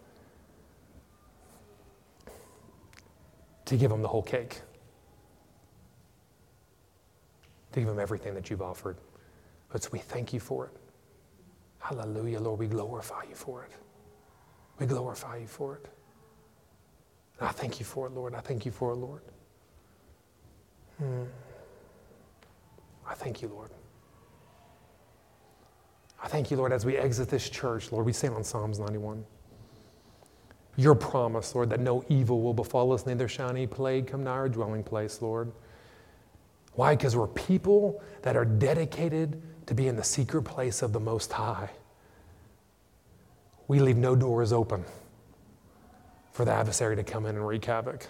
to 3.64 3.76
give 3.76 3.91
them 3.91 4.03
the 4.03 4.09
whole 4.09 4.22
cake, 4.22 4.61
to 7.72 7.80
give 7.80 7.89
them 7.89 7.99
everything 7.99 8.34
that 8.34 8.51
you've 8.51 8.62
offered. 8.62 8.99
But 9.70 9.82
so 9.82 9.91
we 9.93 9.99
thank 9.99 10.32
you 10.32 10.41
for 10.41 10.66
it. 10.66 10.88
Hallelujah, 11.79 12.41
Lord. 12.41 12.59
We 12.59 12.66
glorify 12.66 13.22
you 13.29 13.35
for 13.35 13.64
it. 13.64 13.72
We 14.79 14.87
glorify 14.87 15.39
you 15.39 15.47
for 15.47 15.76
it. 15.76 15.89
And 17.39 17.49
I 17.49 17.53
thank 17.53 17.79
you 17.79 17.85
for 17.85 18.07
it, 18.07 18.12
Lord. 18.12 18.35
I 18.35 18.41
thank 18.41 18.66
you 18.66 18.72
for 18.72 18.93
it, 18.93 18.97
Lord. 18.97 19.22
Hmm. 20.99 21.24
I 23.07 23.14
thank 23.14 23.41
you, 23.43 23.49
Lord. 23.49 23.70
I 26.22 26.26
thank 26.29 26.51
you, 26.51 26.57
Lord, 26.57 26.72
as 26.72 26.85
we 26.85 26.97
exit 26.97 27.29
this 27.29 27.49
church, 27.49 27.93
Lord, 27.93 28.05
we 28.05 28.12
stand 28.12 28.35
on 28.35 28.43
Psalms 28.43 28.79
91. 28.79 29.24
Your 30.76 30.95
promise, 30.95 31.55
Lord, 31.55 31.70
that 31.70 31.81
no 31.81 32.05
evil 32.09 32.43
will 32.43 32.55
befall 32.55 32.93
us, 32.93 33.07
neither 33.07 33.29
shall 33.29 33.51
any 33.51 33.66
plague 33.66 34.07
come 34.09 34.24
nigh 34.24 34.31
our 34.31 34.49
dwelling 34.49 34.83
place, 34.83 35.22
Lord. 35.22 35.53
Why? 36.74 36.95
Because 36.95 37.16
we're 37.16 37.26
people 37.29 38.03
that 38.22 38.37
are 38.37 38.45
dedicated 38.45 39.43
to 39.69 39.75
be 39.75 39.87
in 39.87 39.97
the 39.97 40.03
secret 40.03 40.45
place 40.45 40.81
of 40.81 40.95
the 40.95 41.01
Most 41.01 41.31
High. 41.31 41.69
We 43.69 43.81
leave 43.81 43.99
no 43.99 44.16
doors 44.16 44.51
open 44.51 44.83
for 46.33 46.47
the 46.47 46.53
adversary 46.53 46.97
to 46.97 47.05
come 47.05 47.27
in 47.27 47.37
and 47.37 47.47
wreak 47.47 47.66
havoc. 47.66 48.07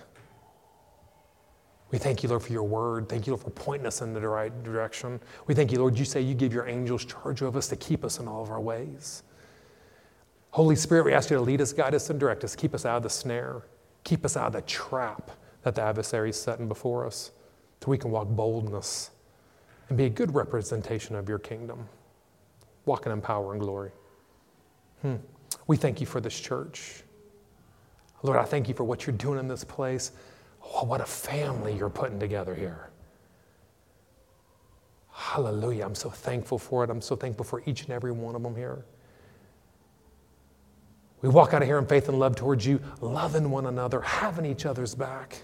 We 1.91 1.99
thank 1.99 2.23
you, 2.23 2.29
Lord, 2.29 2.43
for 2.43 2.53
your 2.53 2.63
word. 2.63 3.09
Thank 3.09 3.27
you, 3.27 3.33
Lord, 3.33 3.43
for 3.43 3.51
pointing 3.51 3.89
us 3.89 4.03
in 4.03 4.13
the 4.13 4.21
right 4.21 4.53
direction. 4.63 5.19
We 5.49 5.55
thank 5.57 5.73
you, 5.73 5.81
Lord, 5.81 5.99
you 5.99 6.05
say 6.05 6.21
you 6.21 6.33
give 6.33 6.53
your 6.53 6.69
angels 6.69 7.05
charge 7.05 7.43
of 7.43 7.57
us 7.57 7.67
to 7.69 7.77
keep 7.77 8.05
us 8.05 8.21
in 8.21 8.29
all 8.29 8.41
of 8.41 8.53
our 8.53 8.61
ways. 8.61 9.25
Holy 10.53 10.77
Spirit, 10.77 11.07
we 11.07 11.13
ask 11.13 11.29
you 11.29 11.39
to 11.39 11.43
lead 11.43 11.61
us, 11.61 11.73
guide 11.73 11.97
us, 11.97 12.09
and 12.09 12.21
direct 12.21 12.45
us. 12.45 12.55
Keep 12.55 12.73
us 12.73 12.87
out 12.87 12.99
of 12.99 13.03
the 13.03 13.11
snare. 13.11 13.63
Keep 14.05 14.25
us 14.25 14.37
out 14.37 14.47
of 14.47 14.53
the 14.53 14.63
trap 14.63 15.33
that 15.65 15.75
the 15.75 15.83
adversary 15.83 16.31
is 16.31 16.41
setting 16.41 16.69
before 16.69 17.05
us 17.05 17.33
so 17.83 17.91
we 17.91 17.99
can 17.99 18.13
walk 18.13 18.29
boldness 18.29 19.11
and 19.89 19.97
be 19.97 20.05
a 20.05 20.11
good 20.11 20.35
representation 20.35 21.17
of 21.17 21.29
your 21.29 21.39
kingdom, 21.39 21.89
walking 22.85 23.13
in 23.13 23.21
power 23.21 23.53
and 23.53 23.61
glory. 23.61 23.91
Hmm. 25.03 25.17
We 25.67 25.77
thank 25.77 26.01
you 26.01 26.07
for 26.07 26.21
this 26.21 26.39
church. 26.39 27.03
Lord, 28.23 28.39
I 28.39 28.45
thank 28.45 28.69
you 28.69 28.75
for 28.75 28.85
what 28.85 29.07
you're 29.07 29.17
doing 29.17 29.39
in 29.39 29.49
this 29.49 29.65
place. 29.65 30.13
Oh, 30.63 30.85
what 30.85 31.01
a 31.01 31.07
family 31.07 31.75
you're 31.77 31.89
putting 31.89 32.19
together 32.19 32.55
here. 32.55 32.91
Hallelujah. 35.13 35.85
I'm 35.85 35.95
so 35.95 36.11
thankful 36.11 36.59
for 36.59 36.85
it. 36.85 36.91
I'm 36.91 37.01
so 37.01 37.17
thankful 37.17 37.45
for 37.45 37.63
each 37.67 37.83
and 37.83 37.91
every 37.91 38.13
one 38.13 38.35
of 38.35 38.43
them 38.43 38.57
here. 38.57 38.85
We 41.23 41.29
walk 41.29 41.53
out 41.53 41.63
of 41.63 41.69
here 41.69 41.79
in 41.79 41.87
faith 41.87 42.09
and 42.09 42.19
love 42.19 42.37
towards 42.37 42.65
you, 42.65 42.81
loving 43.01 43.51
one 43.51 43.67
another, 43.67 44.01
having 44.01 44.45
each 44.45 44.67
other's 44.67 44.95
back, 44.95 45.43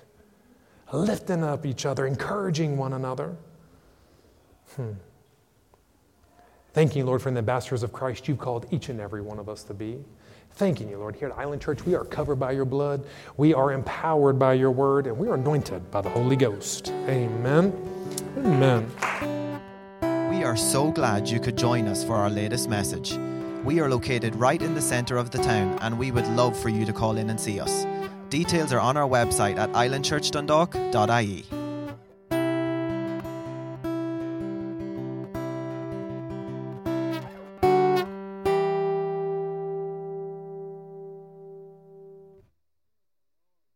lifting 0.92 1.42
up 1.42 1.66
each 1.66 1.84
other, 1.86 2.06
encouraging 2.06 2.76
one 2.76 2.92
another. 2.92 3.36
Hmm. 4.76 4.92
Thanking 6.72 6.98
you, 6.98 7.04
Lord, 7.04 7.22
for 7.22 7.30
the 7.30 7.38
ambassadors 7.38 7.84
of 7.84 7.92
Christ 7.92 8.26
you've 8.26 8.38
called 8.38 8.66
each 8.72 8.88
and 8.88 9.00
every 9.00 9.22
one 9.22 9.38
of 9.38 9.48
us 9.48 9.62
to 9.64 9.74
be. 9.74 9.98
Thanking 10.56 10.88
you, 10.88 10.98
Lord. 10.98 11.16
Here 11.16 11.28
at 11.28 11.38
Island 11.38 11.62
Church, 11.62 11.84
we 11.84 11.94
are 11.94 12.04
covered 12.04 12.36
by 12.36 12.52
your 12.52 12.64
blood, 12.64 13.04
we 13.36 13.54
are 13.54 13.72
empowered 13.72 14.38
by 14.38 14.54
your 14.54 14.70
word, 14.70 15.06
and 15.06 15.16
we 15.16 15.28
are 15.28 15.34
anointed 15.34 15.90
by 15.90 16.00
the 16.00 16.08
Holy 16.08 16.36
Ghost. 16.36 16.90
Amen. 17.08 17.72
Amen. 18.38 18.90
We 20.30 20.42
are 20.44 20.56
so 20.56 20.90
glad 20.90 21.28
you 21.28 21.40
could 21.40 21.56
join 21.56 21.86
us 21.86 22.04
for 22.04 22.14
our 22.14 22.30
latest 22.30 22.68
message. 22.68 23.16
We 23.64 23.80
are 23.80 23.88
located 23.88 24.36
right 24.36 24.60
in 24.60 24.74
the 24.74 24.82
centre 24.82 25.16
of 25.16 25.30
the 25.30 25.38
town, 25.38 25.78
and 25.80 25.98
we 25.98 26.10
would 26.10 26.26
love 26.28 26.58
for 26.58 26.68
you 26.68 26.84
to 26.84 26.92
call 26.92 27.16
in 27.16 27.30
and 27.30 27.40
see 27.40 27.60
us. 27.60 27.86
Details 28.30 28.72
are 28.72 28.80
on 28.80 28.96
our 28.96 29.08
website 29.08 29.58
at 29.58 29.72
islandchurchdundalk.ie. 29.72 31.63